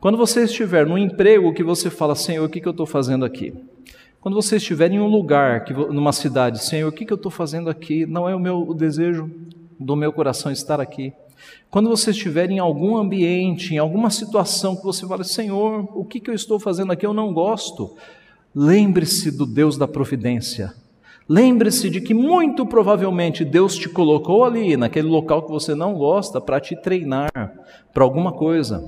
Quando 0.01 0.17
você 0.17 0.43
estiver 0.43 0.85
no 0.85 0.97
emprego 0.97 1.53
que 1.53 1.63
você 1.63 1.89
fala, 1.89 2.13
Senhor, 2.13 2.43
o 2.43 2.49
que 2.49 2.65
eu 2.65 2.71
estou 2.71 2.85
fazendo 2.85 3.23
aqui? 3.23 3.53
Quando 4.21 4.35
você 4.35 4.57
estiver 4.57 4.91
em 4.91 4.99
um 4.99 5.07
lugar, 5.07 5.63
que, 5.63 5.71
numa 5.71 6.11
cidade, 6.11 6.61
Senhor, 6.61 6.89
o 6.89 6.91
que, 6.91 7.09
eu 7.09 7.15
estou 7.15 7.31
fazendo 7.31 7.69
aqui? 7.69 8.05
Não 8.05 8.27
é 8.27 8.35
o 8.35 8.39
meu 8.39 8.67
o 8.67 8.73
desejo 8.73 9.31
do 9.79 9.95
meu 9.95 10.11
coração 10.11 10.51
estar 10.51 10.81
aqui. 10.81 11.13
Quando 11.71 11.87
você 11.87 12.11
estiver 12.11 12.51
em 12.51 12.59
algum 12.59 12.97
ambiente, 12.97 13.73
em 13.73 13.77
alguma 13.77 14.09
situação 14.09 14.75
que 14.75 14.83
você 14.83 15.07
fala, 15.07 15.23
Senhor, 15.23 15.87
o 15.97 16.03
que 16.03 16.21
eu 16.29 16.33
estou 16.33 16.59
fazendo 16.59 16.91
aqui? 16.91 17.05
Eu 17.05 17.13
não 17.13 17.33
gosto. 17.33 17.95
Lembre-se 18.53 19.31
do 19.31 19.45
Deus 19.45 19.77
da 19.77 19.87
providência. 19.87 20.73
Lembre-se 21.27 21.89
de 21.89 22.01
que 22.01 22.13
muito 22.13 22.65
provavelmente 22.65 23.45
Deus 23.45 23.77
te 23.77 23.87
colocou 23.87 24.43
ali, 24.43 24.75
naquele 24.75 25.07
local 25.07 25.43
que 25.43 25.51
você 25.51 25.73
não 25.73 25.93
gosta, 25.93 26.41
para 26.41 26.59
te 26.59 26.75
treinar 26.75 27.31
para 27.93 28.03
alguma 28.03 28.33
coisa, 28.33 28.83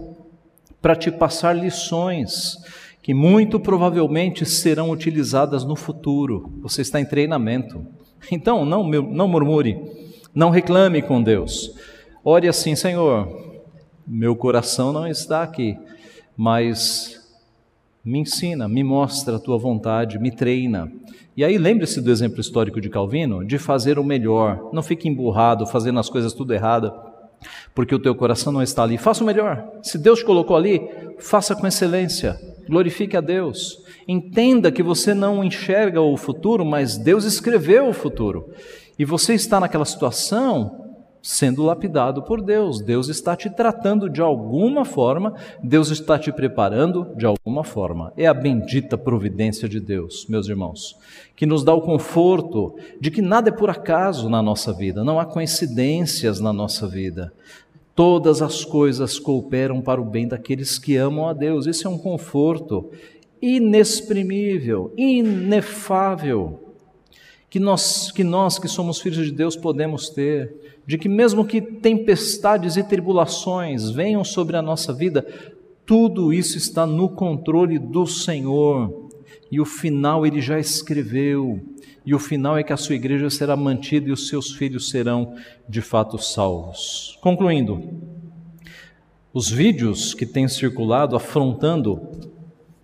para 0.82 0.96
te 0.96 1.10
passar 1.10 1.54
lições 1.54 2.58
que 3.02 3.14
muito 3.14 3.60
provavelmente 3.60 4.46
serão 4.46 4.92
utilizadas 4.92 5.64
no 5.64 5.76
futuro. 5.76 6.52
Você 6.62 6.82
está 6.82 7.00
em 7.00 7.06
treinamento. 7.06 7.86
Então, 8.32 8.64
não, 8.64 8.88
não 8.88 9.28
murmure, 9.28 9.82
não 10.34 10.50
reclame 10.50 11.02
com 11.02 11.22
Deus. 11.22 11.76
Ore 12.24 12.48
assim, 12.48 12.76
Senhor, 12.76 13.28
meu 14.06 14.36
coração 14.36 14.94
não 14.94 15.08
está 15.08 15.42
aqui, 15.42 15.76
mas 16.38 17.20
me 18.06 18.20
ensina, 18.20 18.68
me 18.68 18.84
mostra 18.84 19.38
a 19.38 19.40
tua 19.40 19.58
vontade, 19.58 20.20
me 20.20 20.30
treina. 20.30 20.92
E 21.36 21.44
aí 21.44 21.58
lembre-se 21.58 22.02
do 22.02 22.12
exemplo 22.12 22.40
histórico 22.40 22.80
de 22.80 22.90
Calvino, 22.90 23.44
de 23.44 23.58
fazer 23.58 23.98
o 23.98 24.04
melhor. 24.04 24.70
Não 24.72 24.84
fique 24.84 25.08
emburrado, 25.10 25.66
fazendo 25.66 26.00
as 26.00 26.10
coisas 26.10 26.34
tudo 26.34 26.54
errado, 26.54 26.94
porque 27.74 27.96
o 27.96 28.00
teu 28.00 28.14
coração 28.14 28.54
não 28.54 28.62
está 28.62 28.84
ali. 28.84 28.98
Faça 29.00 29.24
o 29.24 29.28
melhor. 29.28 29.68
Se 29.82 29.98
Deus 29.98 30.20
te 30.20 30.26
colocou 30.26 30.56
ali, 30.56 30.88
faça 31.18 31.56
com 31.56 31.66
excelência 31.66 32.51
glorifique 32.68 33.16
a 33.16 33.22
Deus. 33.22 33.84
Entenda 34.08 34.72
que 34.72 34.84
você 34.84 35.14
não 35.14 35.44
enxerga 35.44 36.02
o 36.02 36.18
futuro, 36.18 36.66
mas 36.66 36.98
Deus 36.98 37.24
escreveu 37.26 37.88
o 37.88 37.94
futuro. 37.94 38.52
E 38.98 39.06
você 39.06 39.34
está 39.34 39.60
naquela 39.60 39.86
situação 39.86 40.82
sendo 41.22 41.64
lapidado 41.64 42.24
por 42.24 42.42
Deus. 42.42 42.82
Deus 42.82 43.08
está 43.08 43.36
te 43.36 43.50
tratando 43.50 44.10
de 44.10 44.22
alguma 44.22 44.84
forma, 44.84 45.36
Deus 45.64 45.90
está 45.90 46.18
te 46.18 46.32
preparando 46.32 47.14
de 47.16 47.26
alguma 47.26 47.64
forma. 47.64 48.12
É 48.18 48.26
a 48.26 48.34
bendita 48.34 48.98
providência 48.98 49.70
de 49.70 49.80
Deus, 49.80 50.26
meus 50.28 50.48
irmãos, 50.48 50.98
que 51.36 51.46
nos 51.46 51.64
dá 51.64 51.74
o 51.74 51.82
conforto 51.82 52.76
de 53.00 53.12
que 53.12 53.22
nada 53.22 53.50
é 53.50 53.52
por 53.52 53.70
acaso 53.70 54.30
na 54.30 54.42
nossa 54.42 54.74
vida, 54.74 55.04
não 55.04 55.20
há 55.20 55.26
coincidências 55.26 56.40
na 56.40 56.52
nossa 56.52 56.88
vida. 56.88 57.32
Todas 58.04 58.42
as 58.42 58.66
coisas 58.66 59.20
cooperam 59.20 59.80
para 59.80 60.02
o 60.02 60.04
bem 60.04 60.28
daqueles 60.28 60.80
que 60.80 60.98
amam 60.98 61.28
a 61.28 61.34
Deus. 61.34 61.68
Esse 61.68 61.86
é 61.86 61.90
um 61.90 62.00
conforto 62.00 62.90
inexprimível, 63.40 64.92
inefável, 64.98 66.74
que 67.48 67.60
nós, 67.60 68.12
que 68.12 68.24
nós 68.24 68.58
que 68.58 68.68
somos 68.68 69.00
filhos 69.00 69.24
de 69.24 69.32
Deus 69.32 69.56
podemos 69.56 70.10
ter, 70.10 70.82
de 70.84 70.98
que 70.98 71.08
mesmo 71.08 71.46
que 71.46 71.62
tempestades 71.62 72.76
e 72.76 72.84
tribulações 72.84 73.92
venham 73.92 74.24
sobre 74.24 74.58
a 74.58 74.64
nossa 74.64 74.92
vida, 74.92 75.24
tudo 75.86 76.34
isso 76.34 76.58
está 76.58 76.88
no 76.88 77.08
controle 77.08 77.78
do 77.78 78.08
Senhor. 78.08 79.12
E 79.52 79.62
o 79.62 79.66
final 79.66 80.26
ele 80.26 80.42
já 80.42 80.58
escreveu 80.58 81.62
e 82.06 82.16
o 82.16 82.20
final 82.20 82.58
é 82.58 82.64
que 82.64 82.74
a 82.74 82.78
sua 82.78 82.96
igreja 82.96 83.30
será 83.30 83.56
mantida 83.56 84.10
e 84.10 84.12
os 84.12 84.28
seus 84.28 84.52
filhos 84.52 84.90
serão 84.90 85.36
de 85.70 85.82
fato 85.82 86.18
salvos. 86.18 87.18
Concluindo, 87.22 88.02
os 89.34 89.50
vídeos 89.50 90.14
que 90.14 90.26
têm 90.26 90.48
circulado 90.48 91.16
afrontando 91.16 92.32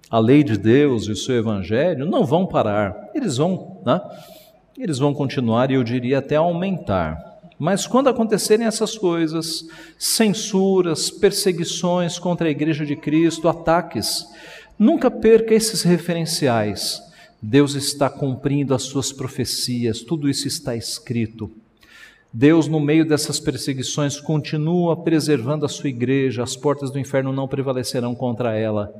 a 0.09 0.20
lei 0.20 0.43
de 0.43 0.57
Deus 0.57 1.05
e 1.05 1.11
o 1.11 1.15
seu 1.15 1.36
evangelho 1.36 2.05
não 2.05 2.24
vão 2.24 2.45
parar, 2.45 3.09
eles 3.13 3.38
vão, 3.38 3.82
né? 3.86 3.99
Eles 4.78 4.99
vão 4.99 5.13
continuar 5.13 5.72
e 5.72 5.74
eu 5.74 5.84
diria 5.84 6.20
até 6.20 6.36
aumentar. 6.36 7.28
Mas 7.59 7.88
quando 7.88 8.07
acontecerem 8.07 8.68
essas 8.68 8.95
coisas, 8.95 9.68
censuras, 9.97 11.09
perseguições 11.09 12.20
contra 12.20 12.47
a 12.47 12.51
igreja 12.51 12.86
de 12.86 12.95
Cristo, 12.95 13.49
ataques, 13.49 14.28
nunca 14.78 15.09
perca 15.09 15.55
esses 15.55 15.82
referenciais. 15.82 17.01
Deus 17.42 17.76
está 17.76 18.10
cumprindo 18.10 18.74
as 18.74 18.84
suas 18.84 19.12
profecias, 19.12 20.02
tudo 20.02 20.30
isso 20.30 20.48
está 20.48 20.76
escrito. 20.76 21.52
Deus, 22.34 22.68
no 22.68 22.80
meio 22.80 23.06
dessas 23.06 23.40
perseguições, 23.40 24.20
continua 24.20 24.96
preservando 24.96 25.66
a 25.66 25.70
sua 25.70 25.90
igreja, 25.90 26.44
as 26.44 26.56
portas 26.56 26.92
do 26.92 27.00
inferno 27.00 27.32
não 27.32 27.48
prevalecerão 27.48 28.14
contra 28.14 28.56
ela. 28.56 28.94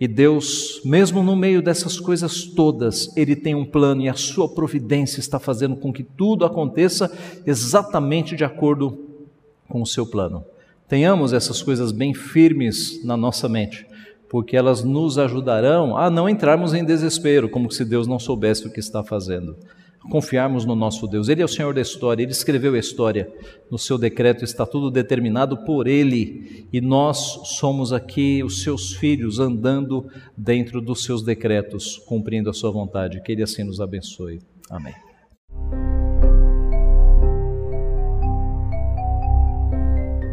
E 0.00 0.08
Deus, 0.08 0.80
mesmo 0.84 1.22
no 1.22 1.36
meio 1.36 1.60
dessas 1.60 2.00
coisas 2.00 2.44
todas, 2.44 3.14
Ele 3.16 3.36
tem 3.36 3.54
um 3.54 3.64
plano 3.64 4.02
e 4.02 4.08
a 4.08 4.14
sua 4.14 4.48
providência 4.48 5.20
está 5.20 5.38
fazendo 5.38 5.76
com 5.76 5.92
que 5.92 6.02
tudo 6.02 6.44
aconteça 6.44 7.10
exatamente 7.46 8.34
de 8.34 8.44
acordo 8.44 8.98
com 9.68 9.82
o 9.82 9.86
seu 9.86 10.06
plano. 10.06 10.44
Tenhamos 10.88 11.32
essas 11.32 11.62
coisas 11.62 11.92
bem 11.92 12.14
firmes 12.14 13.04
na 13.04 13.16
nossa 13.16 13.48
mente, 13.48 13.86
porque 14.30 14.56
elas 14.56 14.82
nos 14.82 15.18
ajudarão 15.18 15.94
a 15.96 16.08
não 16.08 16.28
entrarmos 16.28 16.72
em 16.72 16.84
desespero, 16.84 17.50
como 17.50 17.70
se 17.70 17.84
Deus 17.84 18.06
não 18.06 18.18
soubesse 18.18 18.66
o 18.66 18.72
que 18.72 18.80
está 18.80 19.04
fazendo 19.04 19.56
confiarmos 20.08 20.64
no 20.64 20.74
nosso 20.74 21.06
Deus. 21.06 21.28
Ele 21.28 21.42
é 21.42 21.44
o 21.44 21.48
Senhor 21.48 21.74
da 21.74 21.80
história, 21.80 22.22
ele 22.22 22.32
escreveu 22.32 22.74
a 22.74 22.78
história. 22.78 23.30
No 23.70 23.78
seu 23.78 23.98
decreto 23.98 24.44
está 24.44 24.64
tudo 24.64 24.90
determinado 24.90 25.58
por 25.58 25.86
ele, 25.86 26.66
e 26.72 26.80
nós 26.80 27.40
somos 27.44 27.92
aqui 27.92 28.42
os 28.42 28.62
seus 28.62 28.94
filhos 28.94 29.38
andando 29.38 30.08
dentro 30.36 30.80
dos 30.80 31.04
seus 31.04 31.22
decretos, 31.22 31.98
cumprindo 32.06 32.48
a 32.48 32.54
sua 32.54 32.70
vontade. 32.70 33.20
Que 33.22 33.32
ele 33.32 33.42
assim 33.42 33.64
nos 33.64 33.80
abençoe. 33.80 34.40
Amém. 34.70 34.94